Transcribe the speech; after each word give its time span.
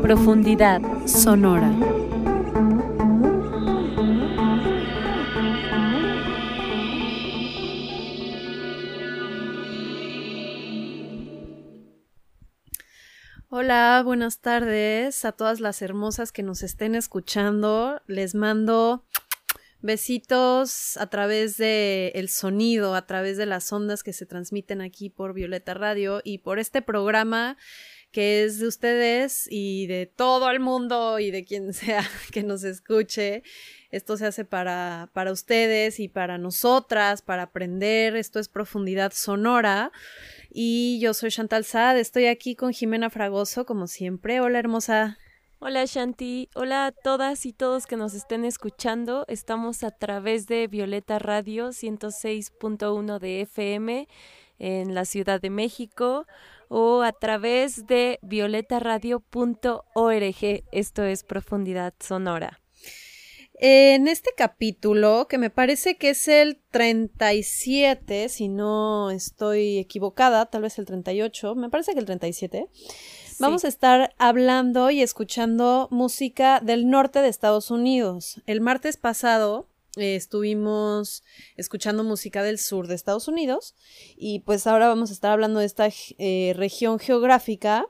Profundidad 0.00 0.80
sonora. 1.06 1.72
Hola, 13.50 14.00
buenas 14.04 14.38
tardes 14.38 15.24
a 15.24 15.32
todas 15.32 15.58
las 15.58 15.82
hermosas 15.82 16.30
que 16.30 16.44
nos 16.44 16.62
estén 16.62 16.94
escuchando. 16.94 18.00
Les 18.06 18.36
mando 18.36 19.04
besitos 19.80 20.96
a 20.96 21.08
través 21.08 21.56
de 21.56 22.12
el 22.14 22.28
sonido, 22.28 22.94
a 22.94 23.06
través 23.06 23.36
de 23.36 23.46
las 23.46 23.72
ondas 23.72 24.02
que 24.02 24.12
se 24.12 24.26
transmiten 24.26 24.80
aquí 24.80 25.10
por 25.10 25.34
Violeta 25.34 25.74
Radio 25.74 26.20
y 26.24 26.38
por 26.38 26.58
este 26.58 26.82
programa 26.82 27.56
que 28.10 28.44
es 28.44 28.58
de 28.58 28.66
ustedes 28.66 29.46
y 29.50 29.86
de 29.86 30.06
todo 30.06 30.50
el 30.50 30.60
mundo 30.60 31.18
y 31.18 31.30
de 31.30 31.44
quien 31.44 31.72
sea 31.74 32.08
que 32.32 32.42
nos 32.42 32.64
escuche. 32.64 33.42
Esto 33.90 34.16
se 34.16 34.26
hace 34.26 34.44
para, 34.44 35.10
para 35.14 35.32
ustedes 35.32 35.98
y 36.00 36.08
para 36.08 36.38
nosotras, 36.38 37.22
para 37.22 37.44
aprender. 37.44 38.16
Esto 38.16 38.38
es 38.38 38.48
profundidad 38.48 39.12
sonora. 39.12 39.92
Y 40.50 40.98
yo 41.00 41.14
soy 41.14 41.30
Chantal 41.30 41.64
Saad, 41.64 41.98
estoy 41.98 42.26
aquí 42.26 42.54
con 42.54 42.72
Jimena 42.72 43.10
Fragoso, 43.10 43.66
como 43.66 43.86
siempre. 43.86 44.40
Hola, 44.40 44.58
hermosa. 44.58 45.18
Hola 45.60 45.86
Shanti, 45.86 46.48
hola 46.54 46.86
a 46.86 46.92
todas 46.92 47.44
y 47.44 47.52
todos 47.52 47.88
que 47.88 47.96
nos 47.96 48.14
estén 48.14 48.44
escuchando. 48.44 49.24
Estamos 49.26 49.82
a 49.82 49.90
través 49.90 50.46
de 50.46 50.68
Violeta 50.68 51.18
Radio 51.18 51.70
106.1 51.70 53.18
de 53.18 53.40
FM 53.40 54.06
en 54.60 54.94
la 54.94 55.04
Ciudad 55.04 55.40
de 55.40 55.50
México 55.50 56.26
o 56.68 57.02
a 57.02 57.10
través 57.10 57.88
de 57.88 58.20
violetaradio.org. 58.22 60.64
Esto 60.70 61.02
es 61.02 61.24
Profundidad 61.24 61.92
Sonora. 61.98 62.60
En 63.54 64.06
este 64.06 64.30
capítulo, 64.36 65.26
que 65.28 65.38
me 65.38 65.50
parece 65.50 65.96
que 65.96 66.10
es 66.10 66.28
el 66.28 66.62
37, 66.70 68.28
si 68.28 68.46
no 68.46 69.10
estoy 69.10 69.78
equivocada, 69.78 70.46
tal 70.46 70.62
vez 70.62 70.78
el 70.78 70.86
38, 70.86 71.56
me 71.56 71.68
parece 71.68 71.94
que 71.94 71.98
el 71.98 72.04
37, 72.04 72.68
vamos 73.40 73.64
a 73.64 73.68
estar 73.68 74.14
hablando 74.18 74.90
y 74.90 75.02
escuchando 75.02 75.88
música 75.90 76.60
del 76.60 76.88
norte 76.88 77.20
de 77.22 77.28
Estados 77.28 77.70
Unidos. 77.70 78.40
El 78.46 78.60
martes 78.60 78.96
pasado 78.96 79.68
eh, 79.96 80.16
estuvimos 80.16 81.22
escuchando 81.56 82.04
música 82.04 82.42
del 82.42 82.58
sur 82.58 82.86
de 82.86 82.94
Estados 82.94 83.28
Unidos 83.28 83.74
y 84.16 84.40
pues 84.40 84.66
ahora 84.66 84.88
vamos 84.88 85.10
a 85.10 85.12
estar 85.12 85.32
hablando 85.32 85.60
de 85.60 85.66
esta 85.66 85.88
eh, 86.18 86.52
región 86.56 86.98
geográfica 86.98 87.86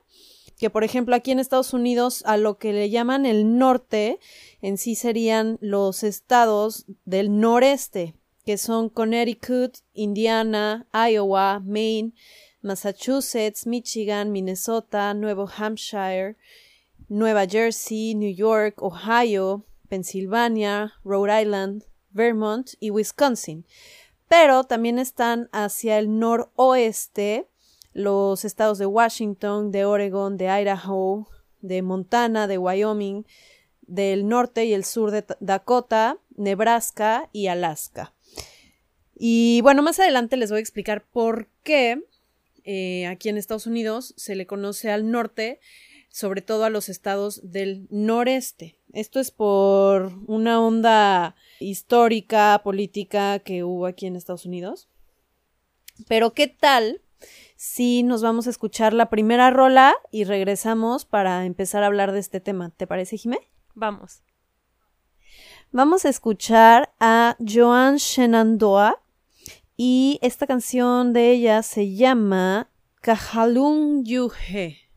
que 0.58 0.70
por 0.70 0.84
ejemplo 0.84 1.14
aquí 1.14 1.30
en 1.30 1.38
Estados 1.38 1.72
Unidos 1.72 2.22
a 2.26 2.36
lo 2.36 2.58
que 2.58 2.72
le 2.72 2.90
llaman 2.90 3.26
el 3.26 3.58
norte 3.58 4.18
en 4.60 4.76
sí 4.76 4.94
serían 4.94 5.58
los 5.60 6.02
estados 6.02 6.86
del 7.04 7.38
noreste 7.38 8.14
que 8.44 8.56
son 8.56 8.88
Connecticut, 8.88 9.76
Indiana, 9.92 10.86
Iowa, 10.94 11.60
Maine, 11.60 12.14
Massachusetts, 12.62 13.66
Michigan, 13.66 14.32
Minnesota, 14.32 15.14
Nuevo 15.14 15.48
Hampshire, 15.48 16.36
Nueva 17.08 17.46
Jersey, 17.46 18.14
New 18.14 18.34
York, 18.34 18.82
Ohio, 18.82 19.64
Pensilvania, 19.88 20.92
Rhode 21.04 21.42
Island, 21.42 21.84
Vermont 22.10 22.70
y 22.80 22.90
Wisconsin. 22.90 23.64
Pero 24.28 24.64
también 24.64 24.98
están 24.98 25.48
hacia 25.52 25.98
el 25.98 26.18
noroeste 26.18 27.48
los 27.94 28.44
estados 28.44 28.78
de 28.78 28.86
Washington, 28.86 29.72
de 29.72 29.84
Oregon, 29.84 30.36
de 30.36 30.48
Idaho, 30.48 31.28
de 31.60 31.82
Montana, 31.82 32.46
de 32.46 32.58
Wyoming, 32.58 33.24
del 33.82 34.28
norte 34.28 34.66
y 34.66 34.74
el 34.74 34.84
sur 34.84 35.10
de 35.10 35.24
Dakota, 35.40 36.18
Nebraska 36.36 37.28
y 37.32 37.48
Alaska. 37.48 38.12
Y 39.14 39.60
bueno, 39.62 39.82
más 39.82 39.98
adelante 39.98 40.36
les 40.36 40.50
voy 40.50 40.58
a 40.58 40.60
explicar 40.60 41.04
por 41.04 41.48
qué 41.64 42.04
eh, 42.70 43.06
aquí 43.06 43.30
en 43.30 43.38
Estados 43.38 43.66
Unidos 43.66 44.12
se 44.18 44.36
le 44.36 44.46
conoce 44.46 44.90
al 44.90 45.10
norte, 45.10 45.58
sobre 46.10 46.42
todo 46.42 46.64
a 46.64 46.70
los 46.70 46.90
estados 46.90 47.40
del 47.50 47.86
noreste. 47.88 48.78
Esto 48.92 49.20
es 49.20 49.30
por 49.30 50.12
una 50.26 50.60
onda 50.60 51.34
histórica, 51.60 52.60
política 52.62 53.38
que 53.38 53.64
hubo 53.64 53.86
aquí 53.86 54.04
en 54.04 54.16
Estados 54.16 54.44
Unidos. 54.44 54.90
Pero 56.08 56.34
¿qué 56.34 56.46
tal 56.46 57.00
si 57.56 58.02
nos 58.02 58.20
vamos 58.20 58.46
a 58.46 58.50
escuchar 58.50 58.92
la 58.92 59.08
primera 59.08 59.48
rola 59.48 59.94
y 60.10 60.24
regresamos 60.24 61.06
para 61.06 61.46
empezar 61.46 61.82
a 61.82 61.86
hablar 61.86 62.12
de 62.12 62.18
este 62.18 62.38
tema? 62.38 62.68
¿Te 62.76 62.86
parece, 62.86 63.16
Jimé? 63.16 63.38
Vamos. 63.74 64.20
Vamos 65.72 66.04
a 66.04 66.10
escuchar 66.10 66.92
a 67.00 67.34
Joan 67.40 67.96
Shenandoah 67.96 69.00
y 69.80 70.18
esta 70.22 70.48
canción 70.48 71.12
de 71.12 71.30
ella 71.30 71.62
se 71.62 71.94
llama 71.94 72.68
Kahalung 73.00 74.04
Yuhe. 74.04 74.87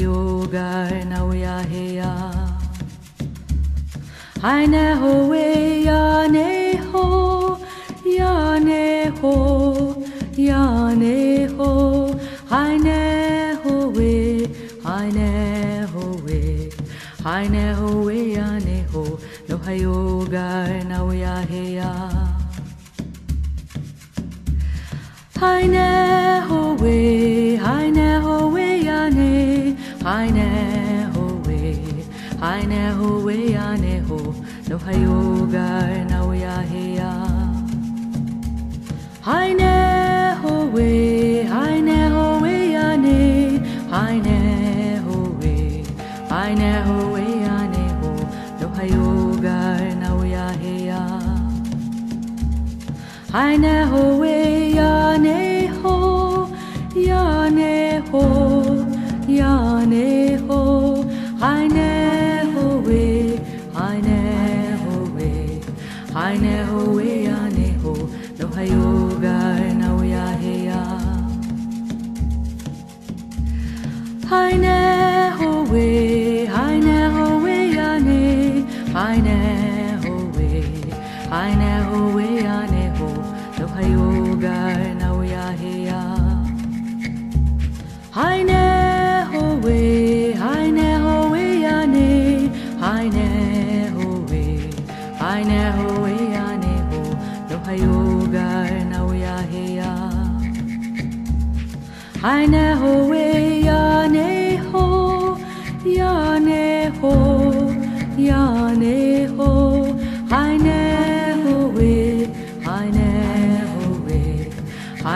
yoga 0.00 1.04
na 1.10 1.20
ya 1.32 1.62
he 1.70 2.00
I 4.42 4.66
ne 4.66 4.94
ho 5.00 5.26
we 5.26 5.82
ya 5.84 6.26
ne 6.26 6.76
ho 6.90 7.58
ya 8.04 8.58
ne 8.58 9.10
ho 9.20 9.34
ya 10.36 10.94
ne 10.94 11.46
ho. 11.46 11.70
I 12.50 12.78
ne 12.78 13.54
ho 13.62 13.88
we 13.88 14.48
I 14.84 15.10
ne 15.10 15.84
ho 15.92 16.16
we 16.24 16.70
I 17.24 17.48
ne 17.48 17.72
ho. 17.72 17.88
We 18.06 18.34
ya 18.36 18.58
ne 18.58 18.82
ho 18.92 19.18
no 19.48 19.58
ha 19.58 19.72
yoga 19.72 20.48
na 20.88 20.98
ya 21.10 21.42
he 21.50 21.78
I 25.40 25.66
ne 25.66 26.40
ho 26.48 26.74
we 26.80 27.17
Eine 30.18 31.08
hohe, 31.14 31.78
eine 32.40 32.98
we, 33.24 33.56
eine 33.56 34.02
ho, 34.08 34.34
no 34.68 34.76
hayoga 34.84 35.68
na 36.10 36.20
ya 36.34 36.56
heya. 36.70 37.12
Eine 39.24 40.36
hohe, 40.42 41.46
eine 41.64 41.98
hohe, 42.16 42.56
eine, 42.90 43.62
eine 43.92 44.38
hohe, 45.06 45.84
eine 46.42 46.70
hohe, 46.88 47.26
eine 47.60 47.84
ho, 48.00 48.12
no 48.60 48.68
hayoga 48.76 49.60
na 50.02 50.10
ya 50.24 50.48
heya. 50.60 51.02
Eine 53.32 53.86
we. 54.20 54.67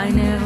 I 0.02 0.10
never 0.10 0.41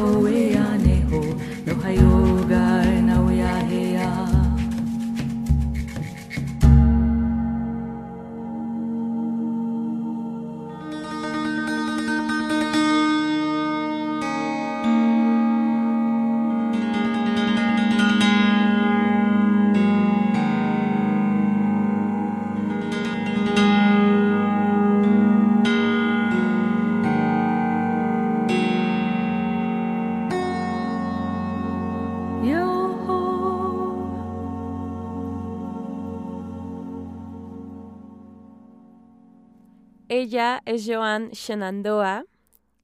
es 40.66 40.84
Joan 40.86 41.30
Shenandoah, 41.30 42.24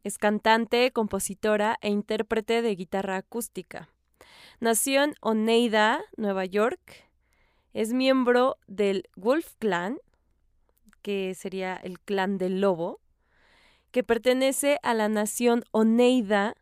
es 0.04 0.16
cantante, 0.16 0.92
compositora 0.92 1.78
e 1.82 1.90
intérprete 1.90 2.62
de 2.62 2.74
guitarra 2.74 3.16
acústica. 3.16 3.88
Nació 4.60 5.02
en 5.02 5.14
Oneida, 5.20 6.02
Nueva 6.16 6.44
York. 6.44 7.10
Es 7.74 7.92
miembro 7.92 8.58
del 8.68 9.08
Wolf 9.16 9.54
Clan, 9.58 9.98
que 11.02 11.34
sería 11.34 11.74
el 11.76 11.98
clan 11.98 12.38
del 12.38 12.60
lobo, 12.60 13.00
que 13.90 14.04
pertenece 14.04 14.78
a 14.82 14.94
la 14.94 15.08
nación 15.08 15.64
Oneida, 15.72 16.54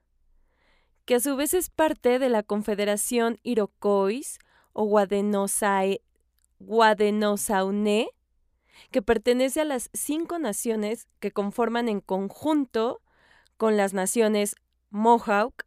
que 1.04 1.16
a 1.16 1.20
su 1.20 1.36
vez 1.36 1.52
es 1.52 1.68
parte 1.68 2.18
de 2.18 2.30
la 2.30 2.42
Confederación 2.42 3.38
Iroquois 3.42 4.38
o 4.72 4.84
Guadenosaunee, 4.84 6.00
que 8.90 9.02
pertenece 9.02 9.60
a 9.60 9.64
las 9.64 9.90
cinco 9.92 10.38
naciones 10.38 11.06
que 11.20 11.32
conforman 11.32 11.88
en 11.88 12.00
conjunto 12.00 13.02
con 13.56 13.76
las 13.76 13.92
naciones 13.92 14.56
Mohawk, 14.90 15.66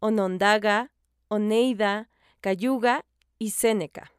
Onondaga, 0.00 0.92
Oneida, 1.28 2.08
Cayuga 2.40 3.04
y 3.38 3.50
Seneca. 3.50 4.12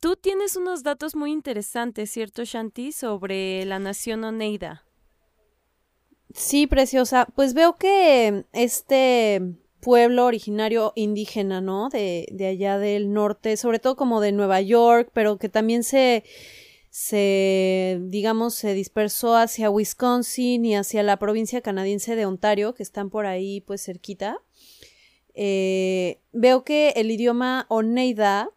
Tú 0.00 0.16
tienes 0.16 0.56
unos 0.56 0.82
datos 0.82 1.14
muy 1.14 1.30
interesantes, 1.30 2.10
¿cierto, 2.10 2.44
Shanti, 2.44 2.92
sobre 2.92 3.64
la 3.66 3.78
nación 3.78 4.24
Oneida? 4.24 4.84
Sí, 6.34 6.66
preciosa. 6.66 7.26
Pues 7.34 7.54
veo 7.54 7.76
que 7.76 8.44
este 8.52 9.42
pueblo 9.80 10.26
originario 10.26 10.92
indígena, 10.94 11.60
¿no? 11.60 11.88
De, 11.88 12.26
de 12.30 12.46
allá 12.46 12.78
del 12.78 13.12
norte, 13.12 13.56
sobre 13.56 13.78
todo 13.78 13.96
como 13.96 14.20
de 14.20 14.32
Nueva 14.32 14.60
York, 14.60 15.10
pero 15.12 15.38
que 15.38 15.48
también 15.48 15.82
se, 15.82 16.24
se, 16.90 17.98
digamos, 18.02 18.54
se 18.54 18.74
dispersó 18.74 19.36
hacia 19.36 19.70
Wisconsin 19.70 20.64
y 20.64 20.74
hacia 20.74 21.04
la 21.04 21.18
provincia 21.18 21.60
canadiense 21.60 22.16
de 22.16 22.26
Ontario, 22.26 22.74
que 22.74 22.82
están 22.82 23.10
por 23.10 23.26
ahí, 23.26 23.60
pues 23.60 23.84
cerquita. 23.84 24.42
Eh, 25.34 26.20
veo 26.32 26.64
que 26.64 26.90
el 26.96 27.10
idioma 27.12 27.66
Oneida 27.68 28.50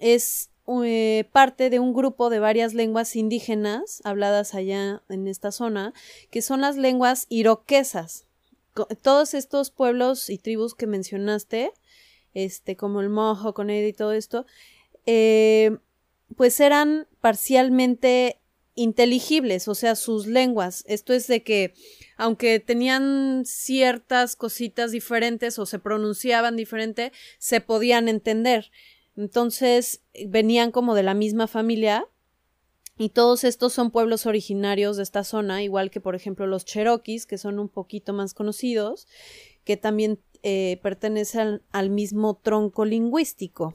es 0.00 0.50
eh, 0.84 1.28
parte 1.30 1.70
de 1.70 1.78
un 1.78 1.94
grupo 1.94 2.28
de 2.28 2.40
varias 2.40 2.74
lenguas 2.74 3.14
indígenas 3.14 4.00
habladas 4.02 4.54
allá 4.54 5.04
en 5.08 5.28
esta 5.28 5.52
zona, 5.52 5.94
que 6.30 6.42
son 6.42 6.62
las 6.62 6.76
lenguas 6.76 7.26
iroquesas. 7.28 8.26
Todos 9.00 9.32
estos 9.32 9.70
pueblos 9.70 10.28
y 10.28 10.38
tribus 10.38 10.74
que 10.74 10.88
mencionaste, 10.88 11.70
este, 12.34 12.76
como 12.76 13.00
el 13.00 13.10
Mojo, 13.10 13.54
Coneida 13.54 13.86
y 13.86 13.92
todo 13.92 14.12
esto, 14.12 14.44
eh, 15.06 15.78
pues 16.34 16.58
eran 16.60 17.06
parcialmente 17.20 18.40
inteligibles, 18.74 19.68
o 19.68 19.74
sea, 19.74 19.96
sus 19.96 20.26
lenguas. 20.26 20.84
Esto 20.86 21.12
es 21.12 21.26
de 21.26 21.42
que, 21.42 21.74
aunque 22.16 22.60
tenían 22.60 23.44
ciertas 23.44 24.36
cositas 24.36 24.92
diferentes 24.92 25.58
o 25.58 25.66
se 25.66 25.78
pronunciaban 25.78 26.56
diferente, 26.56 27.12
se 27.38 27.60
podían 27.60 28.08
entender. 28.08 28.70
Entonces 29.16 30.02
venían 30.26 30.70
como 30.70 30.94
de 30.94 31.02
la 31.02 31.14
misma 31.14 31.46
familia 31.46 32.06
y 32.98 33.10
todos 33.10 33.44
estos 33.44 33.72
son 33.72 33.90
pueblos 33.90 34.26
originarios 34.26 34.96
de 34.96 35.02
esta 35.02 35.24
zona, 35.24 35.62
igual 35.62 35.90
que 35.90 36.00
por 36.00 36.14
ejemplo 36.14 36.46
los 36.46 36.64
Cherokees, 36.64 37.26
que 37.26 37.38
son 37.38 37.58
un 37.58 37.68
poquito 37.68 38.12
más 38.12 38.34
conocidos, 38.34 39.06
que 39.64 39.76
también 39.76 40.20
eh, 40.42 40.78
pertenecen 40.82 41.62
al 41.72 41.90
mismo 41.90 42.36
tronco 42.42 42.84
lingüístico. 42.84 43.74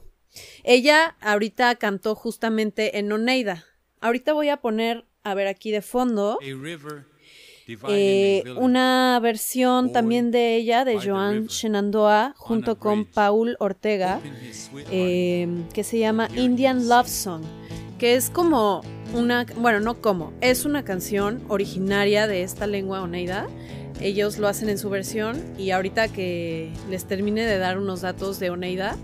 Ella 0.64 1.16
ahorita 1.20 1.74
cantó 1.76 2.14
justamente 2.14 2.98
en 2.98 3.10
Oneida. 3.12 3.64
Ahorita 4.00 4.32
voy 4.32 4.48
a 4.48 4.58
poner, 4.58 5.04
a 5.22 5.34
ver 5.34 5.46
aquí 5.46 5.70
de 5.70 5.82
fondo, 5.82 6.38
eh, 7.88 8.42
una 8.56 9.18
versión 9.22 9.92
también 9.92 10.30
de 10.30 10.56
ella, 10.56 10.84
de 10.84 10.98
Joan 10.98 11.46
Shenandoah, 11.46 12.34
junto 12.36 12.78
con 12.78 13.04
Paul 13.04 13.56
Ortega, 13.60 14.20
eh, 14.90 15.48
que 15.72 15.84
se 15.84 15.98
llama 15.98 16.28
Indian 16.36 16.88
Love 16.88 17.08
Song, 17.08 17.42
que 17.98 18.16
es 18.16 18.30
como 18.30 18.82
una, 19.14 19.46
bueno, 19.56 19.78
no 19.80 20.00
como, 20.00 20.32
es 20.40 20.64
una 20.64 20.84
canción 20.84 21.42
originaria 21.48 22.26
de 22.26 22.42
esta 22.42 22.66
lengua 22.66 23.02
oneida. 23.02 23.46
Ellos 24.00 24.38
lo 24.38 24.48
hacen 24.48 24.68
en 24.68 24.78
su 24.78 24.90
versión 24.90 25.40
y 25.56 25.70
ahorita 25.70 26.08
que 26.08 26.72
les 26.90 27.04
termine 27.04 27.46
de 27.46 27.58
dar 27.58 27.78
unos 27.78 28.00
datos 28.00 28.40
de 28.40 28.50
Oneida, 28.50 28.96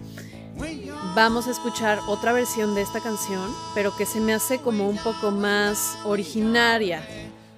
vamos 1.15 1.47
a 1.47 1.51
escuchar 1.51 1.99
otra 2.09 2.33
versión 2.33 2.75
de 2.75 2.83
esta 2.83 3.01
canción, 3.01 3.51
pero 3.75 3.95
que 3.97 4.07
se 4.07 4.21
me 4.21 4.35
hace 4.35 4.59
como 4.59 4.89
un 4.89 4.97
poco 4.99 5.31
más 5.31 5.99
originaria, 6.05 7.03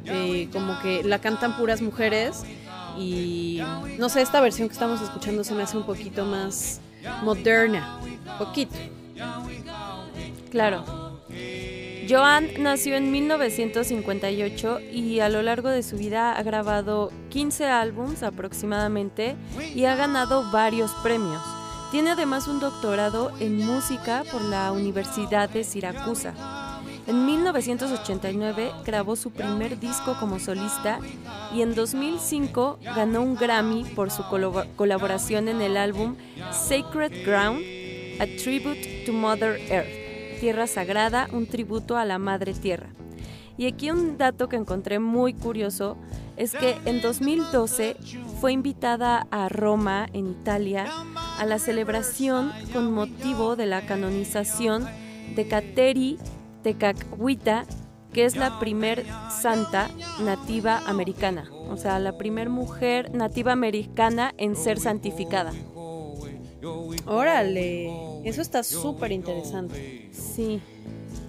eh, 0.05 0.49
como 0.53 0.79
que 0.81 1.03
la 1.05 1.19
cantan 1.19 1.57
puras 1.57 1.83
mujeres 1.83 2.45
y 2.99 3.61
no 3.99 4.09
sé, 4.09 4.23
esta 4.23 4.41
versión 4.41 4.69
que 4.69 4.75
estamos 4.75 5.01
escuchando 5.01 5.45
se 5.45 5.55
me 5.55 5.63
hace 5.63 5.77
un 5.77 5.85
poquito 5.85 6.25
más 6.25 6.81
moderna, 7.23 8.01
poquito. 8.39 8.77
Claro. 10.51 10.85
Joan 12.09 12.49
nació 12.59 12.97
en 12.97 13.13
1958 13.13 14.81
y 14.93 15.21
a 15.21 15.29
lo 15.29 15.43
largo 15.43 15.69
de 15.69 15.85
su 15.85 15.97
vida 15.97 16.33
ha 16.33 16.43
grabado 16.43 17.13
15 17.29 17.67
álbums 17.67 18.25
aproximadamente 18.25 19.37
y 19.75 19.85
ha 19.85 19.95
ganado 19.95 20.51
varios 20.51 20.91
premios. 21.05 21.60
Tiene 21.91 22.11
además 22.11 22.47
un 22.47 22.61
doctorado 22.61 23.33
en 23.41 23.67
música 23.67 24.23
por 24.31 24.43
la 24.43 24.71
Universidad 24.71 25.51
de 25.51 25.65
Siracusa. 25.65 26.35
En 27.09 27.27
1989 27.27 28.71
grabó 28.87 29.17
su 29.17 29.33
primer 29.33 29.81
disco 29.81 30.17
como 30.21 30.39
solista 30.39 31.01
y 31.53 31.63
en 31.63 31.75
2005 31.75 32.79
ganó 32.95 33.23
un 33.23 33.35
Grammy 33.35 33.83
por 33.97 34.13
su 34.13 34.23
colaboración 34.77 35.49
en 35.49 35.61
el 35.61 35.77
álbum 35.77 36.15
Sacred 36.53 37.27
Ground, 37.27 37.61
A 38.21 38.27
Tribute 38.41 39.03
to 39.05 39.13
Mother 39.13 39.61
Earth, 39.69 40.39
Tierra 40.39 40.69
Sagrada, 40.69 41.27
un 41.33 41.49
tributo 41.49 41.97
a 41.97 42.05
la 42.05 42.21
Madre 42.21 42.55
Tierra. 42.55 42.91
Y 43.59 43.67
aquí 43.67 43.91
un 43.91 44.17
dato 44.17 44.49
que 44.49 44.57
encontré 44.57 45.01
muy 45.01 45.35
curioso 45.35 45.97
es 46.37 46.53
que 46.53 46.79
en 46.85 47.03
2012 47.03 47.97
fue 48.41 48.53
invitada 48.53 49.27
a 49.31 49.49
Roma, 49.51 50.07
en 50.15 50.31
Italia, 50.31 50.87
a 51.41 51.47
la 51.47 51.59
celebración 51.59 52.53
con 52.75 52.93
motivo 52.93 53.57
de 53.57 53.65
la 53.65 53.87
canonización 53.87 54.87
de 55.35 55.49
Kateri 55.49 56.19
Tecachuita, 56.63 57.65
que 58.13 58.27
es 58.27 58.37
la 58.37 58.61
primer 58.61 59.07
santa 59.31 59.89
nativa 60.23 60.83
americana, 60.87 61.51
o 61.71 61.79
sea, 61.79 61.99
la 61.99 62.19
primer 62.19 62.51
mujer 62.51 63.15
nativa 63.15 63.53
americana 63.53 64.35
en 64.37 64.55
ser 64.55 64.79
santificada. 64.79 65.53
Órale, 67.07 67.89
eso 68.29 68.43
está 68.43 68.63
súper 68.63 69.11
interesante. 69.11 70.11
Sí. 70.13 70.61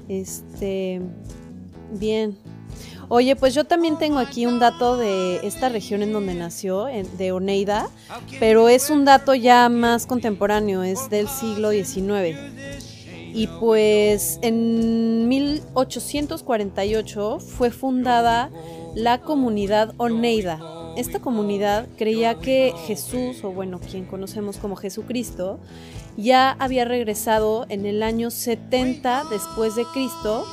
Este, 0.10 1.00
bien. 1.90 2.38
Oye, 3.14 3.36
pues 3.36 3.54
yo 3.54 3.66
también 3.66 3.98
tengo 3.98 4.20
aquí 4.20 4.46
un 4.46 4.60
dato 4.60 4.96
de 4.96 5.46
esta 5.46 5.68
región 5.68 6.02
en 6.02 6.14
donde 6.14 6.34
nació, 6.34 6.86
de 6.86 7.34
Oneida, 7.34 7.90
pero 8.40 8.70
es 8.70 8.90
un 8.90 9.04
dato 9.04 9.36
ya 9.36 9.68
más 9.68 10.06
contemporáneo, 10.06 10.82
es 10.82 11.10
del 11.10 11.28
siglo 11.28 11.72
XIX. 11.72 12.40
Y 13.34 13.48
pues 13.60 14.40
en 14.42 15.28
1848 15.28 17.40
fue 17.42 17.72
fundada 17.72 18.50
la 18.96 19.20
comunidad 19.20 19.94
Oneida. 19.98 20.62
Esta 20.96 21.20
comunidad 21.20 21.90
creía 21.98 22.36
que 22.36 22.74
Jesús, 22.88 23.44
o 23.44 23.52
bueno, 23.52 23.82
quien 23.82 24.06
conocemos 24.06 24.56
como 24.56 24.78
Jesucristo, 24.78 25.60
ya 26.16 26.56
había 26.60 26.86
regresado 26.86 27.66
en 27.68 27.86
el 27.86 28.04
año 28.04 28.32
70 28.32 29.26
después 29.30 29.76
de 29.76 29.84
Cristo 29.92 30.46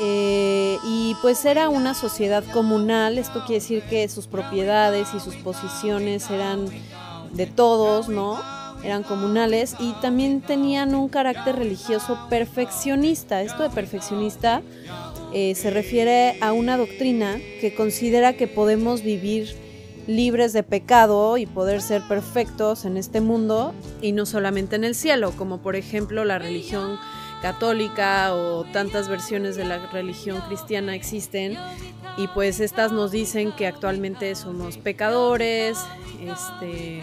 eh, 0.00 0.78
y 0.84 1.16
pues 1.22 1.44
era 1.44 1.68
una 1.68 1.94
sociedad 1.94 2.44
comunal, 2.52 3.18
esto 3.18 3.40
quiere 3.46 3.60
decir 3.60 3.82
que 3.84 4.08
sus 4.08 4.26
propiedades 4.26 5.08
y 5.14 5.20
sus 5.20 5.36
posiciones 5.36 6.30
eran 6.30 6.66
de 7.32 7.46
todos, 7.46 8.08
¿no? 8.08 8.40
eran 8.84 9.02
comunales 9.02 9.76
y 9.78 9.92
también 10.00 10.40
tenían 10.40 10.94
un 10.94 11.08
carácter 11.08 11.56
religioso 11.56 12.18
perfeccionista. 12.28 13.42
Esto 13.42 13.62
de 13.62 13.70
perfeccionista 13.70 14.62
eh, 15.32 15.54
se 15.54 15.70
refiere 15.70 16.36
a 16.40 16.52
una 16.52 16.76
doctrina 16.76 17.38
que 17.60 17.74
considera 17.74 18.34
que 18.34 18.48
podemos 18.48 19.02
vivir 19.02 19.54
libres 20.06 20.52
de 20.52 20.64
pecado 20.64 21.36
y 21.36 21.46
poder 21.46 21.80
ser 21.80 22.02
perfectos 22.08 22.84
en 22.84 22.96
este 22.96 23.20
mundo 23.20 23.72
y 24.00 24.12
no 24.12 24.26
solamente 24.26 24.74
en 24.74 24.84
el 24.84 24.96
cielo, 24.96 25.32
como 25.36 25.58
por 25.58 25.76
ejemplo 25.76 26.24
la 26.24 26.40
religión 26.40 26.98
católica 27.42 28.34
o 28.34 28.64
tantas 28.64 29.08
versiones 29.08 29.56
de 29.56 29.64
la 29.64 29.78
religión 29.88 30.40
cristiana 30.48 30.94
existen 30.94 31.58
y 32.16 32.28
pues 32.28 32.60
estas 32.60 32.92
nos 32.92 33.10
dicen 33.10 33.52
que 33.52 33.66
actualmente 33.66 34.34
somos 34.34 34.78
pecadores, 34.78 35.78
este 36.20 37.02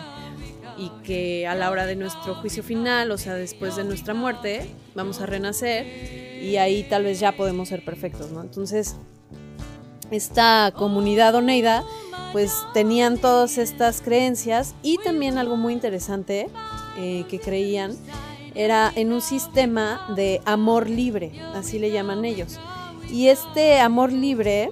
y 0.78 0.90
que 1.04 1.46
a 1.46 1.56
la 1.56 1.70
hora 1.70 1.86
de 1.86 1.98
nuestro 1.98 2.36
juicio 2.36 2.64
final, 2.64 3.12
o 3.12 3.18
sea, 3.18 3.34
después 3.34 3.76
de 3.76 3.84
nuestra 3.84 4.14
muerte, 4.14 4.74
vamos 4.96 5.20
a 5.20 5.26
renacer 5.26 5.86
y 6.42 6.56
ahí 6.56 6.84
tal 6.90 7.04
vez 7.04 7.20
ya 7.20 7.34
podemos 7.34 7.68
ser 7.68 7.84
perfectos, 7.84 8.32
¿no? 8.32 8.42
Entonces, 8.42 8.96
esta 10.10 10.74
comunidad 10.76 11.36
oneida 11.36 11.84
pues 12.32 12.54
tenían 12.74 13.18
todas 13.18 13.58
estas 13.58 14.02
creencias 14.02 14.74
y 14.84 14.98
también 15.00 15.38
algo 15.38 15.58
muy 15.58 15.74
interesante 15.74 16.48
eh, 16.98 17.26
que 17.30 17.40
creían 17.40 17.96
era 18.56 18.92
en 18.96 19.12
un 19.12 19.22
sistema 19.22 20.06
de 20.16 20.42
amor 20.46 20.90
libre, 20.90 21.32
así 21.54 21.80
le 21.80 21.92
llaman 21.92 22.26
ellos. 22.26 22.60
Y 23.12 23.28
este 23.28 23.80
amor 23.80 24.12
libre 24.12 24.70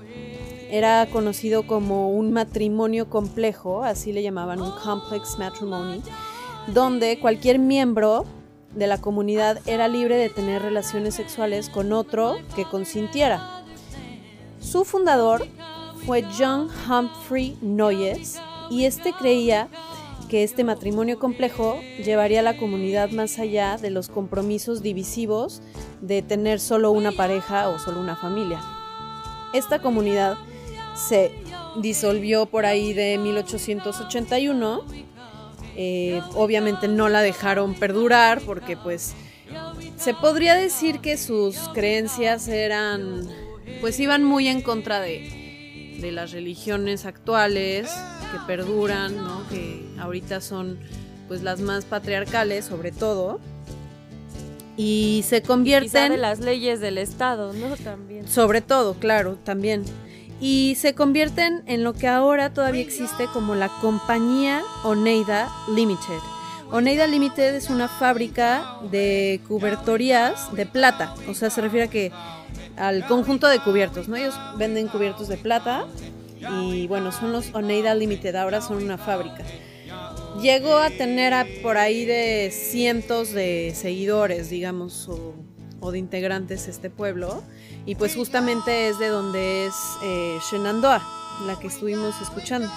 era 0.69 1.07
conocido 1.07 1.65
como 1.65 2.09
un 2.09 2.31
matrimonio 2.33 3.09
complejo, 3.09 3.83
así 3.83 4.11
le 4.11 4.21
llamaban 4.21 4.61
un 4.61 4.71
complex 4.71 5.37
matrimony, 5.37 6.01
donde 6.67 7.19
cualquier 7.19 7.59
miembro 7.59 8.25
de 8.75 8.87
la 8.87 8.99
comunidad 8.99 9.59
era 9.65 9.87
libre 9.87 10.17
de 10.17 10.29
tener 10.29 10.61
relaciones 10.61 11.15
sexuales 11.15 11.69
con 11.69 11.93
otro 11.93 12.35
que 12.55 12.65
consintiera. 12.65 13.63
Su 14.59 14.83
fundador 14.83 15.47
fue 16.05 16.25
John 16.37 16.69
Humphrey 16.87 17.57
Noyes 17.61 18.39
y 18.69 18.85
este 18.85 19.13
creía 19.13 19.67
que 20.29 20.43
este 20.43 20.63
matrimonio 20.63 21.19
complejo 21.19 21.79
llevaría 22.03 22.41
a 22.41 22.43
la 22.43 22.57
comunidad 22.57 23.11
más 23.11 23.39
allá 23.39 23.77
de 23.77 23.89
los 23.89 24.09
compromisos 24.09 24.81
divisivos 24.81 25.61
de 26.01 26.21
tener 26.21 26.59
solo 26.59 26.91
una 26.91 27.11
pareja 27.11 27.69
o 27.69 27.79
solo 27.79 27.99
una 27.99 28.15
familia. 28.15 28.61
Esta 29.53 29.79
comunidad 29.79 30.37
se 30.95 31.31
disolvió 31.81 32.45
por 32.47 32.65
ahí 32.65 32.93
de 32.93 33.17
1881. 33.17 34.83
Eh, 35.75 36.21
obviamente 36.33 36.87
no 36.87 37.07
la 37.07 37.21
dejaron 37.21 37.75
perdurar 37.75 38.41
porque 38.41 38.75
pues 38.75 39.13
se 39.95 40.13
podría 40.13 40.55
decir 40.55 40.99
que 40.99 41.17
sus 41.17 41.55
creencias 41.73 42.47
eran 42.47 43.27
pues 43.79 43.99
iban 43.99 44.23
muy 44.23 44.47
en 44.47 44.61
contra 44.61 44.99
de, 44.99 45.46
de 45.99 46.11
las 46.11 46.31
religiones 46.31 47.05
actuales 47.05 47.89
que 48.31 48.39
perduran, 48.45 49.15
¿no? 49.17 49.47
que 49.49 49.85
ahorita 49.99 50.41
son 50.41 50.77
pues 51.27 51.43
las 51.43 51.59
más 51.59 51.85
patriarcales 51.85 52.65
sobre 52.65 52.91
todo 52.91 53.39
y 54.77 55.25
se 55.27 55.41
convierten 55.41 56.11
de 56.11 56.17
las 56.17 56.39
leyes 56.39 56.79
del 56.79 56.99
estado, 56.99 57.51
¿no? 57.51 57.75
También. 57.77 58.27
Sobre 58.27 58.61
todo, 58.61 58.93
claro, 58.93 59.35
también. 59.43 59.83
Y 60.39 60.75
se 60.79 60.93
convierten 60.93 61.63
en 61.65 61.83
lo 61.83 61.93
que 61.93 62.07
ahora 62.07 62.53
todavía 62.53 62.83
existe 62.83 63.25
como 63.33 63.55
la 63.55 63.69
compañía 63.81 64.61
Oneida 64.83 65.49
Limited. 65.73 66.19
Oneida 66.69 67.07
Limited 67.07 67.55
es 67.55 67.71
una 67.71 67.87
fábrica 67.87 68.77
de 68.91 69.41
cubertorías 69.47 70.53
de 70.53 70.67
plata, 70.67 71.15
o 71.27 71.33
sea, 71.33 71.49
se 71.49 71.61
refiere 71.61 71.85
a 71.85 71.89
que 71.89 72.11
al 72.77 73.05
conjunto 73.07 73.47
de 73.47 73.59
cubiertos, 73.59 74.07
¿no? 74.07 74.15
Ellos 74.15 74.35
venden 74.57 74.87
cubiertos 74.87 75.27
de 75.27 75.37
plata 75.37 75.87
y 76.39 76.87
bueno, 76.87 77.11
son 77.11 77.31
los 77.31 77.53
Oneida 77.53 77.95
Limited, 77.95 78.35
ahora 78.35 78.61
son 78.61 78.83
una 78.83 78.97
fábrica. 78.97 79.43
Llegó 80.41 80.77
a 80.77 80.89
tener 80.89 81.33
por 81.63 81.77
ahí 81.77 82.05
de 82.05 82.51
cientos 82.51 83.31
de 83.31 83.73
seguidores, 83.75 84.49
digamos, 84.49 85.09
o, 85.09 85.91
de 85.91 85.97
integrantes 85.97 86.67
este 86.67 86.89
pueblo. 86.89 87.43
Y 87.85 87.95
pues 87.95 88.15
justamente 88.15 88.89
es 88.89 88.99
de 88.99 89.07
donde 89.07 89.65
es 89.65 89.73
eh, 90.03 90.37
Shenandoah, 90.51 91.01
la 91.47 91.57
que 91.57 91.67
estuvimos 91.67 92.21
escuchando. 92.21 92.69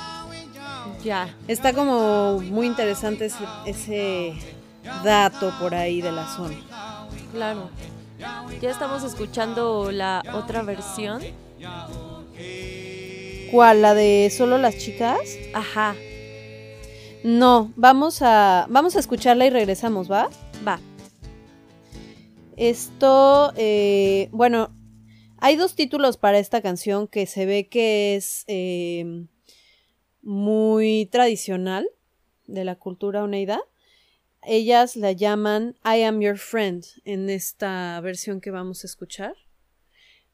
Ya. 1.04 1.34
Está 1.48 1.72
como 1.72 2.40
muy 2.40 2.66
interesante 2.66 3.26
ese, 3.26 3.44
ese 3.66 4.34
dato 5.04 5.52
por 5.60 5.74
ahí 5.74 6.00
de 6.00 6.12
la 6.12 6.26
zona. 6.28 6.56
Claro. 7.32 7.68
Ya 8.60 8.70
estamos 8.70 9.02
escuchando 9.02 9.90
la 9.90 10.22
otra 10.34 10.62
versión. 10.62 11.22
¿Cuál? 13.50 13.82
¿La 13.82 13.94
de 13.94 14.30
solo 14.36 14.58
las 14.58 14.76
chicas? 14.76 15.18
Ajá. 15.54 15.94
No, 17.24 17.72
vamos 17.76 18.20
a, 18.20 18.66
vamos 18.68 18.96
a 18.96 19.00
escucharla 19.00 19.46
y 19.46 19.50
regresamos, 19.50 20.10
¿va? 20.10 20.28
Va. 20.66 20.80
Esto, 22.56 23.52
eh, 23.56 24.28
bueno, 24.32 24.70
hay 25.38 25.56
dos 25.56 25.74
títulos 25.74 26.18
para 26.18 26.38
esta 26.38 26.60
canción 26.60 27.08
que 27.08 27.24
se 27.24 27.46
ve 27.46 27.68
que 27.68 28.16
es 28.16 28.44
eh, 28.48 29.26
muy 30.22 31.08
tradicional 31.10 31.88
de 32.46 32.64
la 32.64 32.76
cultura 32.76 33.22
oneida. 33.22 33.62
Ellas 34.42 34.96
la 34.96 35.12
llaman 35.12 35.76
I 35.84 36.02
Am 36.02 36.20
Your 36.20 36.36
Friend 36.36 36.84
en 37.04 37.28
esta 37.28 38.00
versión 38.00 38.40
que 38.40 38.50
vamos 38.50 38.84
a 38.84 38.86
escuchar 38.86 39.34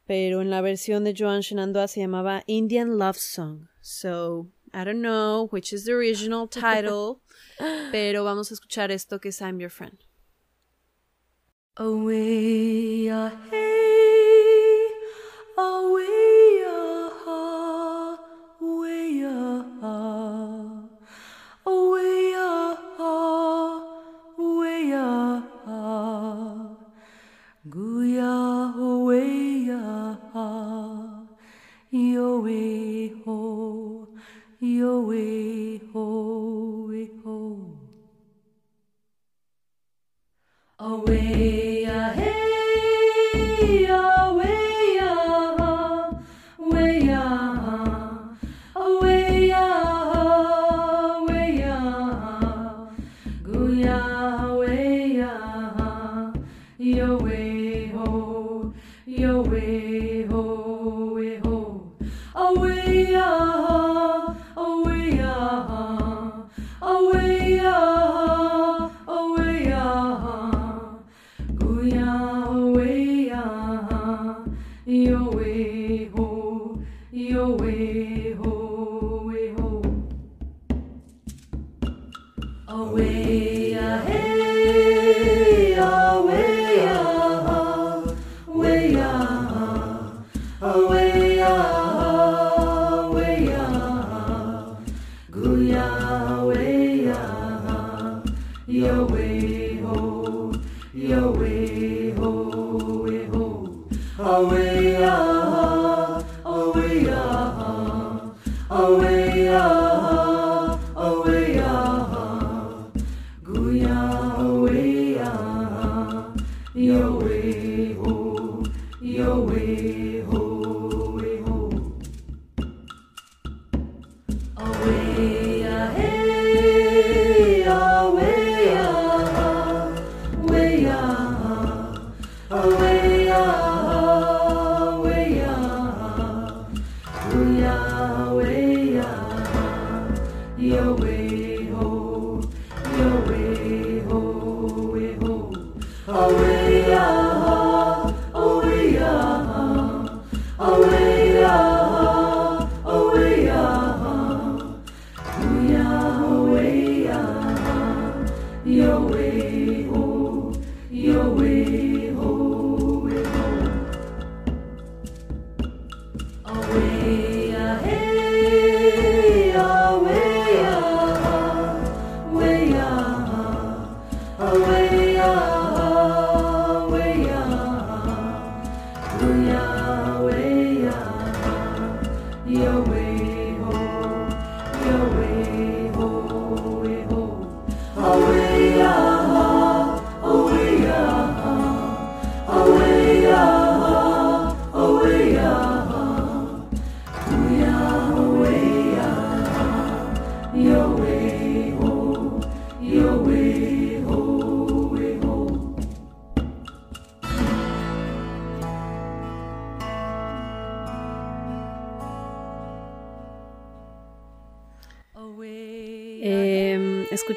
pero 0.06 0.40
en 0.40 0.50
la 0.50 0.60
versión 0.60 1.04
de 1.04 1.14
Joan 1.16 1.40
Shenandoah 1.40 1.88
se 1.88 2.00
llamaba 2.00 2.44
Indian 2.46 2.96
Love 2.98 3.18
Song. 3.18 3.68
So, 3.80 4.48
I 4.72 4.84
don't 4.84 5.02
know 5.02 5.48
which 5.50 5.72
is 5.72 5.84
the 5.84 5.92
original 5.92 6.46
title, 6.48 7.20
pero 7.90 8.24
vamos 8.24 8.50
a 8.50 8.54
escuchar 8.54 8.90
esto 8.90 9.18
que 9.20 9.30
es 9.30 9.40
I'm 9.40 9.58
Your 9.58 9.70
Friend. 9.70 9.98
Away, 11.78 13.08
away, 13.08 13.36
away, 15.58 16.62
away, 18.60 19.22
way 35.00 35.80
home. 35.92 36.45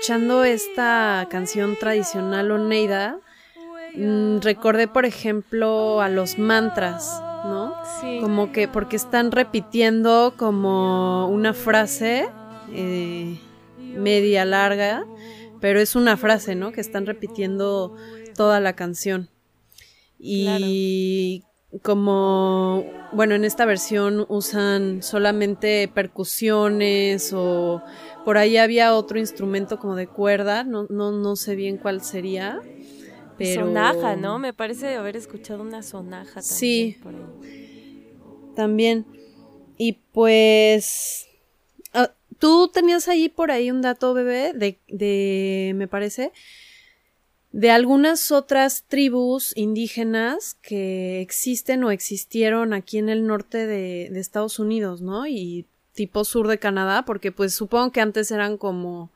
Escuchando 0.10 0.44
esta 0.44 1.28
canción 1.30 1.78
tradicional 1.80 2.50
Oneida, 2.50 3.20
mm, 3.94 4.40
recordé, 4.40 4.88
por 4.88 5.06
ejemplo, 5.06 6.02
a 6.02 6.10
los 6.10 6.40
mantras, 6.40 7.22
¿no? 7.46 7.76
Sí. 8.02 8.18
Como 8.20 8.52
que, 8.52 8.68
porque 8.68 8.96
están 8.96 9.32
repitiendo 9.32 10.34
como 10.36 11.28
una 11.28 11.54
frase 11.54 12.28
eh, 12.72 13.40
media 13.80 14.46
larga, 14.46 15.06
pero 15.62 15.80
es 15.80 15.96
una 15.96 16.18
frase, 16.18 16.56
¿no? 16.56 16.72
Que 16.72 16.82
están 16.82 17.06
repitiendo 17.06 17.96
toda 18.36 18.60
la 18.60 18.74
canción. 18.74 19.30
Y 20.18 21.44
como, 21.84 22.84
bueno, 23.12 23.36
en 23.36 23.46
esta 23.46 23.66
versión 23.66 24.26
usan 24.28 25.04
solamente 25.04 25.88
percusiones 25.88 27.32
o 27.32 27.84
por 28.26 28.38
ahí 28.38 28.58
había 28.58 28.94
otro 28.94 29.20
instrumento 29.20 29.80
como 29.80 29.96
de 29.96 30.08
cuerda, 30.08 30.64
no, 30.64 30.86
no, 30.90 31.12
no 31.12 31.36
sé 31.36 31.56
bien 31.56 31.78
cuál 31.78 32.02
sería. 32.02 32.62
Pero... 33.38 33.66
Sonaja, 33.66 34.16
¿no? 34.16 34.38
Me 34.40 34.54
parece 34.54 34.96
haber 34.96 35.16
escuchado 35.16 35.62
una 35.62 35.82
sonaja 35.82 36.42
también. 36.42 36.44
Sí. 36.44 36.98
por 37.02 37.16
ahí. 37.16 38.12
También. 38.56 39.06
Y 39.78 39.94
pues... 40.12 41.28
ah, 41.94 42.12
Tú 42.38 42.70
tenías 42.74 43.08
ahí 43.08 43.30
por 43.30 43.52
ahí 43.52 43.72
un 43.72 43.82
dato, 43.82 44.14
bebé, 44.14 44.54
de, 44.54 44.78
de, 44.88 45.74
me 45.76 45.88
parece, 45.88 46.32
de 47.52 47.72
algunas 47.72 48.32
otras 48.32 48.84
tribus 48.88 49.56
indígenas 49.58 50.56
que 50.62 51.20
existen 51.22 51.84
o 51.84 51.92
existieron 51.92 52.74
aquí 52.74 52.98
en 52.98 53.10
el 53.10 53.26
norte 53.26 53.66
de, 53.66 54.10
de 54.12 54.20
Estados 54.20 54.60
Unidos, 54.60 55.02
¿no? 55.02 55.28
Y 55.28 55.66
tipo 56.00 56.24
sur 56.24 56.48
de 56.48 56.60
Canadá, 56.60 57.04
porque 57.04 57.34
pues 57.34 57.54
supongo 57.54 57.92
que 57.92 58.00
antes 58.00 58.32
eran 58.32 58.56
como 58.56 59.12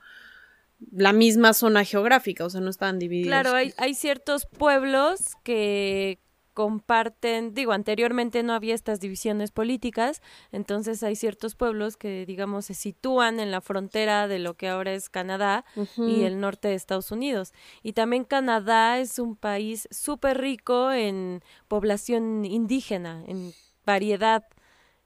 la 0.92 1.14
misma 1.14 1.54
zona 1.54 1.86
geográfica, 1.86 2.44
o 2.44 2.50
sea, 2.50 2.60
no 2.60 2.70
estaban 2.70 3.00
divididos. 3.00 3.30
Claro, 3.30 3.56
hay, 3.56 3.74
hay 3.78 3.94
ciertos 3.94 4.46
pueblos 4.46 5.32
que 5.44 6.20
comparten, 6.54 7.54
digo, 7.54 7.72
anteriormente 7.72 8.44
no 8.44 8.52
había 8.52 8.76
estas 8.76 9.00
divisiones 9.00 9.52
políticas, 9.52 10.22
entonces 10.52 11.02
hay 11.04 11.16
ciertos 11.16 11.56
pueblos 11.56 11.96
que, 11.96 12.26
digamos, 12.26 12.66
se 12.66 12.74
sitúan 12.74 13.40
en 13.40 13.50
la 13.50 13.62
frontera 13.62 14.28
de 14.28 14.40
lo 14.40 14.56
que 14.56 14.68
ahora 14.68 14.92
es 14.92 15.08
Canadá 15.08 15.64
y 15.96 16.24
el 16.24 16.42
norte 16.42 16.68
de 16.68 16.74
Estados 16.74 17.14
Unidos. 17.14 17.54
Y 17.82 17.94
también 17.94 18.26
Canadá 18.26 19.00
es 19.00 19.20
un 19.20 19.38
país 19.38 19.88
súper 19.90 20.42
rico 20.42 20.92
en 20.92 21.46
población 21.70 22.44
indígena, 22.44 23.24
en 23.26 23.54
variedad 23.86 24.44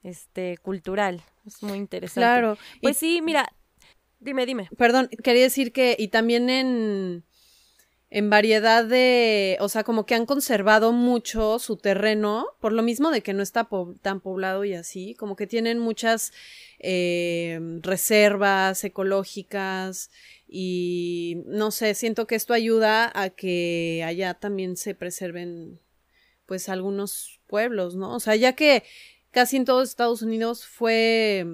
este 0.01 0.57
cultural. 0.57 1.21
Es 1.47 1.63
muy 1.63 1.77
interesante. 1.77 2.19
Claro. 2.19 2.57
Y- 2.75 2.79
Pues 2.81 2.97
sí, 2.97 3.21
mira, 3.23 3.51
dime, 4.19 4.45
dime. 4.45 4.69
Perdón, 4.77 5.09
quería 5.23 5.43
decir 5.43 5.71
que, 5.71 5.95
y 5.97 6.09
también 6.09 6.49
en, 6.49 7.23
en 8.09 8.29
variedad 8.29 8.83
de, 8.85 9.57
o 9.61 9.69
sea, 9.69 9.83
como 9.83 10.05
que 10.05 10.15
han 10.15 10.25
conservado 10.25 10.91
mucho 10.91 11.57
su 11.59 11.77
terreno, 11.77 12.47
por 12.59 12.73
lo 12.73 12.83
mismo 12.83 13.11
de 13.11 13.21
que 13.21 13.33
no 13.33 13.41
está 13.43 13.69
po- 13.69 13.95
tan 14.01 14.19
poblado 14.21 14.65
y 14.65 14.73
así, 14.73 15.15
como 15.15 15.35
que 15.35 15.47
tienen 15.47 15.79
muchas 15.79 16.33
eh, 16.79 17.59
reservas 17.81 18.83
ecológicas 18.83 20.09
y 20.47 21.43
no 21.47 21.71
sé, 21.71 21.93
siento 21.95 22.27
que 22.27 22.35
esto 22.35 22.53
ayuda 22.53 23.11
a 23.13 23.29
que 23.29 24.03
allá 24.05 24.33
también 24.35 24.77
se 24.77 24.95
preserven 24.95 25.79
pues 26.45 26.69
algunos 26.69 27.41
pueblos, 27.47 27.95
¿no? 27.95 28.13
O 28.15 28.19
sea, 28.21 28.35
ya 28.37 28.53
que 28.53 28.83
casi 29.37 29.57
en 29.57 29.65
todo 29.65 29.83
Estados 29.83 30.23
Unidos 30.23 30.65
fue 30.65 31.45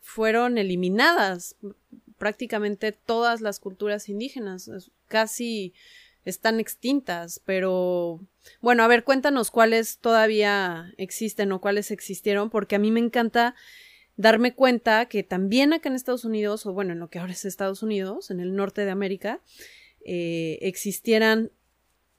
fueron 0.00 0.56
eliminadas 0.56 1.54
prácticamente 2.16 2.92
todas 2.92 3.42
las 3.42 3.60
culturas 3.60 4.08
indígenas, 4.08 4.70
casi 5.06 5.74
están 6.24 6.60
extintas, 6.60 7.42
pero 7.44 8.20
bueno, 8.62 8.84
a 8.84 8.88
ver, 8.88 9.04
cuéntanos 9.04 9.50
cuáles 9.50 9.98
todavía 9.98 10.94
existen 10.96 11.52
o 11.52 11.60
cuáles 11.60 11.90
existieron, 11.90 12.48
porque 12.48 12.76
a 12.76 12.78
mí 12.78 12.90
me 12.90 13.00
encanta 13.00 13.54
darme 14.16 14.54
cuenta 14.54 15.04
que 15.04 15.22
también 15.22 15.74
acá 15.74 15.90
en 15.90 15.94
Estados 15.94 16.24
Unidos, 16.24 16.64
o 16.64 16.72
bueno, 16.72 16.94
en 16.94 17.00
lo 17.00 17.10
que 17.10 17.18
ahora 17.18 17.34
es 17.34 17.44
Estados 17.44 17.82
Unidos, 17.82 18.30
en 18.30 18.40
el 18.40 18.56
norte 18.56 18.86
de 18.86 18.92
América, 18.92 19.42
eh, 20.06 20.56
existieran 20.62 21.50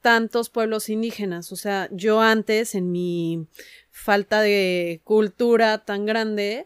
tantos 0.08 0.50
pueblos 0.50 0.88
indígenas. 0.88 1.52
O 1.52 1.58
sea, 1.58 1.89
yo 1.91 2.22
antes, 2.22 2.76
en 2.76 2.93
mi 2.93 3.46
falta 3.91 4.39
de 4.39 5.02
cultura 5.04 5.84
tan 5.84 6.06
grande, 6.06 6.65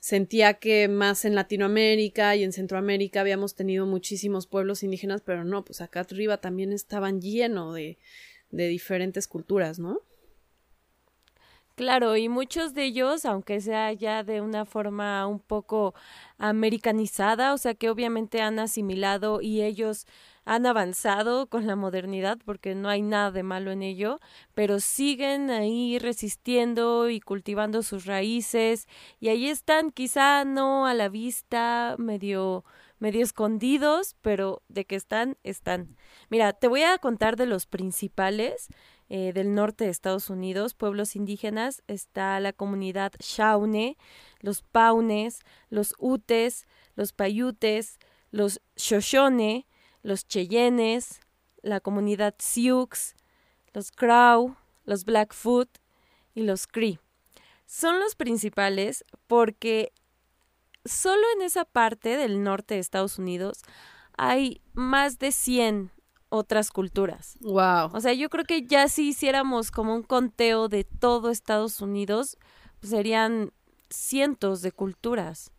sentía 0.00 0.54
que 0.54 0.88
más 0.88 1.24
en 1.24 1.36
Latinoamérica 1.36 2.34
y 2.34 2.42
en 2.42 2.52
Centroamérica 2.52 3.20
habíamos 3.20 3.54
tenido 3.54 3.86
muchísimos 3.86 4.48
pueblos 4.48 4.82
indígenas, 4.82 5.22
pero 5.24 5.44
no, 5.44 5.64
pues 5.64 5.80
acá 5.80 6.00
arriba 6.00 6.38
también 6.38 6.72
estaban 6.72 7.20
lleno 7.20 7.72
de, 7.74 7.96
de 8.50 8.66
diferentes 8.66 9.28
culturas, 9.28 9.78
¿no? 9.78 10.00
Claro, 11.76 12.16
y 12.16 12.28
muchos 12.28 12.74
de 12.74 12.86
ellos, 12.86 13.24
aunque 13.24 13.60
sea 13.60 13.92
ya 13.92 14.24
de 14.24 14.40
una 14.40 14.64
forma 14.64 15.28
un 15.28 15.38
poco 15.38 15.94
americanizada, 16.38 17.54
o 17.54 17.56
sea 17.56 17.74
que 17.74 17.88
obviamente 17.88 18.42
han 18.42 18.58
asimilado 18.58 19.40
y 19.42 19.62
ellos 19.62 20.08
han 20.44 20.66
avanzado 20.66 21.48
con 21.48 21.66
la 21.66 21.76
modernidad, 21.76 22.38
porque 22.44 22.74
no 22.74 22.88
hay 22.88 23.02
nada 23.02 23.30
de 23.30 23.42
malo 23.42 23.70
en 23.70 23.82
ello, 23.82 24.20
pero 24.54 24.80
siguen 24.80 25.50
ahí 25.50 25.98
resistiendo 25.98 27.08
y 27.08 27.20
cultivando 27.20 27.82
sus 27.82 28.06
raíces, 28.06 28.88
y 29.20 29.28
ahí 29.28 29.48
están, 29.48 29.90
quizá 29.90 30.44
no 30.44 30.86
a 30.86 30.94
la 30.94 31.08
vista, 31.08 31.96
medio 31.98 32.64
medio 33.00 33.22
escondidos, 33.22 34.14
pero 34.20 34.62
de 34.68 34.84
que 34.84 34.94
están, 34.94 35.36
están. 35.42 35.96
Mira, 36.28 36.52
te 36.52 36.68
voy 36.68 36.82
a 36.82 36.98
contar 36.98 37.36
de 37.36 37.46
los 37.46 37.66
principales 37.66 38.68
eh, 39.08 39.32
del 39.32 39.54
norte 39.54 39.84
de 39.84 39.90
Estados 39.90 40.30
Unidos, 40.30 40.74
pueblos 40.74 41.16
indígenas, 41.16 41.82
está 41.88 42.38
la 42.38 42.52
comunidad 42.52 43.12
Shawnee, 43.18 43.96
los 44.40 44.62
Paunes, 44.62 45.40
los 45.68 45.94
Utes, 45.98 46.68
los 46.94 47.12
Paiutes, 47.12 47.98
los 48.30 48.60
Shoshone, 48.76 49.66
los 50.02 50.26
Cheyennes, 50.26 51.20
la 51.62 51.80
comunidad 51.80 52.34
Sioux, 52.38 53.14
los 53.72 53.90
Crow, 53.92 54.56
los 54.84 55.04
Blackfoot 55.04 55.68
y 56.34 56.42
los 56.42 56.66
Cree. 56.66 56.98
Son 57.66 58.00
los 58.00 58.16
principales 58.16 59.04
porque 59.26 59.92
solo 60.84 61.22
en 61.36 61.42
esa 61.42 61.64
parte 61.64 62.16
del 62.16 62.42
norte 62.42 62.74
de 62.74 62.80
Estados 62.80 63.18
Unidos 63.18 63.62
hay 64.16 64.60
más 64.72 65.18
de 65.18 65.32
100 65.32 65.90
otras 66.28 66.70
culturas. 66.70 67.36
Wow. 67.40 67.90
O 67.92 68.00
sea, 68.00 68.12
yo 68.12 68.28
creo 68.30 68.44
que 68.44 68.66
ya 68.66 68.88
si 68.88 69.08
hiciéramos 69.08 69.70
como 69.70 69.94
un 69.94 70.02
conteo 70.02 70.68
de 70.68 70.84
todo 70.84 71.30
Estados 71.30 71.80
Unidos, 71.80 72.38
pues 72.80 72.90
serían 72.90 73.52
cientos 73.88 74.62
de 74.62 74.72
culturas 74.72 75.52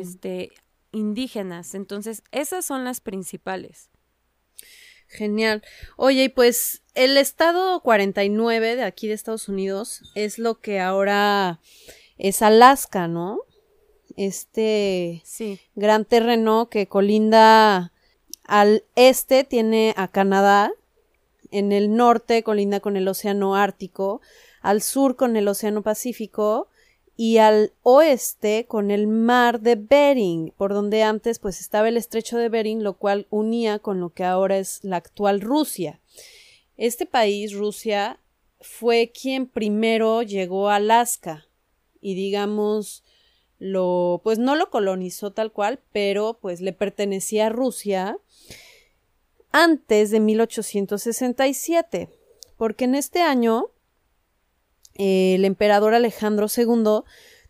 este, 0.00 0.50
indígenas. 0.92 1.74
Entonces, 1.74 2.22
esas 2.32 2.64
son 2.64 2.84
las 2.84 3.00
principales. 3.00 3.90
Genial. 5.08 5.62
Oye, 5.96 6.24
y 6.24 6.28
pues 6.28 6.82
el 6.94 7.16
estado 7.16 7.80
49 7.80 8.76
de 8.76 8.82
aquí 8.82 9.08
de 9.08 9.14
Estados 9.14 9.48
Unidos 9.48 10.02
es 10.14 10.38
lo 10.38 10.60
que 10.60 10.80
ahora 10.80 11.60
es 12.18 12.42
Alaska, 12.42 13.08
¿no? 13.08 13.40
Este 14.16 15.22
Sí, 15.24 15.60
gran 15.76 16.04
terreno 16.04 16.68
que 16.68 16.88
colinda 16.88 17.92
al 18.44 18.84
este 18.96 19.44
tiene 19.44 19.94
a 19.96 20.08
Canadá, 20.08 20.72
en 21.50 21.72
el 21.72 21.94
norte 21.94 22.42
colinda 22.42 22.80
con 22.80 22.96
el 22.96 23.08
Océano 23.08 23.56
Ártico, 23.56 24.20
al 24.60 24.82
sur 24.82 25.16
con 25.16 25.36
el 25.36 25.48
Océano 25.48 25.82
Pacífico 25.82 26.68
y 27.20 27.38
al 27.38 27.72
oeste 27.82 28.66
con 28.68 28.92
el 28.92 29.08
mar 29.08 29.60
de 29.60 29.74
Bering, 29.74 30.52
por 30.56 30.72
donde 30.72 31.02
antes 31.02 31.40
pues 31.40 31.60
estaba 31.60 31.88
el 31.88 31.96
estrecho 31.96 32.38
de 32.38 32.48
Bering, 32.48 32.84
lo 32.84 32.96
cual 32.96 33.26
unía 33.28 33.80
con 33.80 33.98
lo 33.98 34.10
que 34.10 34.22
ahora 34.22 34.56
es 34.56 34.84
la 34.84 34.98
actual 34.98 35.40
Rusia. 35.40 36.00
Este 36.76 37.06
país, 37.06 37.54
Rusia, 37.54 38.20
fue 38.60 39.10
quien 39.10 39.48
primero 39.48 40.22
llegó 40.22 40.68
a 40.68 40.76
Alaska 40.76 41.48
y 42.00 42.14
digamos 42.14 43.02
lo 43.58 44.20
pues 44.22 44.38
no 44.38 44.54
lo 44.54 44.70
colonizó 44.70 45.32
tal 45.32 45.50
cual, 45.50 45.80
pero 45.90 46.38
pues 46.40 46.60
le 46.60 46.72
pertenecía 46.72 47.48
a 47.48 47.50
Rusia 47.50 48.16
antes 49.50 50.12
de 50.12 50.20
1867, 50.20 52.10
porque 52.56 52.84
en 52.84 52.94
este 52.94 53.22
año 53.22 53.72
el 54.98 55.44
emperador 55.44 55.94
Alejandro 55.94 56.46
II 56.54 57.04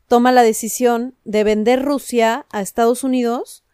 toma 0.07 0.33
la 0.33 0.43
decisión 0.43 1.17
de 1.25 1.45
vender 1.45 1.83
Rusia 1.83 2.47
a 2.51 2.61
Estados 2.61 3.03
Unidos 3.03 3.65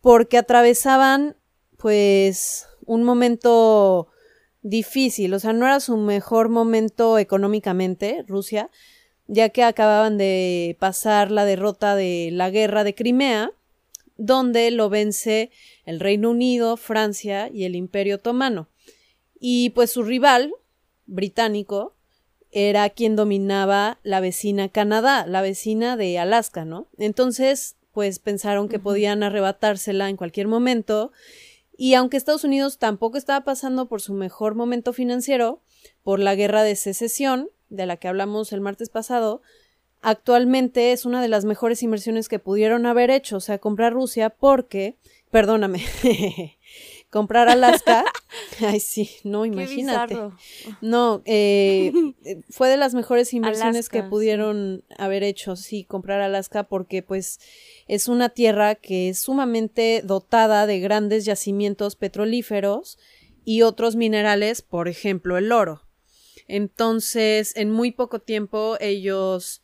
porque 0.00 0.38
atravesaban 0.38 1.36
pues 1.78 2.66
un 2.86 3.02
momento 3.02 4.08
difícil, 4.62 5.34
o 5.34 5.40
sea, 5.40 5.52
no 5.52 5.66
era 5.66 5.80
su 5.80 5.96
mejor 5.96 6.48
momento 6.48 7.18
económicamente, 7.18 8.24
Rusia, 8.28 8.70
ya 9.26 9.48
que 9.48 9.64
acababan 9.64 10.18
de 10.18 10.76
pasar 10.78 11.30
la 11.30 11.44
derrota 11.44 11.96
de 11.96 12.30
la 12.32 12.50
guerra 12.50 12.84
de 12.84 12.94
Crimea 12.94 13.52
donde 14.16 14.70
lo 14.70 14.88
vence 14.88 15.50
el 15.84 15.98
Reino 15.98 16.30
Unido, 16.30 16.76
Francia 16.76 17.48
y 17.52 17.64
el 17.64 17.74
Imperio 17.74 18.16
Otomano. 18.16 18.68
Y 19.40 19.70
pues 19.70 19.90
su 19.90 20.04
rival, 20.04 20.52
británico, 21.06 21.96
era 22.52 22.88
quien 22.90 23.16
dominaba 23.16 23.98
la 24.02 24.20
vecina 24.20 24.68
Canadá, 24.68 25.26
la 25.26 25.40
vecina 25.40 25.96
de 25.96 26.18
Alaska, 26.18 26.64
¿no? 26.64 26.86
Entonces, 26.98 27.76
pues 27.92 28.18
pensaron 28.18 28.68
que 28.68 28.78
podían 28.78 29.22
arrebatársela 29.22 30.08
en 30.10 30.16
cualquier 30.16 30.48
momento. 30.48 31.12
Y 31.76 31.94
aunque 31.94 32.18
Estados 32.18 32.44
Unidos 32.44 32.78
tampoco 32.78 33.16
estaba 33.16 33.42
pasando 33.44 33.88
por 33.88 34.02
su 34.02 34.12
mejor 34.12 34.54
momento 34.54 34.92
financiero, 34.92 35.62
por 36.02 36.20
la 36.20 36.34
guerra 36.34 36.62
de 36.62 36.76
secesión, 36.76 37.50
de 37.70 37.86
la 37.86 37.96
que 37.96 38.08
hablamos 38.08 38.52
el 38.52 38.60
martes 38.60 38.90
pasado, 38.90 39.40
actualmente 40.02 40.92
es 40.92 41.06
una 41.06 41.22
de 41.22 41.28
las 41.28 41.46
mejores 41.46 41.82
inversiones 41.82 42.28
que 42.28 42.38
pudieron 42.38 42.84
haber 42.84 43.10
hecho, 43.10 43.38
o 43.38 43.40
sea, 43.40 43.58
comprar 43.58 43.94
Rusia 43.94 44.28
porque, 44.30 44.98
perdóname, 45.30 45.82
comprar 47.12 47.50
Alaska, 47.50 48.06
ay 48.60 48.80
sí, 48.80 49.10
no, 49.22 49.44
imagínate. 49.44 50.18
No, 50.80 51.20
eh, 51.26 51.92
fue 52.48 52.70
de 52.70 52.78
las 52.78 52.94
mejores 52.94 53.34
inversiones 53.34 53.90
que 53.90 54.02
pudieron 54.02 54.82
haber 54.96 55.22
hecho, 55.22 55.54
sí, 55.54 55.84
comprar 55.84 56.22
Alaska 56.22 56.64
porque 56.64 57.02
pues 57.02 57.38
es 57.86 58.08
una 58.08 58.30
tierra 58.30 58.76
que 58.76 59.10
es 59.10 59.18
sumamente 59.18 60.00
dotada 60.02 60.66
de 60.66 60.80
grandes 60.80 61.26
yacimientos 61.26 61.96
petrolíferos 61.96 62.98
y 63.44 63.60
otros 63.60 63.94
minerales, 63.94 64.62
por 64.62 64.88
ejemplo, 64.88 65.36
el 65.36 65.52
oro. 65.52 65.82
Entonces, 66.48 67.54
en 67.56 67.70
muy 67.70 67.92
poco 67.92 68.20
tiempo 68.20 68.78
ellos, 68.80 69.62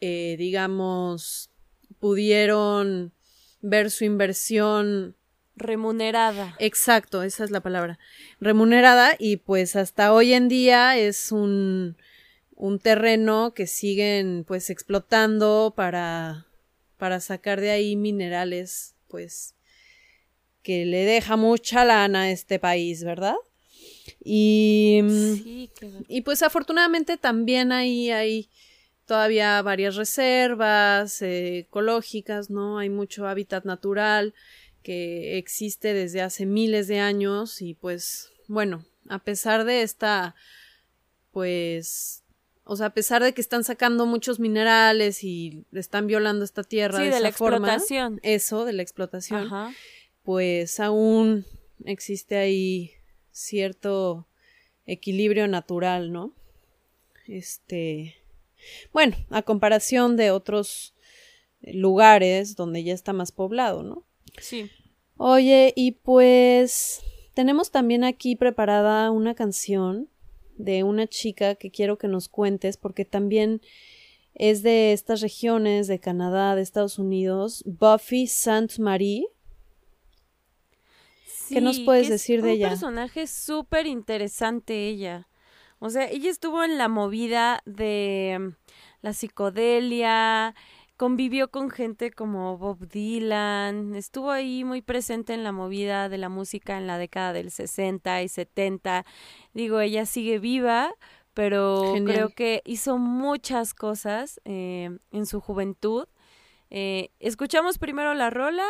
eh, 0.00 0.34
digamos, 0.36 1.52
pudieron 2.00 3.12
ver 3.60 3.92
su 3.92 4.04
inversión 4.04 5.14
Remunerada. 5.58 6.54
Exacto, 6.58 7.22
esa 7.22 7.44
es 7.44 7.50
la 7.50 7.60
palabra. 7.60 7.98
Remunerada 8.40 9.14
y 9.18 9.38
pues 9.38 9.76
hasta 9.76 10.12
hoy 10.12 10.32
en 10.32 10.48
día 10.48 10.96
es 10.96 11.32
un, 11.32 11.96
un 12.54 12.78
terreno 12.78 13.52
que 13.54 13.66
siguen 13.66 14.44
pues 14.46 14.70
explotando 14.70 15.72
para, 15.76 16.46
para 16.96 17.20
sacar 17.20 17.60
de 17.60 17.70
ahí 17.70 17.96
minerales 17.96 18.94
pues 19.08 19.54
que 20.62 20.84
le 20.84 21.04
deja 21.04 21.36
mucha 21.36 21.84
lana 21.84 22.22
a 22.22 22.30
este 22.30 22.58
país, 22.58 23.04
¿verdad? 23.04 23.36
Y, 24.22 25.00
Sí, 25.42 25.70
qué 25.78 25.90
y 26.08 26.22
pues 26.22 26.42
afortunadamente 26.42 27.16
también 27.16 27.72
ahí 27.72 28.10
hay 28.10 28.48
todavía 29.06 29.62
varias 29.62 29.96
reservas 29.96 31.22
eh, 31.22 31.60
ecológicas, 31.60 32.50
¿no? 32.50 32.78
Hay 32.78 32.90
mucho 32.90 33.26
hábitat 33.26 33.64
natural 33.64 34.34
que 34.88 35.36
existe 35.36 35.92
desde 35.92 36.22
hace 36.22 36.46
miles 36.46 36.88
de 36.88 36.98
años 36.98 37.60
y 37.60 37.74
pues 37.74 38.30
bueno, 38.46 38.86
a 39.10 39.18
pesar 39.18 39.64
de 39.66 39.82
esta 39.82 40.34
pues 41.30 42.24
o 42.64 42.74
sea, 42.76 42.86
a 42.86 42.94
pesar 42.94 43.22
de 43.22 43.34
que 43.34 43.42
están 43.42 43.64
sacando 43.64 44.06
muchos 44.06 44.40
minerales 44.40 45.24
y 45.24 45.66
están 45.72 46.06
violando 46.06 46.42
esta 46.42 46.62
tierra 46.64 46.98
Sí, 47.00 47.04
de, 47.04 47.10
de 47.10 47.20
la 47.20 47.28
esa 47.28 47.36
forma, 47.38 47.68
explotación. 47.74 48.20
eso 48.22 48.64
de 48.64 48.72
la 48.72 48.82
explotación, 48.82 49.46
Ajá. 49.46 49.72
pues 50.22 50.80
aún 50.80 51.44
existe 51.84 52.36
ahí 52.38 52.92
cierto 53.30 54.26
equilibrio 54.86 55.48
natural, 55.48 56.12
¿no? 56.12 56.32
Este, 57.26 58.16
bueno, 58.92 59.16
a 59.28 59.42
comparación 59.42 60.16
de 60.16 60.30
otros 60.30 60.94
lugares 61.60 62.56
donde 62.56 62.84
ya 62.84 62.94
está 62.94 63.12
más 63.12 63.32
poblado, 63.32 63.82
¿no? 63.82 64.04
Sí. 64.40 64.70
Oye, 65.16 65.72
y 65.76 65.92
pues 65.92 67.02
tenemos 67.34 67.70
también 67.70 68.04
aquí 68.04 68.36
preparada 68.36 69.10
una 69.10 69.34
canción 69.34 70.08
de 70.56 70.82
una 70.82 71.06
chica 71.06 71.54
que 71.54 71.70
quiero 71.70 71.98
que 71.98 72.08
nos 72.08 72.28
cuentes 72.28 72.76
porque 72.76 73.04
también 73.04 73.60
es 74.34 74.62
de 74.62 74.92
estas 74.92 75.20
regiones 75.20 75.86
de 75.88 75.98
Canadá, 75.98 76.54
de 76.54 76.62
Estados 76.62 76.98
Unidos, 76.98 77.64
Buffy 77.66 78.26
Sainte 78.28 78.80
Marie. 78.80 79.26
¿Qué 81.48 81.60
nos 81.60 81.76
Sí, 81.76 81.84
puedes 81.84 82.08
que 82.08 82.14
es 82.14 82.20
decir 82.20 82.42
de 82.42 82.48
un 82.50 82.54
ella? 82.56 82.68
personaje 82.70 83.26
súper 83.26 83.86
interesante 83.86 84.88
ella. 84.88 85.28
O 85.78 85.90
sea, 85.90 86.08
ella 86.10 86.30
estuvo 86.30 86.64
en 86.64 86.76
la 86.78 86.88
movida 86.88 87.62
de 87.64 88.36
mm, 88.40 88.48
la 89.02 89.12
psicodelia, 89.12 90.54
convivió 90.98 91.48
con 91.48 91.70
gente 91.70 92.10
como 92.10 92.58
Bob 92.58 92.88
Dylan, 92.88 93.94
estuvo 93.94 94.32
ahí 94.32 94.64
muy 94.64 94.82
presente 94.82 95.32
en 95.32 95.44
la 95.44 95.52
movida 95.52 96.08
de 96.08 96.18
la 96.18 96.28
música 96.28 96.76
en 96.76 96.88
la 96.88 96.98
década 96.98 97.32
del 97.32 97.52
60 97.52 98.20
y 98.22 98.28
70. 98.28 99.06
Digo, 99.54 99.78
ella 99.78 100.06
sigue 100.06 100.40
viva, 100.40 100.92
pero 101.34 101.94
Genial. 101.94 102.04
creo 102.04 102.28
que 102.30 102.62
hizo 102.66 102.98
muchas 102.98 103.74
cosas 103.74 104.40
eh, 104.44 104.90
en 105.12 105.26
su 105.26 105.40
juventud. 105.40 106.08
Eh, 106.68 107.12
escuchamos 107.20 107.78
primero 107.78 108.12
la 108.14 108.28
rola 108.28 108.66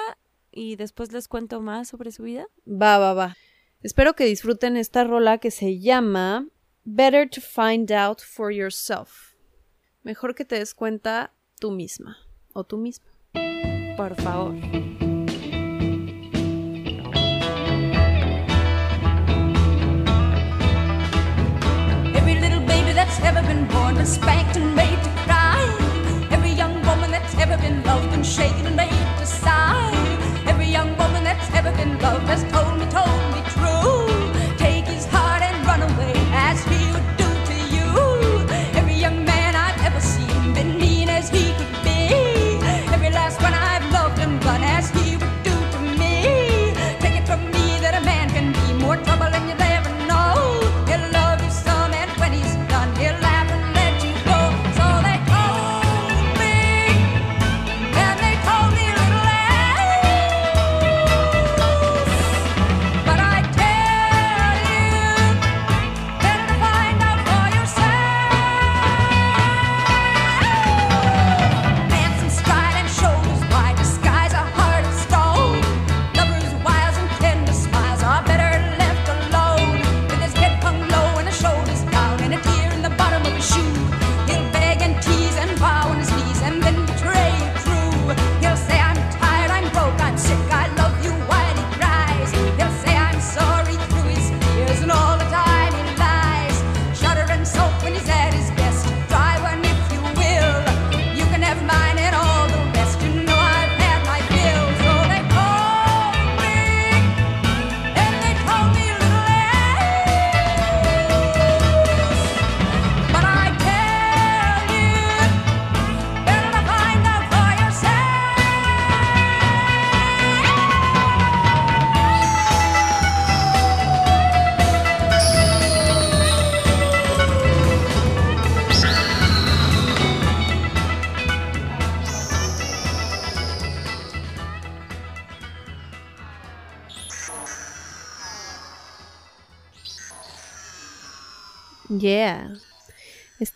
y 0.53 0.77
después 0.77 1.11
les 1.13 1.29
cuento 1.29 1.63
más 1.63 1.89
sobre 1.89 2.13
su 2.13 2.25
vida. 2.25 2.47
Va, 2.67 2.99
va, 2.99 3.15
va. 3.15 3.37
Espero 3.81 4.13
que 4.15 4.27
disfruten 4.27 4.77
esta 4.77 5.03
rola 5.03 5.39
que 5.39 5.51
se 5.51 5.79
llama 5.79 6.47
Better 6.85 7.31
to 7.31 7.41
Find 7.41 7.91
Out 7.91 8.21
for 8.21 8.53
Yourself. 8.53 9.35
Mejor 10.03 10.35
que 10.35 10.45
te 10.45 10.59
des 10.59 10.75
cuenta 10.75 11.33
tú 11.59 11.71
misma 11.71 12.17
o 12.53 12.65
tú 12.65 12.77
mismo. 12.79 13.07
Por 13.97 14.15
favor. 14.23 14.55
Every 22.15 22.35
little 22.41 22.61
baby 22.61 22.93
that's 22.93 23.21
ever 23.21 23.43
been 23.43 23.67
born 23.67 23.97
is 23.97 24.15
spanked 24.15 24.57
and 24.57 24.75
made 24.75 25.03
to 25.03 25.11
cry. 25.27 25.61
Every 26.31 26.53
young 26.53 26.75
woman 26.87 27.11
that's 27.11 27.35
ever 27.37 27.57
been 27.59 27.83
loved 27.85 28.13
and 28.15 28.25
shaken 28.25 28.67
and 28.67 28.77
made 28.77 28.91
to 29.19 29.27
sigh. 29.27 29.93
Every 30.47 30.67
young 30.67 30.97
woman 30.97 31.25
that's 31.25 31.51
ever 31.55 31.73
been 31.73 31.99
loved 31.99 32.27
has 32.29 32.43
told 32.53 32.79
me, 32.79 32.87
told 32.87 33.09
me 33.23 33.28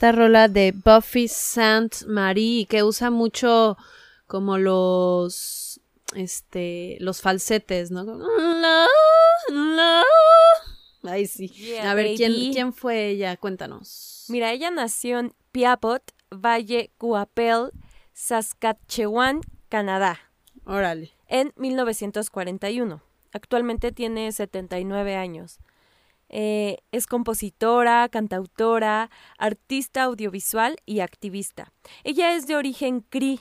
Esta 0.02 0.10
rola 0.18 0.48
de 0.48 0.72
Buffy 0.72 1.28
Saint 1.28 2.06
Marie 2.08 2.66
que 2.66 2.82
usa 2.82 3.08
mucho 3.12 3.76
como 4.26 4.58
los 4.58 5.80
este 6.16 6.96
los 6.98 7.20
falsetes, 7.20 7.92
¿no? 7.92 8.02
"La, 8.02 8.88
la". 9.48 10.02
Ay, 11.04 11.28
sí. 11.28 11.50
Yeah, 11.50 11.88
A 11.88 11.94
ver, 11.94 12.16
¿quién. 12.16 12.32
¿quién 12.52 12.72
fue 12.72 13.10
ella? 13.10 13.36
Cuéntanos. 13.36 14.24
Mira, 14.26 14.50
ella 14.50 14.72
nació 14.72 15.20
en 15.20 15.34
Piapot, 15.52 16.02
Valle 16.32 16.90
Guapel, 16.98 17.70
Saskatchewan, 18.12 19.40
Canadá, 19.68 20.18
Órale. 20.64 21.12
en 21.28 21.52
1941. 21.54 23.00
Actualmente 23.32 23.92
tiene 23.92 24.32
79 24.32 25.14
años. 25.14 25.60
Eh, 26.32 26.78
es 26.92 27.06
compositora, 27.06 28.08
cantautora, 28.08 29.10
artista 29.38 30.04
audiovisual 30.04 30.78
y 30.86 31.00
activista. 31.00 31.72
Ella 32.04 32.34
es 32.34 32.46
de 32.46 32.56
origen 32.56 33.00
Cree, 33.02 33.40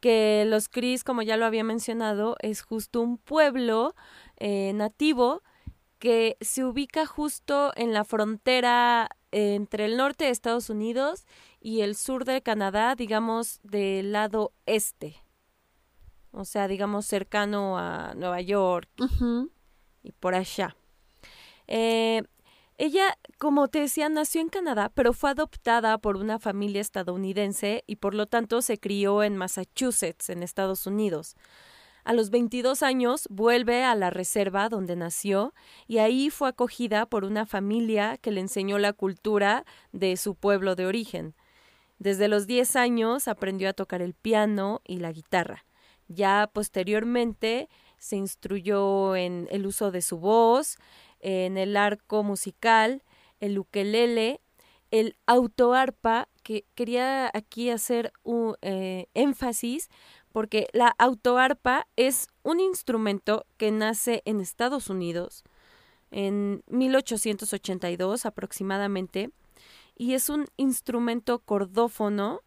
que 0.00 0.44
los 0.46 0.68
Crees, 0.68 1.04
como 1.04 1.20
ya 1.22 1.36
lo 1.36 1.44
había 1.44 1.64
mencionado, 1.64 2.36
es 2.40 2.62
justo 2.62 3.02
un 3.02 3.18
pueblo 3.18 3.94
eh, 4.38 4.72
nativo 4.74 5.42
que 5.98 6.36
se 6.40 6.64
ubica 6.64 7.06
justo 7.06 7.72
en 7.76 7.92
la 7.92 8.04
frontera 8.04 9.10
eh, 9.30 9.54
entre 9.54 9.84
el 9.84 9.96
norte 9.96 10.24
de 10.24 10.30
Estados 10.30 10.70
Unidos 10.70 11.26
y 11.60 11.82
el 11.82 11.94
sur 11.94 12.24
de 12.24 12.42
Canadá, 12.42 12.94
digamos, 12.94 13.60
del 13.62 14.12
lado 14.12 14.52
este. 14.64 15.16
O 16.30 16.44
sea, 16.44 16.68
digamos, 16.68 17.06
cercano 17.06 17.78
a 17.78 18.14
Nueva 18.14 18.40
York 18.40 18.88
y 20.02 20.12
por 20.12 20.34
allá. 20.34 20.76
Eh, 21.66 22.22
ella, 22.76 23.16
como 23.38 23.68
te 23.68 23.80
decía, 23.80 24.08
nació 24.08 24.40
en 24.40 24.48
Canadá, 24.48 24.90
pero 24.92 25.12
fue 25.12 25.30
adoptada 25.30 25.96
por 25.98 26.16
una 26.16 26.40
familia 26.40 26.80
estadounidense 26.80 27.84
y 27.86 27.96
por 27.96 28.14
lo 28.14 28.26
tanto 28.26 28.62
se 28.62 28.78
crió 28.78 29.22
en 29.22 29.36
Massachusetts, 29.36 30.28
en 30.28 30.42
Estados 30.42 30.86
Unidos. 30.86 31.36
A 32.04 32.12
los 32.12 32.30
22 32.30 32.82
años 32.82 33.26
vuelve 33.30 33.84
a 33.84 33.94
la 33.94 34.10
reserva 34.10 34.68
donde 34.68 34.96
nació 34.96 35.54
y 35.86 35.98
ahí 35.98 36.30
fue 36.30 36.48
acogida 36.48 37.06
por 37.06 37.24
una 37.24 37.46
familia 37.46 38.18
que 38.18 38.30
le 38.30 38.40
enseñó 38.40 38.78
la 38.78 38.92
cultura 38.92 39.64
de 39.92 40.16
su 40.16 40.34
pueblo 40.34 40.74
de 40.74 40.86
origen. 40.86 41.34
Desde 41.98 42.28
los 42.28 42.46
10 42.46 42.76
años 42.76 43.28
aprendió 43.28 43.70
a 43.70 43.72
tocar 43.72 44.02
el 44.02 44.14
piano 44.14 44.82
y 44.84 44.98
la 44.98 45.12
guitarra. 45.12 45.64
Ya 46.08 46.50
posteriormente 46.52 47.70
se 47.98 48.16
instruyó 48.16 49.16
en 49.16 49.48
el 49.50 49.64
uso 49.64 49.90
de 49.90 50.02
su 50.02 50.18
voz, 50.18 50.76
en 51.24 51.56
el 51.56 51.76
arco 51.76 52.22
musical, 52.22 53.02
el 53.40 53.58
ukelele, 53.58 54.40
el 54.90 55.16
autoarpa, 55.26 56.28
que 56.44 56.66
quería 56.74 57.30
aquí 57.32 57.70
hacer 57.70 58.12
un 58.22 58.56
eh, 58.60 59.06
énfasis 59.14 59.88
porque 60.30 60.68
la 60.72 60.94
autoarpa 60.98 61.86
es 61.96 62.28
un 62.42 62.60
instrumento 62.60 63.46
que 63.56 63.70
nace 63.70 64.22
en 64.26 64.40
Estados 64.40 64.90
Unidos 64.90 65.42
en 66.10 66.62
1882 66.66 68.26
aproximadamente 68.26 69.30
y 69.96 70.12
es 70.12 70.28
un 70.28 70.44
instrumento 70.58 71.38
cordófono 71.38 72.42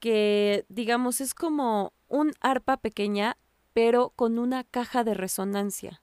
que 0.00 0.64
digamos 0.68 1.20
es 1.20 1.34
como 1.34 1.92
un 2.08 2.32
arpa 2.40 2.78
pequeña 2.78 3.36
pero 3.74 4.14
con 4.16 4.38
una 4.38 4.64
caja 4.64 5.04
de 5.04 5.12
resonancia. 5.12 6.00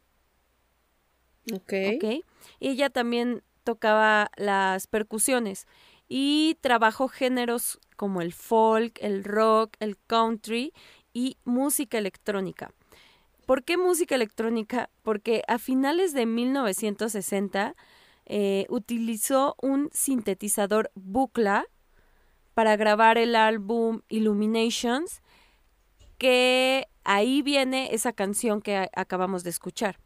Ok. 1.52 1.74
¿ok? 1.96 2.26
Y 2.60 2.70
ella 2.70 2.90
también 2.90 3.44
tocaba 3.64 4.32
las 4.38 4.88
percusiones 4.88 5.68
y 6.08 6.58
trabajó 6.62 7.08
géneros 7.08 7.80
como 7.96 8.22
el 8.22 8.34
folk, 8.34 9.00
el 9.02 9.24
rock, 9.24 9.76
el 9.80 9.98
country 10.08 10.74
y 11.14 11.38
música 11.44 11.98
electrónica. 11.98 12.72
¿Por 13.46 13.64
qué 13.64 13.78
música 13.78 14.16
electrónica? 14.16 14.90
Porque 15.02 15.44
a 15.48 15.60
finales 15.60 16.14
de 16.14 16.26
1960 16.26 17.76
eh, 18.26 18.66
utilizó 18.70 19.56
un 19.62 19.90
sintetizador 19.92 20.92
Buchla 20.96 21.66
para 22.54 22.78
grabar 22.78 23.18
el 23.18 23.36
álbum 23.36 24.02
Illuminations, 24.10 25.22
que 26.18 26.88
ahí 27.04 27.42
viene 27.42 27.90
esa 27.94 28.14
canción 28.14 28.62
que 28.62 28.90
acabamos 28.96 29.44
de 29.44 29.50
escuchar. 29.50 30.00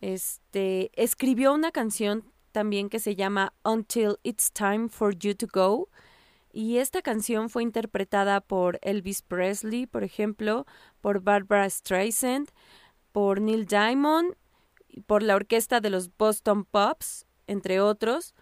Este, 0.00 0.90
escribió 1.00 1.54
una 1.54 1.72
canción 1.72 2.24
también 2.52 2.88
que 2.88 3.00
se 3.00 3.16
llama 3.16 3.52
Until 3.64 4.18
It's 4.22 4.52
Time 4.52 4.88
for 4.88 5.16
You 5.16 5.34
to 5.34 5.46
Go. 5.52 5.88
Y 6.52 6.78
esta 6.78 7.02
canción 7.02 7.50
fue 7.50 7.64
interpretada 7.64 8.40
por 8.40 8.78
Elvis 8.82 9.22
Presley, 9.22 9.86
por 9.86 10.04
ejemplo, 10.04 10.66
por 11.00 11.20
Barbara 11.20 11.68
Streisand, 11.68 12.50
por 13.10 13.40
Neil 13.40 13.66
Diamond, 13.66 14.36
por 15.06 15.24
la 15.24 15.34
orquesta 15.34 15.80
de 15.80 15.90
los 15.90 16.16
Boston 16.16 16.64
Pops, 16.64 17.26
entre 17.48 17.80
otros. 17.80 18.34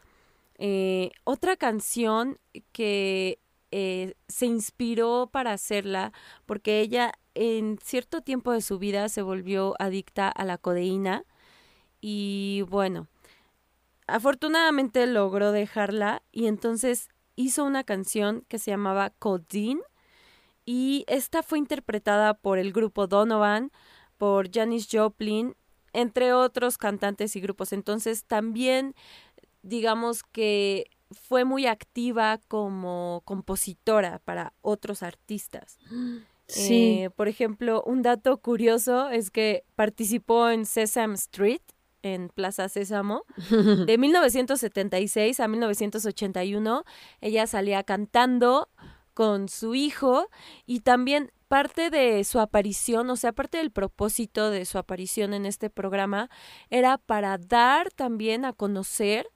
Eh, 0.59 1.11
otra 1.25 1.57
canción 1.57 2.39
que 2.73 3.41
eh, 3.71 4.15
se 4.29 4.45
inspiró 4.45 5.31
para 5.33 5.53
hacerla, 5.53 6.13
porque 6.45 6.81
ella 6.81 7.15
en 7.35 7.79
cierto 7.83 8.21
tiempo 8.21 8.53
de 8.53 8.61
su 8.61 8.79
vida 8.79 9.09
se 9.09 9.23
volvió 9.23 9.75
adicta 9.79 10.29
a 10.29 10.45
la 10.45 10.59
codeína 10.59 11.25
y 12.03 12.63
bueno, 12.69 13.07
afortunadamente 14.09 15.07
logró 15.07 15.53
dejarla 15.53 16.23
y 16.33 16.47
entonces 16.47 17.09
hizo 17.37 17.65
una 17.65 17.85
canción 17.85 18.45
que 18.49 18.59
se 18.59 18.73
llamaba 18.73 19.11
Codeine 19.19 19.81
y 20.67 21.05
esta 21.07 21.43
fue 21.43 21.59
interpretada 21.59 22.35
por 22.35 22.59
el 22.59 22.73
grupo 22.73 23.07
Donovan, 23.07 23.71
por 24.19 24.53
Janis 24.53 24.89
Joplin, 24.91 25.55
entre 25.93 26.33
otros 26.33 26.77
cantantes 26.77 27.37
y 27.37 27.41
grupos. 27.41 27.73
Entonces 27.73 28.25
también 28.25 28.95
digamos 29.63 30.25
que 30.25 30.91
fue 31.13 31.45
muy 31.45 31.67
activa 31.67 32.39
como 32.49 33.23
compositora 33.25 34.19
para 34.25 34.55
otros 34.61 35.03
artistas. 35.03 35.79
Sí. 36.49 37.03
Eh, 37.03 37.11
por 37.15 37.29
ejemplo, 37.29 37.83
un 37.87 38.03
dato 38.03 38.39
curioso 38.39 39.09
es 39.09 39.31
que 39.31 39.65
participó 39.77 40.51
en 40.51 40.67
Sesame 40.67 41.15
Street, 41.15 41.63
en 42.03 42.29
Plaza 42.29 42.69
Sésamo, 42.69 43.25
de 43.87 43.99
1976 43.99 45.41
a 45.41 45.49
1981. 45.49 46.85
Ella 47.21 47.47
salía 47.47 47.83
cantando 47.83 48.69
con 49.15 49.49
su 49.49 49.75
hijo 49.75 50.29
y 50.67 50.81
también 50.81 51.33
parte 51.49 51.91
de 51.91 52.25
su 52.25 52.41
aparición, 52.41 53.11
o 53.11 53.17
sea, 53.17 53.33
parte 53.33 53.59
del 53.59 53.71
propósito 53.71 54.51
de 54.51 54.65
su 54.65 54.79
aparición 54.79 55.35
en 55.35 55.45
este 55.45 55.69
programa 55.69 56.31
era 56.71 56.97
para 56.99 57.37
dar 57.37 57.91
también 57.91 58.45
a 58.45 58.53
conocer 58.53 59.29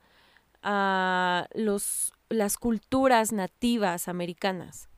a 0.62 1.46
los 1.55 2.12
las 2.29 2.57
culturas 2.57 3.33
nativas 3.33 4.09
americanas. 4.09 4.88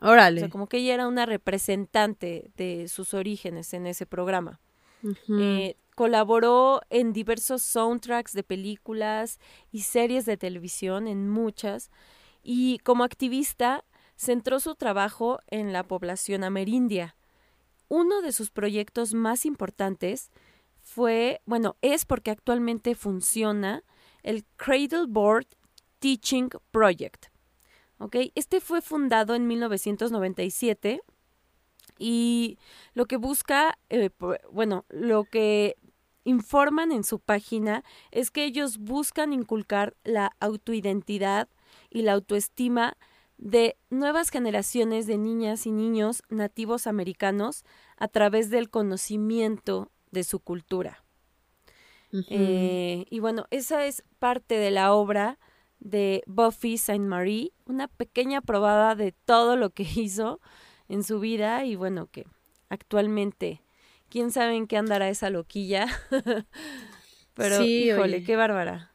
O 0.00 0.08
Órale. 0.08 0.40
sea, 0.40 0.48
como 0.50 0.66
que 0.68 0.78
ella 0.78 0.94
era 0.94 1.08
una 1.08 1.26
representante 1.26 2.50
de 2.56 2.88
sus 2.88 3.14
orígenes 3.14 3.72
en 3.72 3.86
ese 3.86 4.06
programa. 4.06 4.60
Eh, 5.28 5.76
colaboró 5.94 6.80
en 6.90 7.12
diversos 7.12 7.62
soundtracks 7.62 8.32
de 8.32 8.42
películas 8.42 9.38
y 9.70 9.82
series 9.82 10.26
de 10.26 10.36
televisión, 10.36 11.06
en 11.06 11.28
muchas, 11.28 11.90
y 12.42 12.78
como 12.78 13.04
activista 13.04 13.84
centró 14.16 14.60
su 14.60 14.74
trabajo 14.74 15.40
en 15.48 15.72
la 15.72 15.82
población 15.82 16.44
amerindia. 16.44 17.16
Uno 17.88 18.22
de 18.22 18.32
sus 18.32 18.50
proyectos 18.50 19.14
más 19.14 19.44
importantes 19.44 20.30
fue, 20.80 21.40
bueno, 21.46 21.76
es 21.80 22.04
porque 22.04 22.30
actualmente 22.30 22.94
funciona 22.94 23.82
el 24.22 24.44
Cradle 24.56 25.06
Board 25.08 25.46
Teaching 25.98 26.50
Project. 26.70 27.26
Este 28.34 28.60
fue 28.60 28.82
fundado 28.82 29.34
en 29.34 29.46
1997 29.46 31.00
y 32.06 32.58
lo 32.92 33.06
que 33.06 33.16
busca, 33.16 33.78
eh, 33.88 34.10
bueno, 34.52 34.84
lo 34.90 35.24
que 35.24 35.76
informan 36.24 36.92
en 36.92 37.02
su 37.02 37.18
página 37.18 37.82
es 38.10 38.30
que 38.30 38.44
ellos 38.44 38.76
buscan 38.76 39.32
inculcar 39.32 39.96
la 40.04 40.36
autoidentidad 40.38 41.48
y 41.88 42.02
la 42.02 42.12
autoestima 42.12 42.98
de 43.38 43.78
nuevas 43.88 44.28
generaciones 44.28 45.06
de 45.06 45.16
niñas 45.16 45.64
y 45.64 45.72
niños 45.72 46.22
nativos 46.28 46.86
americanos 46.86 47.64
a 47.96 48.08
través 48.08 48.50
del 48.50 48.68
conocimiento 48.68 49.90
de 50.10 50.24
su 50.24 50.40
cultura. 50.40 51.02
Eh, 52.28 53.06
y 53.08 53.18
bueno, 53.20 53.46
esa 53.50 53.86
es 53.86 54.04
parte 54.18 54.56
de 54.56 54.70
la 54.70 54.92
obra 54.92 55.38
de 55.80 56.22
Buffy 56.26 56.76
Saint 56.76 57.06
Marie, 57.06 57.52
una 57.64 57.88
pequeña 57.88 58.42
probada 58.42 58.94
de 58.94 59.12
todo 59.12 59.56
lo 59.56 59.70
que 59.70 59.84
hizo 59.96 60.42
en 60.88 61.02
su 61.02 61.20
vida 61.20 61.64
y 61.64 61.76
bueno, 61.76 62.08
que 62.10 62.26
actualmente, 62.68 63.60
quién 64.10 64.30
sabe 64.30 64.56
en 64.56 64.66
qué 64.66 64.76
andará 64.76 65.08
esa 65.08 65.30
loquilla, 65.30 65.86
pero 67.34 67.58
Sí, 67.58 67.84
híjole, 67.84 68.16
oye. 68.16 68.26
qué 68.26 68.36
bárbara. 68.36 68.90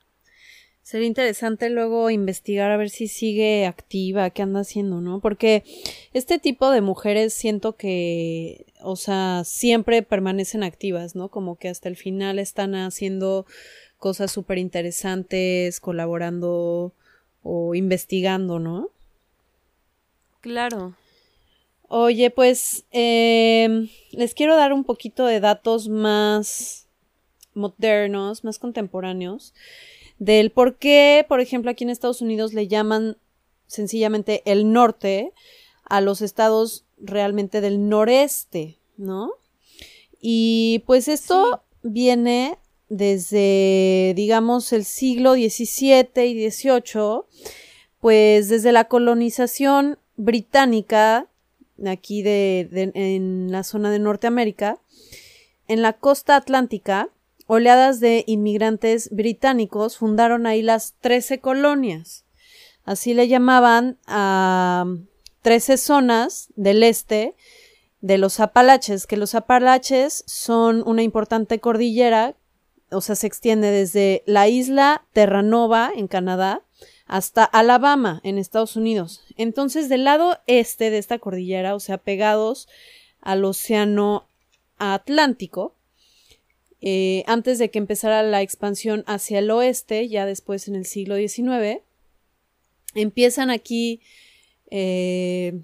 Sería 0.82 1.08
interesante 1.08 1.70
luego 1.70 2.10
investigar 2.10 2.72
a 2.72 2.78
ver 2.78 2.90
si 2.90 3.08
sigue 3.08 3.68
activa, 3.68 4.32
qué 4.32 4.42
anda 4.42 4.62
haciendo, 4.62 5.02
¿no? 5.02 5.20
Porque 5.20 5.64
este 6.14 6.40
tipo 6.40 6.72
de 6.72 6.82
mujeres 6.82 7.32
siento 7.32 7.76
que, 7.76 8.66
o 8.82 8.96
sea, 8.96 9.44
siempre 9.46 10.02
permanecen 10.02 10.64
activas, 10.64 11.16
¿no? 11.16 11.30
Como 11.30 11.58
que 11.58 11.70
hasta 11.70 11.90
el 11.90 11.96
final 11.96 12.40
están 12.40 12.74
haciendo 12.74 13.46
cosas 13.98 14.32
súper 14.32 14.58
interesantes, 14.58 15.80
colaborando 15.80 16.96
o 17.44 17.76
investigando, 17.76 18.58
¿no? 18.58 18.90
Claro. 20.42 20.96
Oye, 21.92 22.30
pues 22.30 22.86
em, 22.92 23.90
les 24.12 24.36
quiero 24.36 24.56
dar 24.56 24.74
un 24.74 24.84
poquito 24.84 25.26
de 25.26 25.40
datos 25.40 25.90
más 25.90 26.88
modernos, 27.56 28.44
más 28.44 28.60
contemporáneos, 28.60 29.56
del 30.20 30.52
por 30.52 30.78
qué, 30.78 31.26
por 31.28 31.40
ejemplo, 31.42 31.72
aquí 31.72 31.84
en 31.84 31.90
Estados 31.90 32.22
Unidos 32.22 32.54
le 32.54 32.68
llaman 32.68 33.18
sencillamente 33.66 34.44
el 34.46 34.72
norte 34.72 35.34
a 35.84 36.00
los 36.00 36.22
estados 36.22 36.86
realmente 37.00 37.60
del 37.60 37.90
noreste, 37.90 38.78
¿no? 38.98 39.32
Y 40.22 40.84
pues 40.86 41.08
esto 41.08 41.64
viene 41.82 42.60
desde, 42.90 44.14
digamos, 44.16 44.74
el 44.74 44.86
siglo 44.86 45.34
XVII 45.34 46.26
y 46.26 46.52
XVIII, 46.52 47.22
pues 48.00 48.50
desde 48.50 48.72
la 48.72 48.86
colonización 48.86 49.98
británica, 50.18 51.28
aquí 51.88 52.22
de, 52.22 52.92
en 52.94 53.52
la 53.52 53.64
zona 53.64 53.92
de 53.92 54.00
Norteamérica, 54.00 54.80
en 55.68 55.82
la 55.82 55.94
costa 55.94 56.36
atlántica, 56.36 57.10
oleadas 57.48 58.00
de 58.00 58.24
inmigrantes 58.28 59.10
británicos 59.12 59.98
fundaron 59.98 60.46
ahí 60.46 60.62
las 60.62 60.94
trece 61.00 61.40
colonias. 61.40 62.26
Así 62.86 63.14
le 63.14 63.28
llamaban 63.28 63.98
a 64.08 64.86
trece 65.42 65.78
zonas 65.78 66.50
del 66.56 66.84
este 66.84 67.36
de 68.02 68.18
los 68.18 68.40
Apalaches, 68.40 69.08
que 69.08 69.18
los 69.18 69.36
Apalaches 69.36 70.24
son 70.26 70.84
una 70.88 71.04
importante 71.04 71.60
cordillera, 71.60 72.36
o 72.92 73.02
sea, 73.02 73.16
se 73.16 73.28
extiende 73.28 73.72
desde 73.72 74.24
la 74.26 74.48
isla 74.48 75.06
Terranova 75.14 75.92
en 75.96 76.08
Canadá 76.08 76.64
hasta 77.10 77.44
Alabama 77.44 78.22
en 78.24 78.38
Estados 78.38 78.76
Unidos. 78.76 79.24
Entonces, 79.36 79.90
del 79.90 80.04
lado 80.04 80.38
este 80.46 80.92
de 80.92 81.00
esta 81.00 81.18
cordillera, 81.18 81.74
o 81.74 81.80
sea, 81.80 81.98
pegados 81.98 82.70
al 83.20 83.44
océano 83.44 84.28
Atlántico, 84.78 85.76
eh, 86.82 87.24
antes 87.26 87.58
de 87.58 87.72
que 87.72 87.80
empezara 87.80 88.22
la 88.24 88.44
expansión 88.44 89.04
hacia 89.08 89.40
el 89.40 89.50
oeste, 89.50 90.08
ya 90.08 90.26
después 90.26 90.68
en 90.68 90.76
el 90.76 90.86
siglo 90.86 91.16
XIX, 91.18 91.82
empiezan 92.94 93.50
aquí 93.50 94.02
eh, 94.70 95.60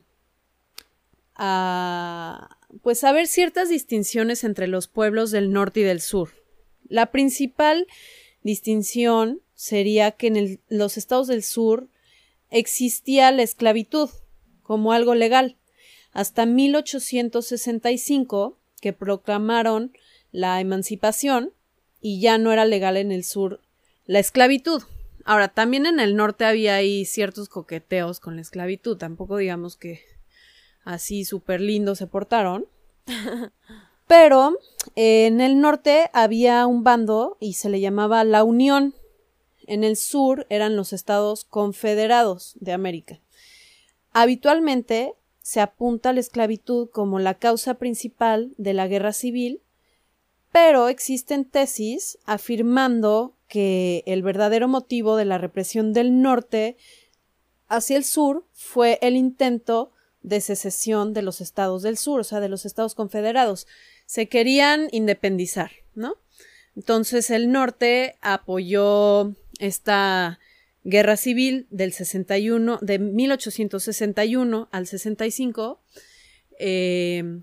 a 1.36 2.58
pues 2.81 3.04
a 3.04 3.12
ver 3.13 3.27
ciertas 3.27 3.69
distinciones 3.69 4.43
entre 4.43 4.67
los 4.67 4.87
pueblos 4.87 5.31
del 5.31 5.54
norte 5.54 5.81
y 5.81 5.83
del 5.83 6.02
sur. 6.02 6.31
La 6.89 7.12
principal 7.12 7.87
distinción 8.43 9.41
sería 9.56 10.12
que 10.12 10.27
en 10.27 10.35
el- 10.35 10.60
los 10.69 10.97
estados 10.97 11.27
del 11.27 11.43
sur 11.43 11.87
existía 12.51 13.31
la 13.31 13.41
esclavitud 13.43 14.10
como 14.63 14.91
algo 14.91 15.15
legal 15.15 15.56
hasta 16.12 16.45
1865 16.45 18.58
que 18.81 18.93
proclamaron 18.93 19.93
la 20.31 20.60
emancipación 20.62 21.51
y 22.01 22.19
ya 22.19 22.37
no 22.37 22.51
era 22.51 22.65
legal 22.65 22.97
en 22.97 23.12
el 23.12 23.23
sur 23.23 23.62
la 24.06 24.19
esclavitud. 24.19 24.83
Ahora, 25.23 25.47
también 25.47 25.87
en 25.87 25.99
el 25.99 26.15
norte 26.15 26.45
había 26.45 26.75
ahí 26.75 27.06
ciertos 27.06 27.49
coqueteos 27.49 28.19
con 28.19 28.35
la 28.35 28.43
esclavitud, 28.43 28.97
tampoco 28.97 29.37
digamos 29.37 29.75
que 29.75 30.01
así 30.83 31.25
súper 31.25 31.62
lindos 31.62 31.97
se 31.97 32.06
portaron. 32.08 32.67
Pero 34.08 34.60
eh, 34.95 35.25
en 35.25 35.41
el 35.41 35.60
norte 35.60 36.12
había 36.13 36.67
un 36.67 36.83
bando 36.83 37.37
y 37.39 37.53
se 37.53 37.69
le 37.69 37.81
llamaba 37.81 38.23
la 38.23 38.43
Unión. 38.43 38.93
En 39.67 39.83
el 39.83 39.97
sur 39.97 40.45
eran 40.49 40.75
los 40.75 40.93
estados 40.93 41.43
confederados 41.43 42.53
de 42.59 42.71
América. 42.73 43.19
Habitualmente 44.11 45.15
se 45.41 45.59
apunta 45.61 46.09
a 46.09 46.13
la 46.13 46.19
esclavitud 46.21 46.89
como 46.89 47.19
la 47.19 47.35
causa 47.35 47.75
principal 47.75 48.53
de 48.57 48.73
la 48.73 48.87
guerra 48.87 49.13
civil, 49.13 49.61
pero 50.51 50.87
existen 50.87 51.45
tesis 51.45 52.17
afirmando 52.25 53.35
que 53.47 54.03
el 54.05 54.23
verdadero 54.23 54.67
motivo 54.67 55.17
de 55.17 55.25
la 55.25 55.37
represión 55.37 55.93
del 55.93 56.21
norte 56.21 56.77
hacia 57.67 57.97
el 57.97 58.03
sur 58.03 58.45
fue 58.53 58.97
el 59.01 59.15
intento 59.15 59.91
de 60.21 60.41
secesión 60.41 61.13
de 61.13 61.21
los 61.21 61.41
estados 61.41 61.83
del 61.83 61.97
sur, 61.97 62.19
o 62.19 62.23
sea, 62.23 62.39
de 62.39 62.49
los 62.49 62.65
estados 62.65 62.95
confederados. 62.95 63.67
Se 64.05 64.27
querían 64.27 64.87
independizar, 64.91 65.71
¿no? 65.93 66.15
Entonces 66.75 67.29
el 67.29 67.51
norte 67.51 68.17
apoyó 68.21 69.33
esta 69.60 70.39
guerra 70.83 71.17
civil 71.17 71.67
del 71.69 71.93
61, 71.93 72.79
de 72.81 72.99
1861 72.99 74.69
al 74.71 74.87
65, 74.87 75.81
eh, 76.60 77.41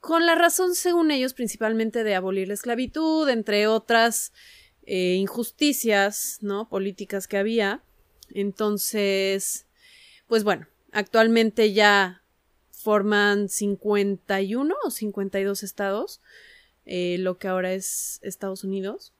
con 0.00 0.24
la 0.24 0.36
razón, 0.36 0.76
según 0.76 1.10
ellos, 1.10 1.34
principalmente 1.34 2.04
de 2.04 2.14
abolir 2.14 2.46
la 2.46 2.54
esclavitud, 2.54 3.28
entre 3.28 3.66
otras 3.66 4.32
eh, 4.84 5.14
injusticias, 5.14 6.38
¿no? 6.42 6.68
Políticas 6.68 7.26
que 7.26 7.38
había. 7.38 7.82
Entonces, 8.30 9.66
pues 10.28 10.44
bueno, 10.44 10.68
actualmente 10.92 11.72
ya 11.72 12.22
forman 12.70 13.48
51 13.48 14.74
o 14.84 14.90
52 14.92 15.62
estados, 15.64 16.20
eh, 16.84 17.16
lo 17.18 17.38
que 17.38 17.48
ahora 17.48 17.72
es 17.72 18.20
Estados 18.22 18.62
Unidos. 18.62 19.12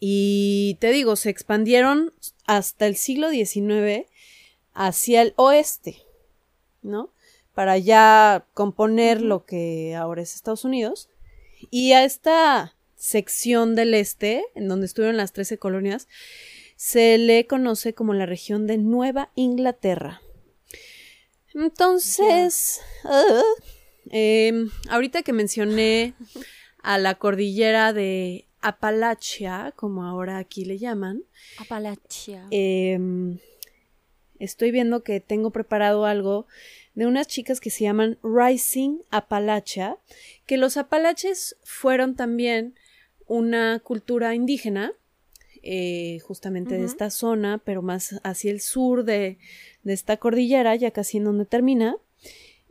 Y 0.00 0.76
te 0.80 0.92
digo, 0.92 1.16
se 1.16 1.30
expandieron 1.30 2.12
hasta 2.46 2.86
el 2.86 2.96
siglo 2.96 3.30
XIX 3.30 4.06
hacia 4.74 5.22
el 5.22 5.32
oeste, 5.36 6.02
¿no? 6.82 7.10
Para 7.54 7.78
ya 7.78 8.46
componer 8.54 9.22
lo 9.22 9.44
que 9.46 9.94
ahora 9.94 10.22
es 10.22 10.34
Estados 10.34 10.64
Unidos. 10.64 11.08
Y 11.70 11.92
a 11.92 12.04
esta 12.04 12.74
sección 12.96 13.74
del 13.74 13.94
este, 13.94 14.44
en 14.54 14.68
donde 14.68 14.86
estuvieron 14.86 15.16
las 15.16 15.32
13 15.32 15.58
colonias, 15.58 16.08
se 16.76 17.18
le 17.18 17.46
conoce 17.46 17.94
como 17.94 18.14
la 18.14 18.26
región 18.26 18.66
de 18.66 18.78
Nueva 18.78 19.30
Inglaterra. 19.34 20.20
Entonces, 21.54 22.80
ah, 23.04 23.42
em, 24.10 24.70
ahorita 24.90 25.22
que 25.22 25.32
mencioné 25.32 26.14
a 26.82 26.98
la 26.98 27.14
cordillera 27.14 27.92
de 27.92 28.46
Apalachia, 28.64 29.74
como 29.76 30.04
ahora 30.04 30.38
aquí 30.38 30.64
le 30.64 30.78
llaman, 30.78 31.22
Apalachia. 31.58 32.46
em, 32.50 33.38
estoy 34.38 34.70
viendo 34.70 35.02
que 35.02 35.20
tengo 35.20 35.50
preparado 35.50 36.06
algo 36.06 36.46
de 36.94 37.06
unas 37.06 37.26
chicas 37.26 37.60
que 37.60 37.68
se 37.68 37.84
llaman 37.84 38.18
Rising 38.22 39.00
Appalachia, 39.10 39.98
que 40.46 40.56
los 40.56 40.78
apalaches 40.78 41.56
fueron 41.62 42.16
también 42.16 42.74
una 43.26 43.80
cultura 43.80 44.34
indígena, 44.34 44.92
eh, 45.62 46.20
justamente 46.20 46.78
de 46.78 46.86
esta 46.86 47.10
zona, 47.10 47.58
pero 47.58 47.82
más 47.82 48.18
hacia 48.22 48.50
el 48.50 48.62
sur 48.62 49.04
de, 49.04 49.38
de 49.82 49.92
esta 49.92 50.16
cordillera, 50.16 50.74
ya 50.74 50.90
casi 50.90 51.18
en 51.18 51.24
donde 51.24 51.44
termina. 51.44 51.96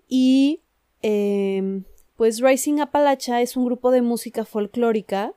Y 0.08 0.62
em, 1.04 1.84
pues 2.18 2.39
Rising 2.39 2.80
Appalachia 2.80 3.41
es 3.41 3.56
un 3.58 3.66
grupo 3.66 3.91
de 3.91 4.02
música 4.02 4.44
folclórica 4.44 5.34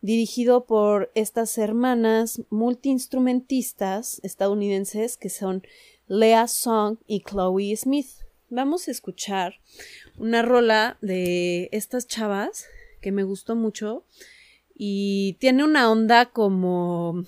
dirigido 0.00 0.64
por 0.64 1.10
estas 1.14 1.58
hermanas 1.58 2.42
multiinstrumentistas 2.50 4.20
estadounidenses 4.22 5.16
que 5.16 5.30
son 5.30 5.62
Lea 6.06 6.46
Song 6.48 6.98
y 7.06 7.22
Chloe 7.22 7.76
Smith. 7.76 8.08
Vamos 8.50 8.88
a 8.88 8.90
escuchar 8.90 9.60
una 10.16 10.42
rola 10.42 10.98
de 11.00 11.68
estas 11.72 12.06
chavas 12.06 12.66
que 13.00 13.12
me 13.12 13.24
gustó 13.24 13.56
mucho 13.56 14.04
y 14.74 15.36
tiene 15.40 15.64
una 15.64 15.90
onda 15.90 16.26
como, 16.26 17.24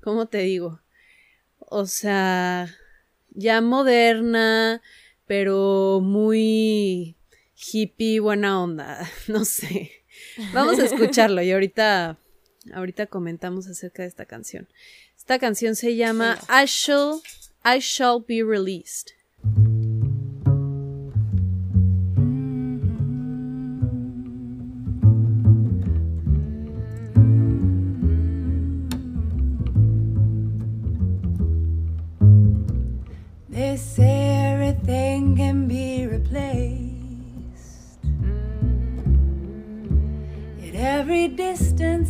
¿cómo 0.00 0.26
te 0.26 0.38
digo? 0.38 0.80
O 1.58 1.86
sea, 1.86 2.68
ya 3.30 3.60
moderna, 3.60 4.80
pero 5.26 6.00
muy 6.02 7.16
hippie, 7.54 8.20
buena 8.20 8.62
onda, 8.62 9.08
no 9.28 9.44
sé. 9.44 10.01
Vamos 10.52 10.78
a 10.78 10.84
escucharlo 10.84 11.42
y 11.42 11.52
ahorita, 11.52 12.18
ahorita 12.74 13.06
comentamos 13.06 13.66
acerca 13.66 14.02
de 14.02 14.08
esta 14.08 14.26
canción. 14.26 14.68
Esta 15.16 15.38
canción 15.38 15.76
se 15.76 15.96
llama 15.96 16.38
I 16.48 16.66
Shall, 16.66 17.20
I 17.64 17.78
Shall 17.78 18.24
Be 18.26 18.42
Released. 18.42 19.12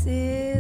Is 0.07 0.52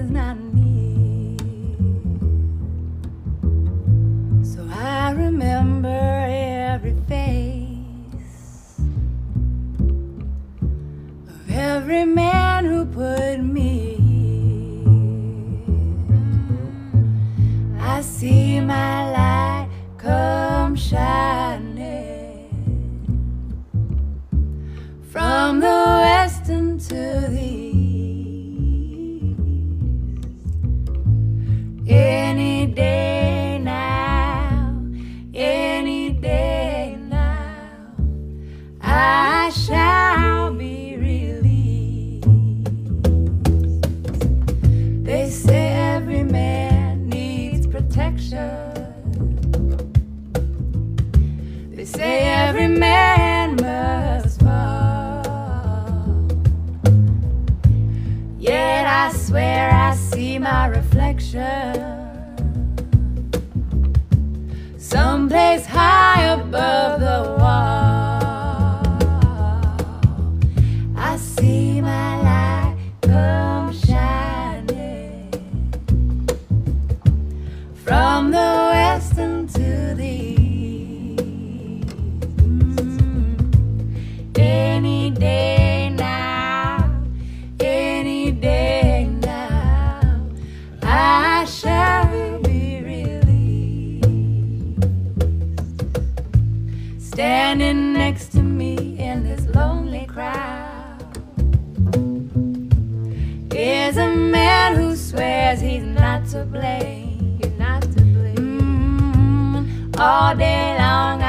swears 105.56 105.60
he's 105.60 105.84
not 105.84 106.26
to 106.28 106.44
blame. 106.44 107.38
He's 107.40 107.52
not 107.58 107.82
to 107.82 107.88
blame. 107.88 108.36
Mm, 108.36 110.00
all 110.00 110.34
day 110.34 110.76
long 110.78 111.21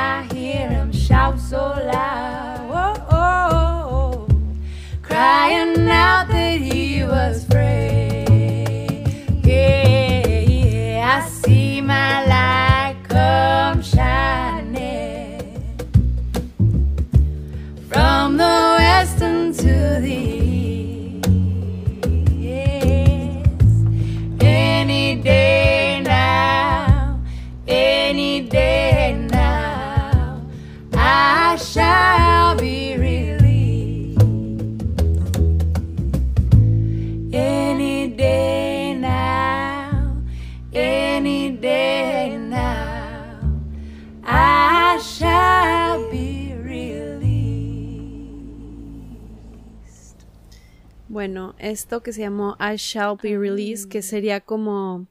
esto 51.73 52.01
que 52.01 52.13
se 52.13 52.21
llamó 52.21 52.55
I 52.59 52.77
Shall 52.77 53.17
Be 53.21 53.37
Released, 53.37 53.89
que 53.89 54.01
sería 54.01 54.39
como 54.39 55.07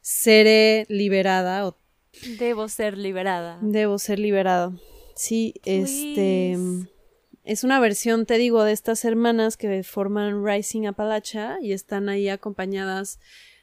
seré 0.00 0.86
liberada 0.88 1.66
o 1.66 1.76
Debo 2.38 2.68
ser 2.68 2.96
liberada. 2.96 3.58
debo 3.60 3.98
ser 3.98 4.18
liberado. 4.18 4.74
Sí, 5.14 5.54
este 5.64 6.56
es 7.44 7.64
una 7.64 7.80
versión, 7.80 8.26
te 8.26 8.38
digo, 8.38 8.64
de 8.64 8.72
estas 8.72 9.04
hermanas 9.04 9.56
que 9.56 9.82
forman 9.82 10.44
Rising 10.44 10.86
Appalachia 10.86 11.58
y 11.62 11.72
están 11.72 12.08
ahí 12.08 12.28
acompañadas 12.28 13.18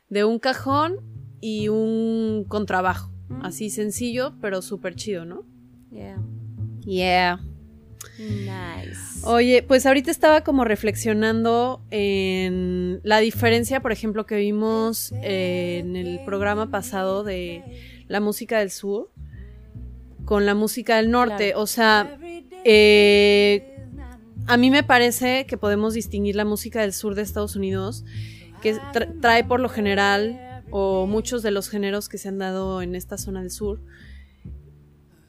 de 0.09 0.23
un 0.23 0.39
cajón 0.39 1.01
y 1.41 1.67
un 1.69 2.45
contrabajo. 2.47 3.11
Así 3.41 3.69
sencillo, 3.69 4.35
pero 4.41 4.61
súper 4.61 4.95
chido, 4.95 5.25
¿no? 5.25 5.45
Yeah. 5.91 6.21
Yeah. 6.85 7.39
Nice. 8.17 9.21
Oye, 9.23 9.63
pues 9.63 9.85
ahorita 9.85 10.09
estaba 10.11 10.43
como 10.43 10.63
reflexionando 10.63 11.81
en 11.91 13.01
la 13.03 13.19
diferencia, 13.19 13.81
por 13.81 13.91
ejemplo, 13.91 14.25
que 14.25 14.37
vimos 14.37 15.11
eh, 15.21 15.79
en 15.79 15.95
el 15.95 16.21
programa 16.25 16.71
pasado 16.71 17.23
de 17.23 17.63
la 18.07 18.19
música 18.19 18.59
del 18.59 18.71
sur 18.71 19.11
con 20.23 20.45
la 20.45 20.55
música 20.55 20.97
del 20.97 21.11
norte. 21.11 21.47
Claro. 21.49 21.61
O 21.61 21.67
sea, 21.67 22.17
eh, 22.63 23.75
a 24.47 24.57
mí 24.57 24.69
me 24.71 24.83
parece 24.83 25.45
que 25.45 25.57
podemos 25.57 25.93
distinguir 25.93 26.35
la 26.35 26.45
música 26.45 26.81
del 26.81 26.93
sur 26.93 27.15
de 27.15 27.21
Estados 27.21 27.55
Unidos, 27.55 28.05
que 28.61 28.75
tra- 28.75 29.19
trae 29.21 29.43
por 29.43 29.59
lo 29.59 29.69
general, 29.69 30.63
o 30.71 31.05
muchos 31.05 31.43
de 31.43 31.51
los 31.51 31.69
géneros 31.69 32.09
que 32.09 32.17
se 32.17 32.27
han 32.29 32.37
dado 32.39 32.81
en 32.81 32.95
esta 32.95 33.17
zona 33.17 33.41
del 33.41 33.51
sur, 33.51 33.81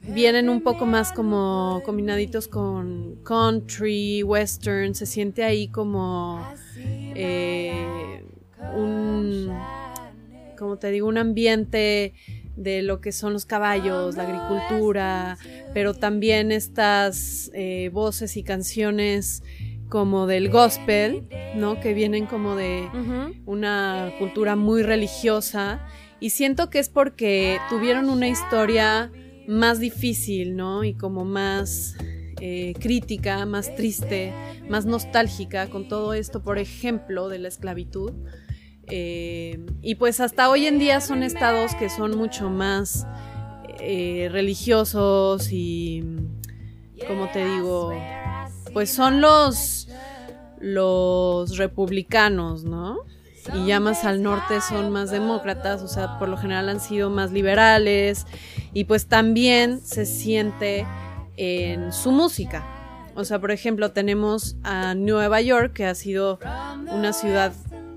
vienen 0.08 0.48
un 0.48 0.62
poco 0.62 0.86
más 0.86 1.12
como 1.12 1.82
combinaditos 1.84 2.48
con 2.48 3.16
country, 3.24 4.22
western, 4.22 4.94
se 4.94 5.06
siente 5.06 5.44
ahí 5.44 5.68
como 5.68 6.46
eh, 7.14 8.22
un, 8.74 9.52
como 10.58 10.76
te 10.76 10.90
digo, 10.90 11.08
un 11.08 11.18
ambiente 11.18 12.14
de 12.56 12.82
lo 12.82 13.00
que 13.00 13.12
son 13.12 13.32
los 13.32 13.44
caballos, 13.44 14.16
la 14.16 14.22
agricultura, 14.22 15.36
pero 15.74 15.94
también 15.94 16.52
estas 16.52 17.50
eh, 17.54 17.90
voces 17.92 18.36
y 18.36 18.42
canciones 18.42 19.42
como 19.88 20.26
del 20.26 20.50
gospel, 20.50 21.28
¿no? 21.54 21.80
Que 21.80 21.94
vienen 21.94 22.26
como 22.26 22.56
de 22.56 22.88
una 23.44 24.12
cultura 24.18 24.56
muy 24.56 24.82
religiosa 24.82 25.86
y 26.18 26.30
siento 26.30 26.70
que 26.70 26.78
es 26.78 26.88
porque 26.88 27.58
tuvieron 27.68 28.08
una 28.08 28.26
historia 28.26 29.12
más 29.48 29.78
difícil, 29.80 30.56
¿no? 30.56 30.84
Y 30.84 30.94
como 30.94 31.24
más 31.24 31.96
eh, 32.40 32.74
crítica, 32.78 33.46
más 33.46 33.74
triste, 33.74 34.34
más 34.68 34.84
nostálgica 34.84 35.68
con 35.70 35.88
todo 35.88 36.12
esto, 36.12 36.42
por 36.42 36.58
ejemplo, 36.58 37.28
de 37.28 37.38
la 37.38 37.48
esclavitud. 37.48 38.12
Eh, 38.88 39.64
y 39.82 39.96
pues 39.96 40.20
hasta 40.20 40.48
hoy 40.48 40.66
en 40.66 40.78
día 40.78 41.00
son 41.00 41.22
estados 41.22 41.74
que 41.74 41.88
son 41.88 42.16
mucho 42.16 42.50
más 42.50 43.06
eh, 43.80 44.28
religiosos 44.30 45.50
y, 45.50 46.04
como 47.08 47.28
te 47.30 47.44
digo, 47.44 47.92
pues 48.72 48.90
son 48.90 49.20
los, 49.20 49.88
los 50.60 51.56
republicanos, 51.56 52.64
¿no? 52.64 52.98
Y 53.54 53.66
ya 53.66 53.80
más 53.80 54.04
al 54.04 54.22
norte 54.22 54.60
son 54.60 54.90
más 54.90 55.10
demócratas, 55.10 55.82
o 55.82 55.88
sea, 55.88 56.18
por 56.18 56.28
lo 56.28 56.36
general 56.36 56.68
han 56.68 56.80
sido 56.80 57.10
más 57.10 57.32
liberales 57.32 58.26
y 58.72 58.84
pues 58.84 59.06
también 59.06 59.80
se 59.80 60.06
siente 60.06 60.86
en 61.36 61.92
su 61.92 62.12
música. 62.12 62.64
O 63.14 63.24
sea, 63.24 63.40
por 63.40 63.50
ejemplo, 63.50 63.92
tenemos 63.92 64.56
a 64.62 64.94
Nueva 64.94 65.40
York, 65.40 65.72
que 65.72 65.86
ha 65.86 65.94
sido 65.94 66.38
una 66.90 67.12
ciudad 67.12 67.52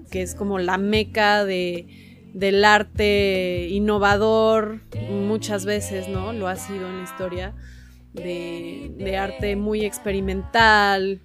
que 0.09 0.21
es 0.21 0.33
como 0.33 0.59
la 0.59 0.77
meca 0.77 1.45
de, 1.45 2.29
del 2.33 2.63
arte 2.63 3.67
innovador, 3.69 4.79
muchas 5.09 5.65
veces, 5.65 6.07
¿no? 6.07 6.33
Lo 6.33 6.47
ha 6.47 6.55
sido 6.55 6.87
en 6.87 6.97
la 6.97 7.03
historia, 7.03 7.53
de, 8.13 9.17
arte 9.17 9.55
muy 9.55 9.85
experimental. 9.85 11.21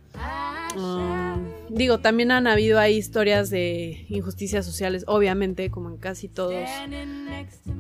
Um, 0.77 1.24
digo, 1.69 1.99
también 1.99 2.31
han 2.31 2.47
habido 2.47 2.79
ahí 2.79 2.97
historias 2.97 3.51
de 3.51 4.07
injusticias 4.09 4.65
sociales, 4.65 5.05
obviamente, 5.07 5.71
como 5.71 5.89
en 5.91 5.97
casi 5.97 6.29
todos 6.29 6.69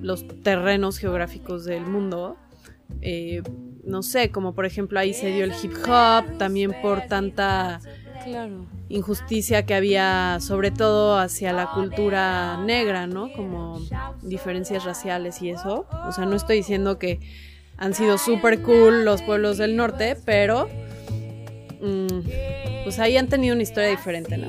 los 0.01 0.26
terrenos 0.43 0.99
geográficos 0.99 1.64
del 1.64 1.87
mundo. 1.87 2.37
Eh, 3.01 3.43
no 3.85 4.03
sé, 4.03 4.30
como 4.30 4.55
por 4.55 4.66
ejemplo 4.66 4.99
ahí 4.99 5.12
se 5.14 5.28
dio 5.28 5.45
el 5.45 5.53
hip 5.62 5.72
hop, 5.87 6.39
también 6.39 6.74
por 6.82 7.03
tanta 7.03 7.80
Claro. 8.24 8.66
injusticia 8.89 9.66
que 9.66 9.74
había, 9.74 10.39
sobre 10.41 10.70
todo 10.70 11.18
hacia 11.18 11.53
la 11.53 11.70
cultura 11.72 12.57
negra, 12.64 13.07
¿no? 13.07 13.30
Como 13.32 13.80
diferencias 14.22 14.85
raciales 14.85 15.43
y 15.43 15.51
eso. 15.51 15.87
O 16.07 16.12
sea, 16.12 16.24
no 16.24 16.35
estoy 16.37 16.57
diciendo 16.57 16.99
que 16.99 17.20
han 17.76 17.93
sido 17.93 18.16
súper 18.16 18.62
cool 18.62 19.05
los 19.05 19.20
pueblos 19.22 19.59
del 19.59 19.76
norte, 19.76 20.16
pero 20.24 20.68
mm, 21.85 22.85
pues 22.85 22.99
ahí 22.99 23.16
han 23.16 23.28
tenido 23.28 23.55
una 23.55 23.62
historia 23.62 23.91
diferente, 23.91 24.37
¿no? 24.39 24.49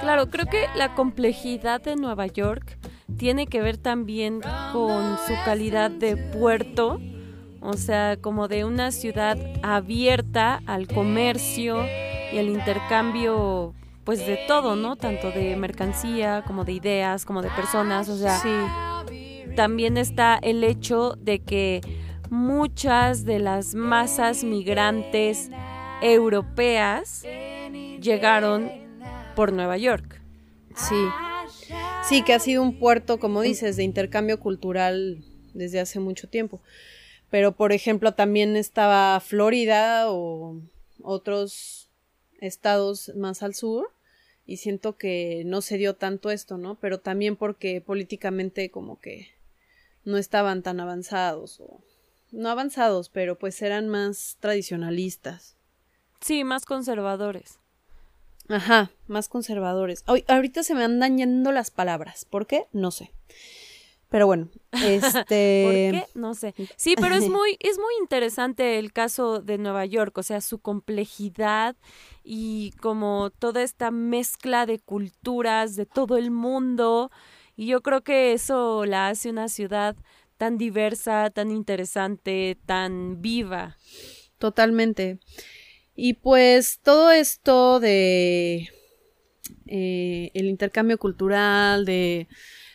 Claro, 0.00 0.28
creo 0.30 0.46
que 0.46 0.66
la 0.76 0.94
complejidad 0.94 1.80
de 1.80 1.94
Nueva 1.94 2.26
York 2.26 2.78
tiene 3.16 3.46
que 3.46 3.62
ver 3.62 3.76
también 3.76 4.40
con 4.72 5.16
su 5.26 5.34
calidad 5.44 5.90
de 5.90 6.16
puerto, 6.16 7.00
o 7.60 7.74
sea, 7.74 8.16
como 8.20 8.48
de 8.48 8.64
una 8.64 8.90
ciudad 8.90 9.38
abierta 9.62 10.60
al 10.66 10.88
comercio 10.88 11.84
y 12.32 12.38
al 12.38 12.48
intercambio, 12.48 13.74
pues 14.02 14.26
de 14.26 14.40
todo, 14.48 14.74
¿no? 14.74 14.96
Tanto 14.96 15.30
de 15.30 15.54
mercancía 15.56 16.42
como 16.46 16.64
de 16.64 16.72
ideas, 16.72 17.24
como 17.24 17.42
de 17.42 17.50
personas, 17.50 18.08
o 18.08 18.16
sea, 18.16 18.42
también 19.54 19.96
está 19.96 20.38
el 20.42 20.64
hecho 20.64 21.14
de 21.18 21.38
que 21.38 21.80
muchas 22.32 23.26
de 23.26 23.38
las 23.38 23.74
masas 23.74 24.42
migrantes 24.42 25.50
europeas 26.00 27.24
llegaron 28.00 28.70
por 29.36 29.52
Nueva 29.52 29.76
York. 29.76 30.22
Sí. 30.74 30.94
Sí, 32.08 32.22
que 32.22 32.32
ha 32.32 32.38
sido 32.38 32.62
un 32.62 32.78
puerto, 32.78 33.20
como 33.20 33.42
dices, 33.42 33.76
de 33.76 33.82
intercambio 33.82 34.40
cultural 34.40 35.22
desde 35.52 35.78
hace 35.78 36.00
mucho 36.00 36.26
tiempo. 36.26 36.62
Pero, 37.28 37.52
por 37.52 37.70
ejemplo, 37.72 38.14
también 38.14 38.56
estaba 38.56 39.20
Florida 39.20 40.10
o 40.10 40.58
otros 41.02 41.90
estados 42.40 43.12
más 43.14 43.42
al 43.42 43.54
sur 43.54 43.90
y 44.46 44.56
siento 44.56 44.96
que 44.96 45.42
no 45.44 45.60
se 45.60 45.76
dio 45.76 45.96
tanto 45.96 46.30
esto, 46.30 46.56
¿no? 46.56 46.76
Pero 46.76 46.98
también 46.98 47.36
porque 47.36 47.82
políticamente 47.82 48.70
como 48.70 48.98
que 48.98 49.28
no 50.06 50.16
estaban 50.16 50.62
tan 50.62 50.80
avanzados 50.80 51.60
o 51.60 51.82
no 52.32 52.48
avanzados, 52.48 53.08
pero 53.08 53.38
pues 53.38 53.62
eran 53.62 53.88
más 53.88 54.36
tradicionalistas. 54.40 55.56
Sí, 56.20 56.44
más 56.44 56.64
conservadores. 56.64 57.58
Ajá, 58.48 58.90
más 59.06 59.28
conservadores. 59.28 60.02
Hoy, 60.06 60.24
ahorita 60.28 60.62
se 60.62 60.74
me 60.74 60.84
andan 60.84 61.18
yendo 61.18 61.52
las 61.52 61.70
palabras. 61.70 62.24
¿Por 62.24 62.46
qué? 62.46 62.66
No 62.72 62.90
sé. 62.90 63.12
Pero 64.08 64.26
bueno, 64.26 64.48
este. 64.72 65.64
¿Por 65.64 66.00
qué? 66.00 66.06
No 66.14 66.34
sé. 66.34 66.54
Sí, 66.76 66.94
pero 67.00 67.14
es 67.14 67.28
muy, 67.30 67.56
es 67.60 67.78
muy 67.78 67.94
interesante 68.00 68.78
el 68.78 68.92
caso 68.92 69.40
de 69.40 69.58
Nueva 69.58 69.86
York, 69.86 70.16
o 70.18 70.22
sea, 70.22 70.40
su 70.40 70.58
complejidad 70.58 71.76
y 72.22 72.72
como 72.80 73.30
toda 73.30 73.62
esta 73.62 73.90
mezcla 73.90 74.66
de 74.66 74.78
culturas 74.78 75.76
de 75.76 75.86
todo 75.86 76.18
el 76.18 76.30
mundo. 76.30 77.10
Y 77.56 77.66
yo 77.66 77.82
creo 77.82 78.02
que 78.02 78.32
eso 78.32 78.84
la 78.86 79.08
hace 79.08 79.30
una 79.30 79.48
ciudad 79.48 79.96
tan 80.42 80.58
diversa, 80.58 81.30
tan 81.30 81.52
interesante, 81.52 82.58
tan 82.66 83.22
viva. 83.22 83.76
Totalmente. 84.38 85.20
Y 85.94 86.14
pues 86.14 86.80
todo 86.82 87.12
esto 87.12 87.78
de 87.78 88.68
eh, 89.68 90.30
el 90.34 90.46
intercambio 90.46 90.98
cultural, 90.98 91.84
de 91.84 92.26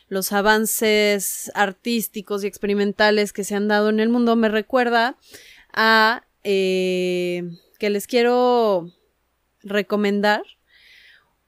los 0.08 0.32
avances 0.32 1.52
artísticos 1.56 2.46
y 2.46 2.48
experimentales 2.48 3.34
que 3.34 3.44
se 3.44 3.56
han 3.56 3.68
dado 3.68 3.90
en 3.90 4.00
el 4.00 4.08
mundo, 4.08 4.38
me 4.38 4.48
recuerda 4.48 5.18
a 5.74 6.24
eh, 6.46 7.44
que 7.80 7.90
les 7.90 8.08
quiero 8.08 8.94
recomendar 9.62 10.44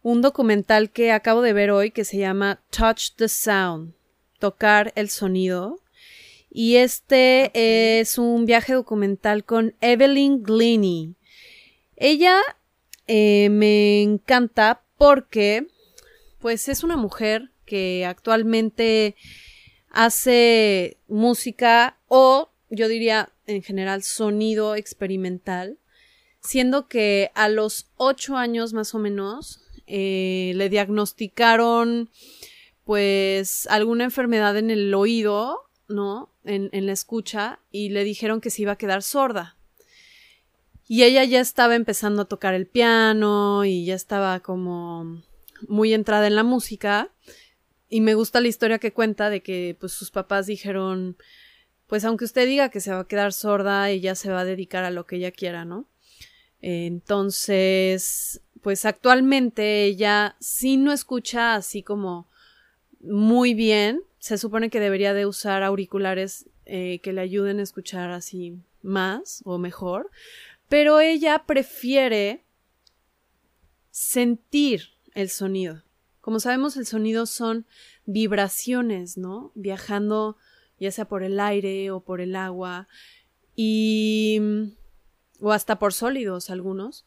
un 0.02 0.22
documental 0.22 0.92
que 0.92 1.14
acabo 1.14 1.42
de 1.42 1.54
ver 1.54 1.72
hoy 1.72 1.92
que 1.92 2.04
se 2.04 2.18
llama 2.18 2.62
Touch 2.72 3.16
the 3.16 3.30
Sound, 3.30 3.94
tocar 4.38 4.92
el 4.98 5.10
sonido. 5.10 5.80
Y 6.50 6.78
este 6.78 7.52
es 8.00 8.18
un 8.18 8.46
viaje 8.46 8.74
documental 8.74 9.44
con 9.46 9.76
Evelyn 9.82 10.42
Glennie. 10.42 11.14
Ella 11.96 12.40
eh, 13.08 13.50
me 13.50 14.02
encanta 14.02 14.84
porque, 14.98 15.68
pues, 16.40 16.68
es 16.70 16.84
una 16.84 16.98
mujer 16.98 17.52
que 17.66 18.06
actualmente 18.06 19.16
hace 19.92 20.98
música 21.08 22.00
o, 22.08 22.52
yo 22.70 22.88
diría, 22.88 23.32
en 23.46 23.62
general, 23.62 24.02
sonido 24.04 24.76
experimental, 24.76 25.78
siendo 26.42 26.88
que 26.88 27.32
a 27.36 27.50
los 27.50 27.92
ocho 27.96 28.38
años 28.38 28.74
más 28.74 28.96
o 28.96 29.00
menos 29.00 29.62
eh, 29.88 30.54
le 30.56 30.70
diagnosticaron, 30.70 32.10
pues, 32.86 33.68
alguna 33.68 34.06
enfermedad 34.06 34.58
en 34.58 34.72
el 34.72 34.94
oído, 34.94 35.69
¿no? 35.90 36.30
En, 36.46 36.70
en 36.72 36.86
la 36.86 36.94
escucha 36.94 37.60
y 37.72 37.90
le 37.90 38.04
dijeron 38.04 38.40
que 38.40 38.50
se 38.50 38.62
iba 38.62 38.74
a 38.74 38.78
quedar 38.78 39.04
sorda. 39.04 39.58
Y 40.88 41.04
ella 41.04 41.24
ya 41.24 41.40
estaba 41.40 41.76
empezando 41.76 42.24
a 42.24 42.26
tocar 42.26 42.54
el 42.54 42.66
piano 42.66 43.64
y 43.66 43.86
ya 43.86 43.94
estaba 43.94 44.40
como 44.40 45.22
muy 45.68 45.94
entrada 45.94 46.26
en 46.28 46.36
la 46.36 46.44
música. 46.44 47.12
Y 47.90 48.02
me 48.02 48.14
gusta 48.14 48.42
la 48.42 48.48
historia 48.48 48.80
que 48.80 48.94
cuenta 48.94 49.30
de 49.30 49.42
que 49.42 49.76
pues 49.80 49.92
sus 49.92 50.10
papás 50.10 50.48
dijeron, 50.48 51.18
pues 51.88 52.06
aunque 52.06 52.26
usted 52.26 52.48
diga 52.48 52.70
que 52.70 52.82
se 52.82 52.92
va 52.92 53.00
a 53.00 53.08
quedar 53.08 53.34
sorda, 53.34 53.90
ella 53.90 54.16
se 54.16 54.32
va 54.32 54.42
a 54.42 54.46
dedicar 54.46 54.84
a 54.84 54.92
lo 54.92 55.06
que 55.06 55.18
ella 55.18 55.32
quiera, 55.32 55.66
¿no? 55.66 55.86
Entonces, 56.62 58.42
pues 58.62 58.86
actualmente 58.86 59.86
ella 59.86 60.36
sí 60.40 60.78
no 60.78 60.92
escucha 60.92 61.56
así 61.56 61.82
como 61.84 62.28
muy 63.00 63.54
bien. 63.54 64.04
Se 64.20 64.38
supone 64.38 64.70
que 64.70 64.80
debería 64.80 65.14
de 65.14 65.26
usar 65.26 65.64
auriculares 65.64 66.50
eh, 66.66 67.00
que 67.00 67.14
le 67.14 67.22
ayuden 67.22 67.60
a 67.60 67.64
escuchar 67.64 68.12
así 68.12 68.58
más 68.82 69.42
o 69.46 69.58
mejor 69.58 70.12
pero 70.70 71.00
ella 71.00 71.44
prefiere 71.46 72.46
sentir 73.92 74.90
el 75.16 75.30
sonido. 75.30 75.84
Como 76.22 76.40
sabemos, 76.40 76.78
el 76.78 76.86
sonido 76.86 77.26
son 77.26 77.66
vibraciones, 78.06 79.18
¿no? 79.18 79.52
Viajando 79.56 80.38
ya 80.80 80.92
sea 80.92 81.06
por 81.06 81.24
el 81.24 81.40
aire 81.40 81.92
o 81.92 82.00
por 82.02 82.22
el 82.22 82.36
agua 82.36 82.88
y 83.56 84.40
o 85.42 85.52
hasta 85.52 85.80
por 85.80 85.92
sólidos 85.92 86.50
algunos. 86.50 87.06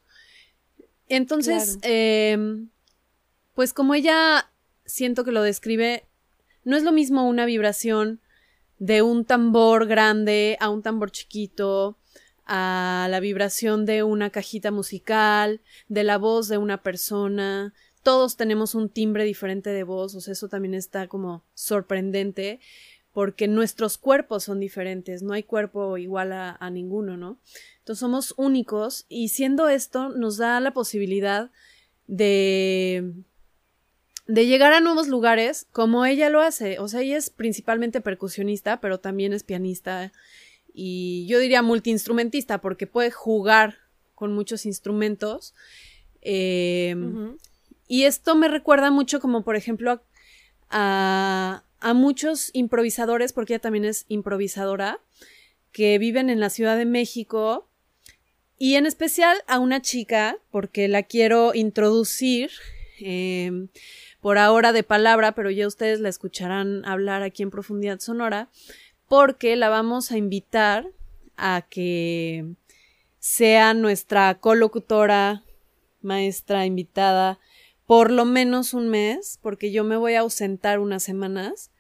Entonces, 1.09 1.79
Claro. 1.81 1.81
eh, 1.85 2.67
pues 3.55 3.73
como 3.73 3.95
ella 3.95 4.51
siento 4.85 5.25
que 5.25 5.33
lo 5.33 5.43
describe, 5.43 6.05
no 6.65 6.77
es 6.77 6.83
lo 6.83 6.93
mismo 6.93 7.29
una 7.29 7.45
vibración 7.45 8.21
de 8.79 9.03
un 9.03 9.25
tambor 9.25 9.87
grande 9.87 10.57
a 10.61 10.69
un 10.69 10.83
tambor 10.83 11.11
chiquito, 11.11 11.99
a 12.47 13.07
la 13.11 13.21
vibración 13.21 13.87
de 13.87 14.03
una 14.03 14.31
cajita 14.31 14.71
musical, 14.71 15.61
de 15.89 16.05
la 16.05 16.19
voz 16.19 16.49
de 16.49 16.59
una 16.59 16.83
persona. 16.83 17.75
Todos 18.03 18.37
tenemos 18.37 18.75
un 18.75 18.89
timbre 18.89 19.25
diferente 19.25 19.71
de 19.71 19.85
voz, 19.85 20.15
o 20.15 20.21
sea, 20.21 20.33
eso 20.33 20.49
también 20.49 20.75
está 20.75 21.07
como 21.07 21.45
sorprendente, 21.55 22.59
porque 23.13 23.47
nuestros 23.47 23.99
cuerpos 23.99 24.45
son 24.45 24.59
diferentes, 24.59 25.23
no 25.23 25.33
hay 25.35 25.45
cuerpo 25.45 25.97
igual 25.99 26.33
a, 26.33 26.57
a 26.59 26.71
ninguno, 26.71 27.17
¿no? 27.17 27.39
Entonces 27.79 28.01
somos 28.01 28.35
únicos 28.37 29.07
y 29.09 29.29
siendo 29.29 29.69
esto 29.69 30.09
nos 30.09 30.39
da 30.39 30.59
la 30.61 30.73
posibilidad 30.73 31.51
de 32.09 33.15
de 34.27 34.47
llegar 34.47 34.73
a 34.73 34.81
nuevos 34.81 35.09
lugares 35.09 35.67
como 35.73 36.05
ella 36.07 36.31
lo 36.31 36.41
hace. 36.41 36.79
O 36.79 36.89
sea, 36.89 37.01
ella 37.01 37.17
es 37.17 37.31
principalmente 37.31 38.01
percusionista, 38.01 38.81
pero 38.81 39.01
también 39.01 39.33
es 39.33 39.43
pianista 39.45 40.13
y 40.75 41.27
yo 41.27 41.39
diría 41.39 41.63
multiinstrumentista 41.63 42.61
porque 42.61 42.87
puede 42.87 43.11
jugar 43.11 43.79
con 44.15 44.33
muchos 44.33 44.65
instrumentos. 44.67 45.55
Eh, 46.23 46.95
y 47.89 48.05
esto 48.05 48.35
me 48.37 48.49
recuerda 48.49 48.91
mucho 48.91 49.21
como 49.21 49.43
por 49.43 49.57
ejemplo 49.57 50.03
a, 50.71 51.65
a 51.81 51.95
muchos 51.95 52.51
improvisadores, 52.55 53.33
porque 53.33 53.55
ella 53.55 53.61
también 53.61 53.85
es 53.85 54.07
improvisadora, 54.09 55.01
que 55.73 55.99
viven 55.99 56.31
en 56.31 56.41
la 56.41 56.51
Ciudad 56.51 56.77
de 56.77 56.87
México. 56.87 57.69
Y 58.59 58.77
en 58.77 58.87
especial 58.87 59.39
a 59.49 59.59
una 59.59 59.83
chica, 59.83 60.39
porque 60.51 60.87
la 60.87 61.03
quiero 61.03 61.53
introducir, 61.53 62.51
eh, 63.01 63.67
por 64.23 64.39
ahora 64.39 64.73
de 64.73 64.85
palabra, 64.85 65.33
pero 65.33 65.51
ya 65.51 65.67
ustedes 65.67 65.99
la 65.99 66.09
escucharán 66.09 66.87
hablar 66.87 67.23
aquí 67.23 67.43
en 67.43 67.51
Profundidad 67.51 67.99
Sonora, 67.99 68.49
porque 69.09 69.57
la 69.57 69.69
vamos 69.69 70.13
a 70.13 70.17
invitar 70.17 70.87
a 71.37 71.67
que 71.69 72.55
sea 73.19 73.75
nuestra 73.75 74.39
colocutora, 74.39 75.43
maestra 76.03 76.65
invitada, 76.67 77.41
por 77.85 78.13
lo 78.13 78.25
menos 78.25 78.75
un 78.75 78.89
mes, 78.89 79.41
porque 79.43 79.73
yo 79.73 79.83
me 79.83 79.97
voy 79.97 80.15
a 80.15 80.21
ausentar 80.21 80.79
unas 80.79 81.03
semanas. 81.03 81.73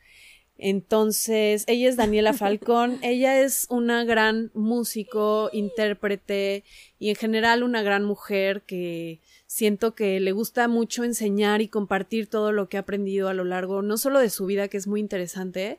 Entonces, 0.58 1.62
ella 1.68 1.88
es 1.88 1.96
Daniela 1.96 2.32
Falcón, 2.32 2.98
ella 3.02 3.40
es 3.40 3.68
una 3.70 4.02
gran 4.02 4.50
músico, 4.52 5.48
intérprete 5.52 6.64
y 6.98 7.10
en 7.10 7.14
general 7.14 7.62
una 7.62 7.82
gran 7.82 8.04
mujer 8.04 8.62
que 8.62 9.20
siento 9.52 9.94
que 9.94 10.18
le 10.18 10.32
gusta 10.32 10.66
mucho 10.66 11.04
enseñar 11.04 11.60
y 11.60 11.68
compartir 11.68 12.26
todo 12.26 12.52
lo 12.52 12.70
que 12.70 12.78
ha 12.78 12.80
aprendido 12.80 13.28
a 13.28 13.34
lo 13.34 13.44
largo, 13.44 13.82
no 13.82 13.98
solo 13.98 14.18
de 14.18 14.30
su 14.30 14.46
vida, 14.46 14.68
que 14.68 14.78
es 14.78 14.86
muy 14.86 14.98
interesante, 14.98 15.78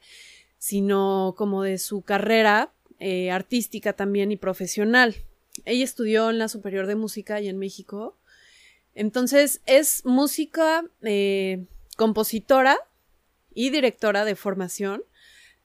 sino 0.59 1.33
como 1.35 1.63
de 1.63 1.79
su 1.79 2.03
carrera 2.03 2.71
eh, 2.99 3.31
artística 3.31 3.93
también 3.93 4.31
y 4.31 4.37
profesional. 4.37 5.15
Ella 5.65 5.83
estudió 5.83 6.29
en 6.29 6.37
la 6.37 6.49
Superior 6.49 6.85
de 6.85 6.93
Música 6.93 7.41
y 7.41 7.47
en 7.47 7.57
México. 7.57 8.15
Entonces 8.93 9.61
es 9.65 10.05
música, 10.05 10.85
eh, 11.01 11.65
compositora 11.97 12.77
y 13.55 13.71
directora 13.71 14.23
de 14.23 14.35
formación, 14.35 15.03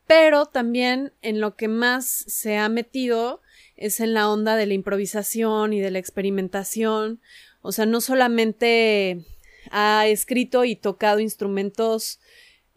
pero 0.07 0.47
también 0.47 1.13
en 1.21 1.43
lo 1.43 1.57
que 1.57 1.69
más 1.69 2.07
se 2.07 2.57
ha 2.57 2.71
metido 2.71 3.43
es 3.77 4.01
en 4.01 4.15
la 4.15 4.31
onda 4.31 4.57
de 4.57 4.65
la 4.65 4.73
improvisación 4.73 5.75
y 5.75 5.81
de 5.81 5.91
la 5.91 5.99
experimentación. 5.99 7.21
O 7.69 7.73
sea, 7.73 7.85
no 7.85 8.01
solamente 8.01 9.27
ha 9.71 10.07
escrito 10.07 10.65
y 10.65 10.75
tocado 10.75 11.21
instrumentos 11.21 12.19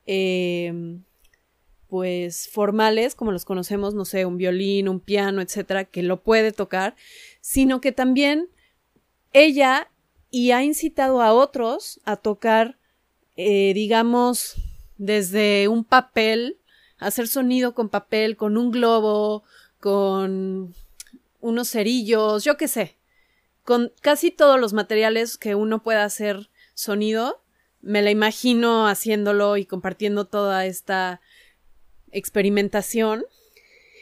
eh, 0.06 1.00
pues 1.88 2.50
formales, 2.50 3.16
como 3.16 3.32
los 3.32 3.46
conocemos, 3.46 3.94
no 3.94 4.04
sé, 4.04 4.26
un 4.26 4.36
violín, 4.36 4.90
un 4.90 5.00
piano, 5.00 5.40
etcétera, 5.40 5.86
que 5.86 6.04
lo 6.04 6.22
puede 6.24 6.52
tocar, 6.52 6.98
sino 7.40 7.80
que 7.80 7.94
también 7.94 8.50
ella 9.32 9.90
y 10.30 10.52
ha 10.52 10.62
incitado 10.62 11.22
a 11.22 11.32
otros 11.32 12.02
a 12.04 12.18
tocar, 12.18 12.78
eh, 13.38 13.72
digamos, 13.74 14.56
desde 14.98 15.70
un 15.70 15.86
papel, 15.86 16.58
hacer 16.98 17.30
sonido 17.30 17.74
con 17.76 17.88
papel, 17.88 18.36
con 18.36 18.58
un 18.58 18.72
globo, 18.72 19.46
con 19.80 20.76
unos 21.40 21.70
cerillos, 21.70 22.44
yo 22.44 22.58
qué 22.58 22.68
sé, 22.68 22.98
con 23.72 23.94
casi 24.02 24.32
todos 24.32 24.60
los 24.60 24.74
materiales 24.74 25.38
que 25.38 25.56
uno 25.56 25.82
pueda 25.82 26.04
hacer 26.04 26.50
sonido, 26.74 27.42
me 27.80 28.02
la 28.02 28.12
imagino 28.12 28.86
haciéndolo 28.90 29.56
y 29.56 29.66
compartiendo 29.66 30.26
toda 30.26 30.66
esta 30.66 31.22
experimentación. 32.12 33.24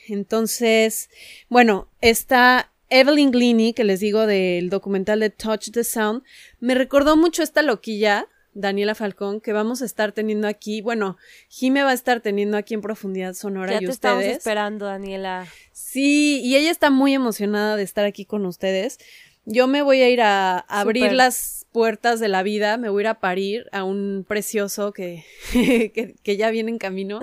Entonces, 0.08 1.12
bueno, 1.50 1.88
esta 2.02 2.72
Evelyn 2.90 3.30
Gleany, 3.30 3.74
que 3.74 3.84
les 3.84 4.00
digo 4.00 4.26
del 4.26 4.72
documental 4.72 5.20
de 5.20 5.30
Touch 5.30 5.70
the 5.70 5.84
Sound, 5.84 6.24
me 6.60 6.74
recordó 6.74 7.16
mucho 7.16 7.44
esta 7.44 7.62
loquilla, 7.62 8.28
Daniela 8.56 8.96
Falcón, 8.96 9.40
que 9.40 9.54
vamos 9.54 9.84
a 9.84 9.86
estar 9.86 10.14
teniendo 10.14 10.48
aquí. 10.48 10.82
Bueno, 10.82 11.18
Jime 11.48 11.84
va 11.84 11.92
a 11.92 11.94
estar 11.94 12.22
teniendo 12.22 12.58
aquí 12.58 12.74
en 12.74 12.82
Profundidad 12.82 13.36
Sonora 13.36 13.74
ya 13.74 13.78
y 13.78 13.86
te 13.86 13.92
ustedes. 13.92 14.16
estamos 14.16 14.38
esperando, 14.38 14.88
Daniela. 14.88 15.46
Sí, 15.72 16.42
y 16.44 16.56
ella 16.56 16.72
está 16.72 16.90
muy 16.90 17.14
emocionada 17.14 17.76
de 17.76 17.84
estar 17.84 18.06
aquí 18.06 18.26
con 18.26 18.48
ustedes. 18.48 18.98
Yo 19.46 19.68
me 19.68 19.82
voy 19.82 20.02
a 20.02 20.10
ir 20.10 20.22
a, 20.22 20.60
abrir 20.60 21.12
las 21.14 21.66
puertas 21.72 22.20
de 22.20 22.28
la 22.28 22.44
vida, 22.44 22.78
me 22.78 22.90
voy 22.90 23.02
a 23.02 23.04
ir 23.04 23.08
a 23.08 23.20
parir 23.20 23.66
a 23.72 23.84
un 23.84 24.26
precioso 24.28 24.92
que, 24.92 25.26
que, 25.52 26.16
que 26.22 26.38
ya 26.38 26.50
viene 26.52 26.72
en 26.72 26.78
camino, 26.78 27.20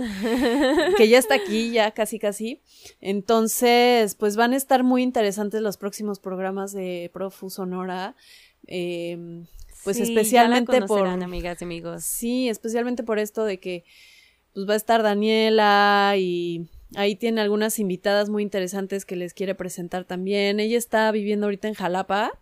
que 0.97 1.09
ya 1.09 1.19
está 1.19 1.35
aquí, 1.35 1.71
ya 1.71 1.91
casi 1.93 2.19
casi. 2.19 2.61
Entonces, 3.01 4.15
pues 4.15 4.37
van 4.37 4.53
a 4.53 4.57
estar 4.57 4.83
muy 4.83 5.03
interesantes 5.03 5.61
los 5.63 5.77
próximos 5.77 6.19
programas 6.19 6.73
de 6.73 7.11
Profu 7.13 7.51
Sonora. 7.51 8.17
eh, 8.67 9.45
pues 9.87 9.99
Sí, 9.99 10.03
especialmente 10.03 10.83
por 10.83 11.07
amigas 11.07 11.61
y 11.61 11.65
amigos. 11.65 12.05
Sí, 12.05 12.49
especialmente 12.49 13.05
por 13.05 13.21
esto 13.21 13.45
de 13.45 13.61
que 13.61 13.85
pues 14.53 14.69
va 14.69 14.73
a 14.73 14.77
estar 14.77 15.05
Daniela 15.05 16.15
y 16.19 16.67
ahí 16.97 17.15
tiene 17.15 17.41
algunas 17.41 17.79
invitadas 17.79 18.29
muy 18.29 18.43
interesantes 18.43 19.05
que 19.05 19.17
les 19.17 19.35
quiere 19.35 19.55
presentar 19.55 20.05
también. 20.05 20.59
Ella 20.59 20.79
está 20.79 21.11
viviendo 21.13 21.47
ahorita 21.47 21.69
en 21.69 21.75
Jalapa, 21.75 22.33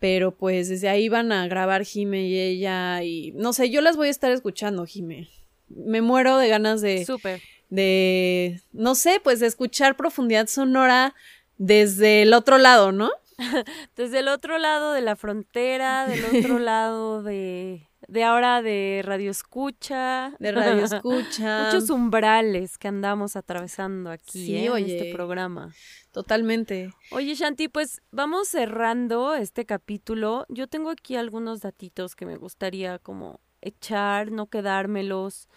pero 0.00 0.34
pues 0.34 0.68
desde 0.68 0.88
ahí 0.88 1.08
van 1.08 1.30
a 1.30 1.46
grabar 1.46 1.84
Jime 1.84 2.26
y 2.26 2.38
ella 2.38 3.02
y 3.04 3.32
no 3.32 3.52
sé, 3.52 3.70
yo 3.70 3.80
las 3.80 3.96
voy 3.96 4.08
a 4.08 4.10
estar 4.10 4.32
escuchando, 4.32 4.84
Jime. 4.86 5.28
Me 5.68 6.00
muero 6.00 6.38
de 6.38 6.48
ganas 6.48 6.80
de 6.80 7.04
Súper. 7.04 7.40
de 7.70 8.60
no 8.72 8.94
sé, 8.94 9.20
pues 9.22 9.40
de 9.40 9.46
escuchar 9.46 9.96
profundidad 9.96 10.48
sonora 10.48 11.14
desde 11.58 12.22
el 12.22 12.34
otro 12.34 12.58
lado, 12.58 12.92
¿no? 12.92 13.10
Desde 13.96 14.20
el 14.20 14.28
otro 14.28 14.58
lado 14.58 14.92
de 14.92 15.00
la 15.00 15.16
frontera, 15.16 16.06
del 16.06 16.24
otro 16.24 16.58
lado 16.58 17.22
de, 17.22 17.88
de 18.08 18.24
ahora 18.24 18.62
de 18.62 19.02
Radio 19.04 19.30
Escucha. 19.30 20.34
De 20.38 20.52
radio 20.52 20.84
escucha. 20.84 21.64
Muchos 21.72 21.90
umbrales 21.90 22.78
que 22.78 22.88
andamos 22.88 23.36
atravesando 23.36 24.10
aquí 24.10 24.46
Sí, 24.46 24.56
¿eh? 24.56 24.66
en 24.66 24.84
este 24.84 25.12
programa. 25.12 25.72
Totalmente. 26.10 26.92
Oye, 27.10 27.34
Shanti, 27.34 27.68
pues 27.68 28.02
vamos 28.10 28.48
cerrando 28.48 29.34
este 29.34 29.64
capítulo. 29.64 30.44
Yo 30.48 30.66
tengo 30.66 30.90
aquí 30.90 31.16
algunos 31.16 31.60
datitos 31.60 32.14
que 32.14 32.26
me 32.26 32.36
gustaría 32.36 32.98
como 32.98 33.40
echar, 33.62 34.30
no 34.30 34.46
quedármelos. 34.46 35.48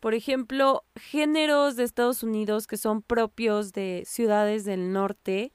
Por 0.00 0.14
ejemplo, 0.14 0.84
géneros 0.96 1.76
de 1.76 1.84
Estados 1.84 2.24
Unidos 2.24 2.66
que 2.66 2.76
son 2.76 3.02
propios 3.02 3.72
de 3.72 4.02
ciudades 4.04 4.64
del 4.64 4.92
norte. 4.92 5.52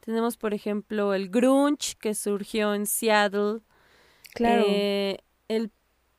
Tenemos, 0.00 0.38
por 0.38 0.54
ejemplo, 0.54 1.12
el 1.12 1.28
grunge 1.28 1.96
que 2.00 2.14
surgió 2.14 2.72
en 2.74 2.86
Seattle. 2.86 3.60
Claro. 4.32 4.64
Eh, 4.66 5.18
el, 5.56 5.70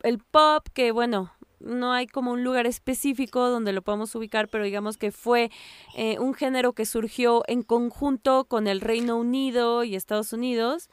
el 0.03 0.19
pop, 0.19 0.67
que 0.73 0.91
bueno, 0.91 1.31
no 1.63 1.93
hay 1.93 2.07
como 2.07 2.31
un 2.31 2.43
lugar 2.43 2.67
específico 2.67 3.49
donde 3.49 3.73
lo 3.73 3.81
podamos 3.81 4.13
ubicar, 4.15 4.49
pero 4.49 4.63
digamos 4.63 4.97
que 4.97 5.11
fue 5.11 5.49
eh, 5.95 6.19
un 6.19 6.33
género 6.33 6.73
que 6.73 6.85
surgió 6.85 7.43
en 7.47 7.63
conjunto 7.63 8.45
con 8.45 8.67
el 8.67 8.81
Reino 8.81 9.17
Unido 9.17 9.83
y 9.83 9.95
Estados 9.95 10.33
Unidos. 10.33 10.89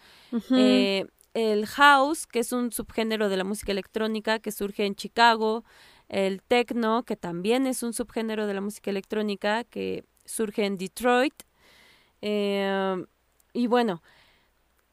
Eh, 0.50 1.06
el 1.34 1.66
house, 1.66 2.26
que 2.26 2.40
es 2.40 2.52
un 2.52 2.72
subgénero 2.72 3.28
de 3.28 3.36
la 3.36 3.44
música 3.44 3.72
electrónica 3.72 4.38
que 4.38 4.52
surge 4.52 4.86
en 4.86 4.94
Chicago. 4.94 5.64
El 6.08 6.42
techno, 6.42 7.04
que 7.04 7.16
también 7.16 7.66
es 7.66 7.82
un 7.82 7.92
subgénero 7.92 8.46
de 8.46 8.54
la 8.54 8.60
música 8.60 8.90
electrónica 8.90 9.64
que 9.64 10.04
surge 10.24 10.64
en 10.64 10.76
Detroit. 10.76 11.34
Eh, 12.20 13.04
y 13.52 13.66
bueno, 13.66 14.02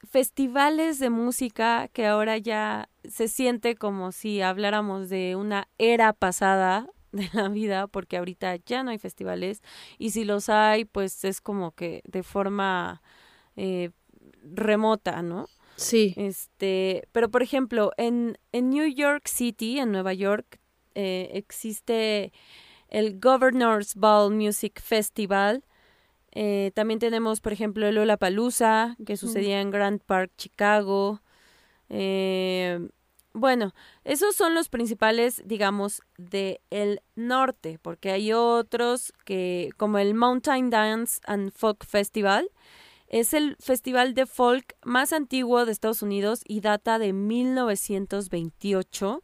festivales 0.03 0.99
de 0.99 1.09
música 1.09 1.89
que 1.89 2.05
ahora 2.05 2.37
ya 2.37 2.89
se 3.07 3.27
siente 3.27 3.75
como 3.75 4.11
si 4.11 4.41
habláramos 4.41 5.09
de 5.09 5.35
una 5.35 5.67
era 5.77 6.13
pasada 6.13 6.87
de 7.11 7.29
la 7.33 7.49
vida, 7.49 7.87
porque 7.87 8.17
ahorita 8.17 8.55
ya 8.57 8.83
no 8.83 8.91
hay 8.91 8.99
festivales 8.99 9.61
y 9.97 10.11
si 10.11 10.23
los 10.23 10.49
hay, 10.49 10.85
pues 10.85 11.23
es 11.23 11.41
como 11.41 11.71
que 11.71 12.01
de 12.05 12.23
forma 12.23 13.01
eh, 13.55 13.91
remota, 14.43 15.21
¿no? 15.21 15.47
Sí. 15.75 16.13
Este, 16.17 17.07
pero 17.11 17.29
por 17.29 17.43
ejemplo, 17.43 17.91
en, 17.97 18.37
en 18.51 18.69
New 18.69 18.87
York 18.87 19.27
City, 19.27 19.79
en 19.79 19.91
Nueva 19.91 20.13
York, 20.13 20.59
eh, 20.95 21.29
existe 21.33 22.33
el 22.89 23.19
Governor's 23.19 23.95
Ball 23.95 24.33
Music 24.33 24.81
Festival. 24.81 25.63
Eh, 26.31 26.71
también 26.75 26.99
tenemos, 26.99 27.41
por 27.41 27.53
ejemplo, 27.53 27.87
el 27.87 27.95
Lollapalooza, 27.95 28.95
que 29.05 29.17
sucedía 29.17 29.61
en 29.61 29.71
Grand 29.71 30.01
Park, 30.01 30.31
Chicago. 30.37 31.21
Eh, 31.89 32.87
bueno, 33.33 33.73
esos 34.03 34.35
son 34.35 34.55
los 34.55 34.69
principales, 34.69 35.43
digamos, 35.45 36.01
de 36.17 36.61
el 36.69 37.01
norte, 37.15 37.79
porque 37.81 38.11
hay 38.11 38.33
otros 38.33 39.13
que, 39.25 39.69
como 39.77 39.99
el 39.99 40.15
Mountain 40.15 40.69
Dance 40.69 41.21
and 41.25 41.51
Folk 41.51 41.85
Festival, 41.85 42.49
es 43.07 43.33
el 43.33 43.55
festival 43.59 44.13
de 44.13 44.25
folk 44.25 44.75
más 44.83 45.13
antiguo 45.13 45.65
de 45.65 45.71
Estados 45.71 46.01
Unidos 46.01 46.41
y 46.45 46.59
data 46.61 46.99
de 46.99 47.13
1928 47.13 49.23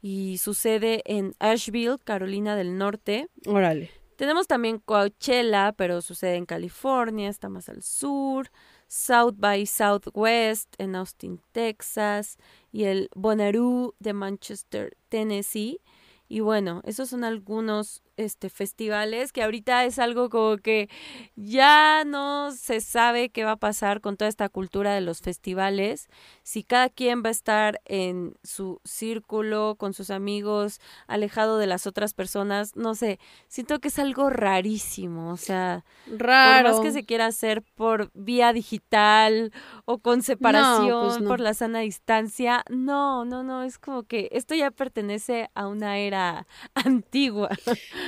y 0.00 0.38
sucede 0.38 1.02
en 1.06 1.34
Asheville, 1.40 1.98
Carolina 2.04 2.54
del 2.56 2.78
Norte. 2.78 3.28
Órale. 3.46 3.90
Tenemos 4.16 4.46
también 4.46 4.78
Coachella, 4.78 5.72
pero 5.72 6.00
sucede 6.00 6.36
en 6.36 6.46
California, 6.46 7.28
está 7.28 7.48
más 7.48 7.68
al 7.68 7.82
sur. 7.82 8.50
South 8.88 9.34
by 9.36 9.66
Southwest 9.66 10.74
en 10.78 10.94
Austin, 10.96 11.40
Texas. 11.52 12.38
Y 12.72 12.84
el 12.84 13.10
Bonnaroo 13.14 13.94
de 13.98 14.14
Manchester, 14.14 14.96
Tennessee. 15.10 15.80
Y 16.28 16.40
bueno, 16.40 16.80
esos 16.84 17.10
son 17.10 17.24
algunos 17.24 18.02
este 18.16 18.50
festivales, 18.50 19.32
que 19.32 19.42
ahorita 19.42 19.84
es 19.84 19.98
algo 19.98 20.30
como 20.30 20.56
que 20.56 20.88
ya 21.36 22.04
no 22.04 22.52
se 22.52 22.80
sabe 22.80 23.28
qué 23.28 23.44
va 23.44 23.52
a 23.52 23.56
pasar 23.56 24.00
con 24.00 24.16
toda 24.16 24.28
esta 24.28 24.48
cultura 24.48 24.94
de 24.94 25.00
los 25.00 25.20
festivales, 25.20 26.08
si 26.42 26.62
cada 26.62 26.88
quien 26.88 27.22
va 27.22 27.28
a 27.28 27.32
estar 27.32 27.80
en 27.84 28.34
su 28.42 28.80
círculo, 28.84 29.76
con 29.78 29.94
sus 29.94 30.10
amigos, 30.10 30.80
alejado 31.06 31.58
de 31.58 31.66
las 31.66 31.86
otras 31.86 32.14
personas, 32.14 32.76
no 32.76 32.94
sé, 32.94 33.18
siento 33.48 33.78
que 33.80 33.88
es 33.88 33.98
algo 33.98 34.30
rarísimo, 34.30 35.30
o 35.30 35.36
sea, 35.36 35.84
Raro. 36.06 36.68
por 36.68 36.72
más 36.72 36.80
que 36.80 36.92
se 36.92 37.04
quiera 37.04 37.26
hacer 37.26 37.62
por 37.74 38.10
vía 38.14 38.52
digital 38.52 39.52
o 39.84 39.98
con 39.98 40.22
separación, 40.22 41.06
pues 41.06 41.20
no. 41.20 41.28
por 41.28 41.40
la 41.40 41.54
sana 41.54 41.80
distancia, 41.80 42.64
no, 42.70 43.24
no, 43.24 43.42
no, 43.42 43.62
es 43.62 43.78
como 43.78 44.04
que 44.04 44.28
esto 44.32 44.54
ya 44.54 44.70
pertenece 44.70 45.50
a 45.54 45.66
una 45.66 45.98
era 45.98 46.46
antigua. 46.74 47.50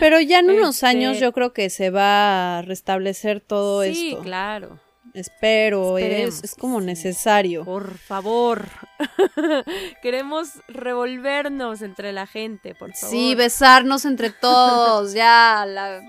Pero 0.01 0.21
ya 0.21 0.41
en 0.41 0.51
unos 0.51 0.77
Este- 0.77 0.87
años 0.87 1.19
yo 1.19 1.33
creo 1.33 1.53
que 1.53 1.71
se 1.71 1.91
va 1.91 2.59
a 2.59 2.63
restablecer 2.63 3.41
todo 3.41 3.83
sí, 3.83 4.11
esto. 4.11 4.23
claro. 4.23 4.79
Espero, 5.15 5.97
es, 5.99 6.45
es 6.45 6.55
como 6.55 6.81
sí. 6.81 6.87
necesario. 6.87 7.65
Por 7.65 7.97
favor. 7.99 8.67
Queremos 10.03 10.51
revolvernos 10.69 11.83
entre 11.83 12.13
la 12.13 12.27
gente, 12.27 12.75
por 12.75 12.93
favor. 12.95 13.11
Sí, 13.11 13.35
besarnos 13.35 14.05
entre 14.05 14.31
todos, 14.31 15.15
ya, 15.15 15.65
la... 15.67 16.01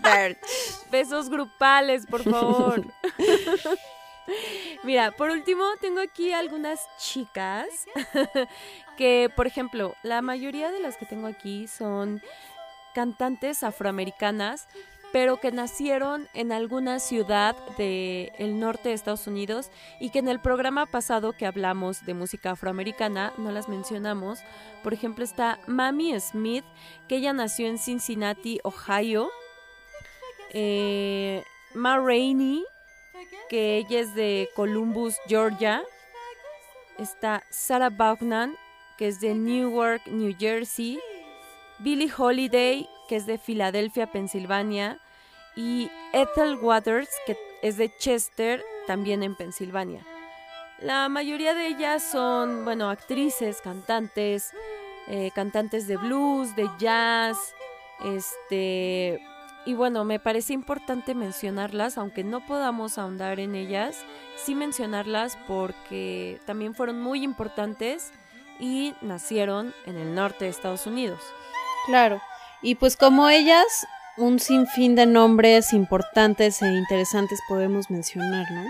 Bert. 0.00 0.38
Besos 0.90 1.28
grupales, 1.28 2.06
por 2.06 2.22
favor. 2.22 2.84
Mira, 4.84 5.12
por 5.12 5.30
último, 5.30 5.64
tengo 5.80 6.00
aquí 6.00 6.32
algunas 6.32 6.80
chicas 6.98 7.66
que, 8.96 9.30
por 9.36 9.46
ejemplo, 9.46 9.94
la 10.02 10.22
mayoría 10.22 10.70
de 10.70 10.80
las 10.80 10.96
que 10.96 11.06
tengo 11.06 11.26
aquí 11.26 11.68
son 11.68 12.22
cantantes 12.96 13.62
afroamericanas, 13.62 14.68
pero 15.12 15.38
que 15.38 15.52
nacieron 15.52 16.28
en 16.32 16.50
alguna 16.50 16.98
ciudad 16.98 17.54
del 17.76 18.58
norte 18.58 18.88
de 18.88 18.94
Estados 18.94 19.26
Unidos 19.26 19.70
y 20.00 20.08
que 20.08 20.20
en 20.20 20.28
el 20.28 20.40
programa 20.40 20.86
pasado 20.86 21.34
que 21.34 21.44
hablamos 21.44 22.06
de 22.06 22.14
música 22.14 22.52
afroamericana 22.52 23.34
no 23.36 23.50
las 23.52 23.68
mencionamos. 23.68 24.38
Por 24.82 24.94
ejemplo, 24.94 25.24
está 25.24 25.58
Mami 25.66 26.18
Smith, 26.18 26.64
que 27.06 27.16
ella 27.16 27.34
nació 27.34 27.66
en 27.66 27.76
Cincinnati, 27.76 28.60
Ohio. 28.64 29.28
Eh, 30.54 31.44
Ma 31.74 31.98
Rainey, 31.98 32.64
que 33.50 33.76
ella 33.76 34.00
es 34.00 34.14
de 34.14 34.48
Columbus, 34.56 35.16
Georgia. 35.26 35.82
Está 36.98 37.42
Sarah 37.50 37.90
Vaughan, 37.90 38.56
que 38.96 39.08
es 39.08 39.20
de 39.20 39.34
Newark, 39.34 40.06
New 40.06 40.34
Jersey. 40.38 40.98
Billie 41.78 42.12
Holiday, 42.16 42.88
que 43.08 43.16
es 43.16 43.26
de 43.26 43.38
Filadelfia, 43.38 44.10
Pensilvania. 44.10 44.98
Y 45.54 45.90
Ethel 46.12 46.56
Waters, 46.56 47.08
que 47.26 47.36
es 47.62 47.78
de 47.78 47.90
Chester, 47.96 48.62
también 48.86 49.22
en 49.22 49.34
Pensilvania. 49.34 50.04
La 50.80 51.08
mayoría 51.08 51.54
de 51.54 51.68
ellas 51.68 52.02
son, 52.02 52.64
bueno, 52.64 52.90
actrices, 52.90 53.62
cantantes, 53.62 54.52
eh, 55.08 55.30
cantantes 55.34 55.86
de 55.86 55.96
blues, 55.96 56.54
de 56.54 56.68
jazz, 56.78 57.54
este, 58.04 59.18
y 59.64 59.74
bueno, 59.74 60.04
me 60.04 60.20
parece 60.20 60.52
importante 60.52 61.14
mencionarlas, 61.14 61.96
aunque 61.96 62.24
no 62.24 62.44
podamos 62.46 62.98
ahondar 62.98 63.40
en 63.40 63.54
ellas, 63.54 64.04
sí 64.36 64.54
mencionarlas 64.54 65.38
porque 65.48 66.40
también 66.44 66.74
fueron 66.74 67.00
muy 67.00 67.24
importantes 67.24 68.12
y 68.60 68.94
nacieron 69.00 69.74
en 69.86 69.96
el 69.96 70.14
norte 70.14 70.44
de 70.44 70.50
Estados 70.50 70.86
Unidos. 70.86 71.20
Claro. 71.86 72.20
Y 72.62 72.74
pues 72.74 72.96
como 72.96 73.28
ellas, 73.28 73.86
un 74.16 74.38
sinfín 74.40 74.94
de 74.94 75.06
nombres 75.06 75.72
importantes 75.72 76.62
e 76.62 76.66
interesantes 76.66 77.38
podemos 77.48 77.90
mencionar, 77.90 78.50
¿no? 78.50 78.64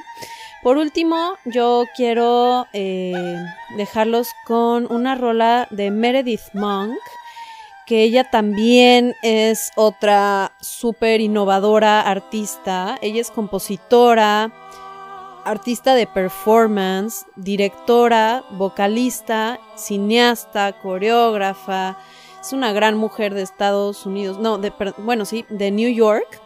Por 0.62 0.78
último, 0.78 1.36
yo 1.44 1.84
quiero 1.96 2.66
eh, 2.72 3.36
dejarlos 3.76 4.28
con 4.46 4.90
una 4.90 5.14
rola 5.14 5.68
de 5.70 5.90
Meredith 5.90 6.52
Monk, 6.54 6.98
que 7.86 8.02
ella 8.02 8.28
también 8.30 9.14
es 9.22 9.70
otra 9.76 10.52
súper 10.60 11.20
innovadora 11.20 12.00
artista. 12.00 12.98
Ella 13.00 13.20
es 13.20 13.30
compositora, 13.30 14.50
artista 15.44 15.94
de 15.94 16.08
performance, 16.08 17.26
directora, 17.36 18.42
vocalista, 18.50 19.60
cineasta, 19.76 20.72
coreógrafa. 20.80 21.96
Es 22.46 22.52
una 22.52 22.72
gran 22.72 22.96
mujer 22.96 23.34
de 23.34 23.42
Estados 23.42 24.06
Unidos, 24.06 24.38
no, 24.38 24.56
de, 24.58 24.72
bueno, 24.98 25.24
sí, 25.24 25.44
de 25.48 25.72
New 25.72 25.92
York. 25.92 26.40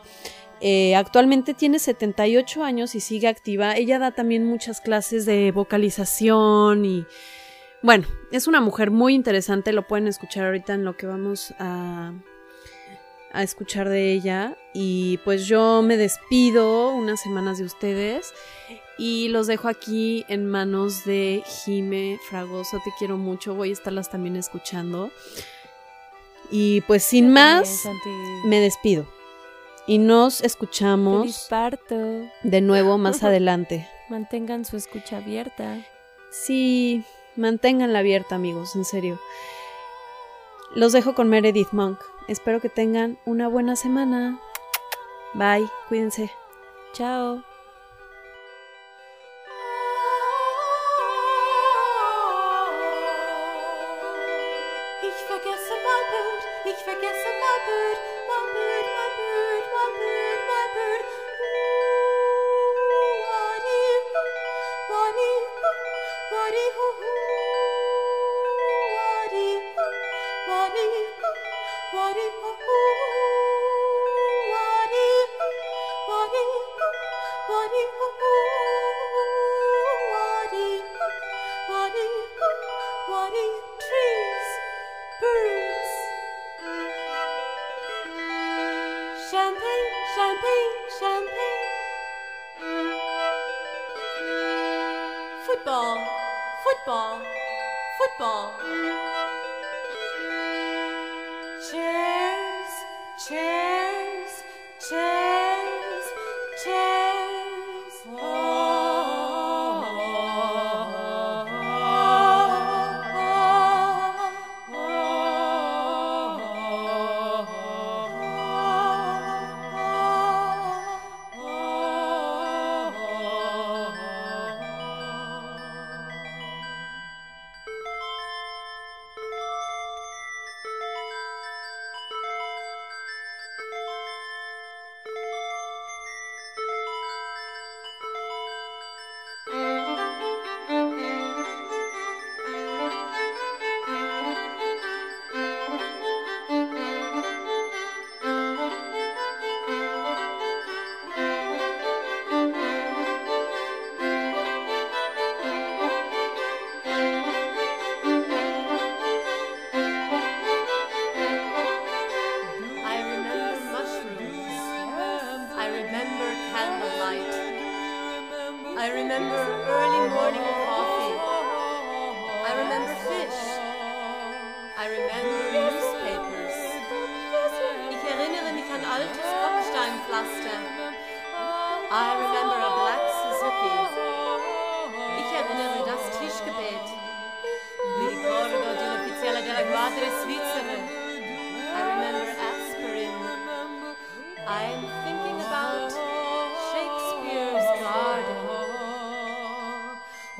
Eh, 0.63 0.97
actualmente 0.97 1.53
tiene 1.53 1.79
78 1.79 2.65
años 2.65 2.95
y 2.95 3.01
sigue 3.01 3.29
activa. 3.29 3.77
Ella 3.77 3.99
da 3.99 4.11
también 4.11 4.47
muchas 4.47 4.81
clases 4.81 5.27
de 5.27 5.53
vocalización 5.53 6.87
y 6.87 7.05
bueno, 7.83 8.07
es 8.33 8.47
una 8.47 8.63
mujer 8.63 8.91
muy 8.91 9.15
interesante. 9.15 9.75
Lo 9.75 9.87
pueden 9.87 10.07
escuchar 10.07 10.47
ahorita 10.47 10.73
en 10.73 10.87
lo 10.87 10.97
que 10.97 11.05
vamos 11.05 11.53
a, 11.59 12.15
a 13.35 13.43
escuchar 13.43 13.91
de 13.91 14.15
ella. 14.15 14.57
Y 14.73 15.19
pues 15.19 15.47
yo 15.47 15.83
me 15.83 15.99
despido 15.99 16.95
unas 16.95 17.21
semanas 17.21 17.59
de 17.59 17.65
ustedes 17.65 18.33
y 18.97 19.29
los 19.29 19.47
dejo 19.47 19.69
aquí 19.69 20.25
en 20.29 20.47
manos 20.47 21.05
de 21.05 21.43
Jime 21.63 22.19
Fragoso. 22.31 22.79
Te 22.83 22.91
quiero 22.99 23.19
mucho. 23.19 23.55
Voy 23.55 23.69
a 23.69 23.75
estarlas 23.75 24.09
también 24.09 24.37
escuchando. 24.37 25.11
Y 26.51 26.81
pues 26.83 27.05
sin 27.05 27.33
más, 27.33 27.89
me 28.45 28.61
despido. 28.61 29.07
Y 29.87 29.99
nos 29.99 30.41
escuchamos 30.43 31.49
de 32.43 32.61
nuevo 32.61 32.99
más 32.99 33.23
adelante. 33.23 33.89
Mantengan 34.09 34.65
su 34.65 34.77
escucha 34.77 35.19
abierta. 35.19 35.79
Sí, 36.31 37.05
manténganla 37.37 38.01
abierta, 38.01 38.35
amigos, 38.35 38.75
en 38.77 38.85
serio. 38.85 39.21
Los 40.75 40.93
dejo 40.93 41.15
con 41.15 41.29
Meredith 41.29 41.73
Monk. 41.73 41.99
Espero 42.29 42.61
que 42.61 42.69
tengan 42.69 43.19
una 43.25 43.49
buena 43.49 43.75
semana. 43.75 44.41
Bye, 45.35 45.69
cuídense. 45.89 46.31
Chao. 46.93 47.50
Champagne, 90.41 90.89
champagne. 90.99 91.37
Football, 95.45 95.99
football, 96.65 97.21
football. 97.99 99.20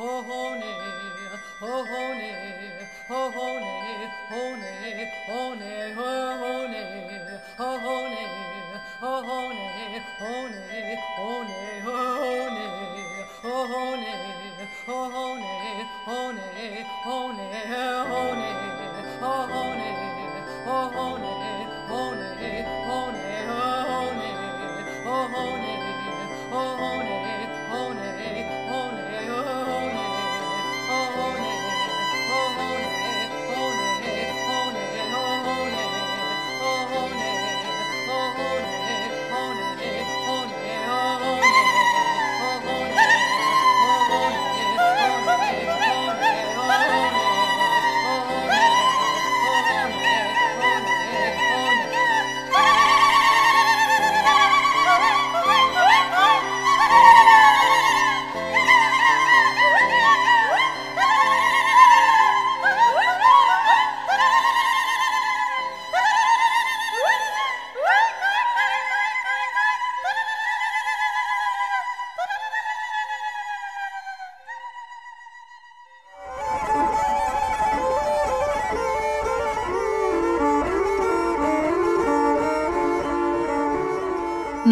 ho 0.01 0.23
ho 0.23 0.55
ne, 0.57 0.73
ho 1.61 1.85
ho 1.85 2.15
ne, 2.15 2.31
ho 3.09 3.21
ho 3.37 3.49
ne, 3.61 3.75
ho 4.31 4.57
ne, 4.57 4.73
ho 5.29 5.55
ne, 5.61 5.73
ho 5.99 6.09
ho 6.41 6.55
ne, 6.69 6.85
ho 7.59 7.69
ho 7.85 7.97
ne, 8.09 8.25
ho 9.01 9.13
ho 9.29 9.41
ne, 9.53 9.69
ho 10.21 10.49
ne, 10.49 10.71
ho 10.71 11.43
ne, 11.45 11.61
ho 11.85 11.99
ho 12.01 12.49
ne, 12.57 12.69
ho 13.43 13.57
ho 13.73 13.85
ne, 14.01 14.15
ho 14.87 14.99
ho 15.13 15.27
ne, 15.37 15.61
ho 16.07 16.33
ne, 16.33 16.49
ho 17.05 17.19
ne, 17.37 17.49
ho 18.09 18.23
ne, 18.41 18.53
ho 19.21 19.35
ho 19.53 19.65
ne, 19.77 19.91
ho 20.65 20.79
ho 20.97 21.09
ne, 21.19 21.35
ho 21.91 22.03
ne, 22.17 22.41
ho 22.89 23.01
ne, 23.13 23.37
ho 23.49 23.69
ne, 24.01 24.27
ho 25.05 25.19
ho 25.29 25.47
ne, 25.61 25.75
ho 26.51 26.65
ho 26.81 27.03
ne. 27.03 27.20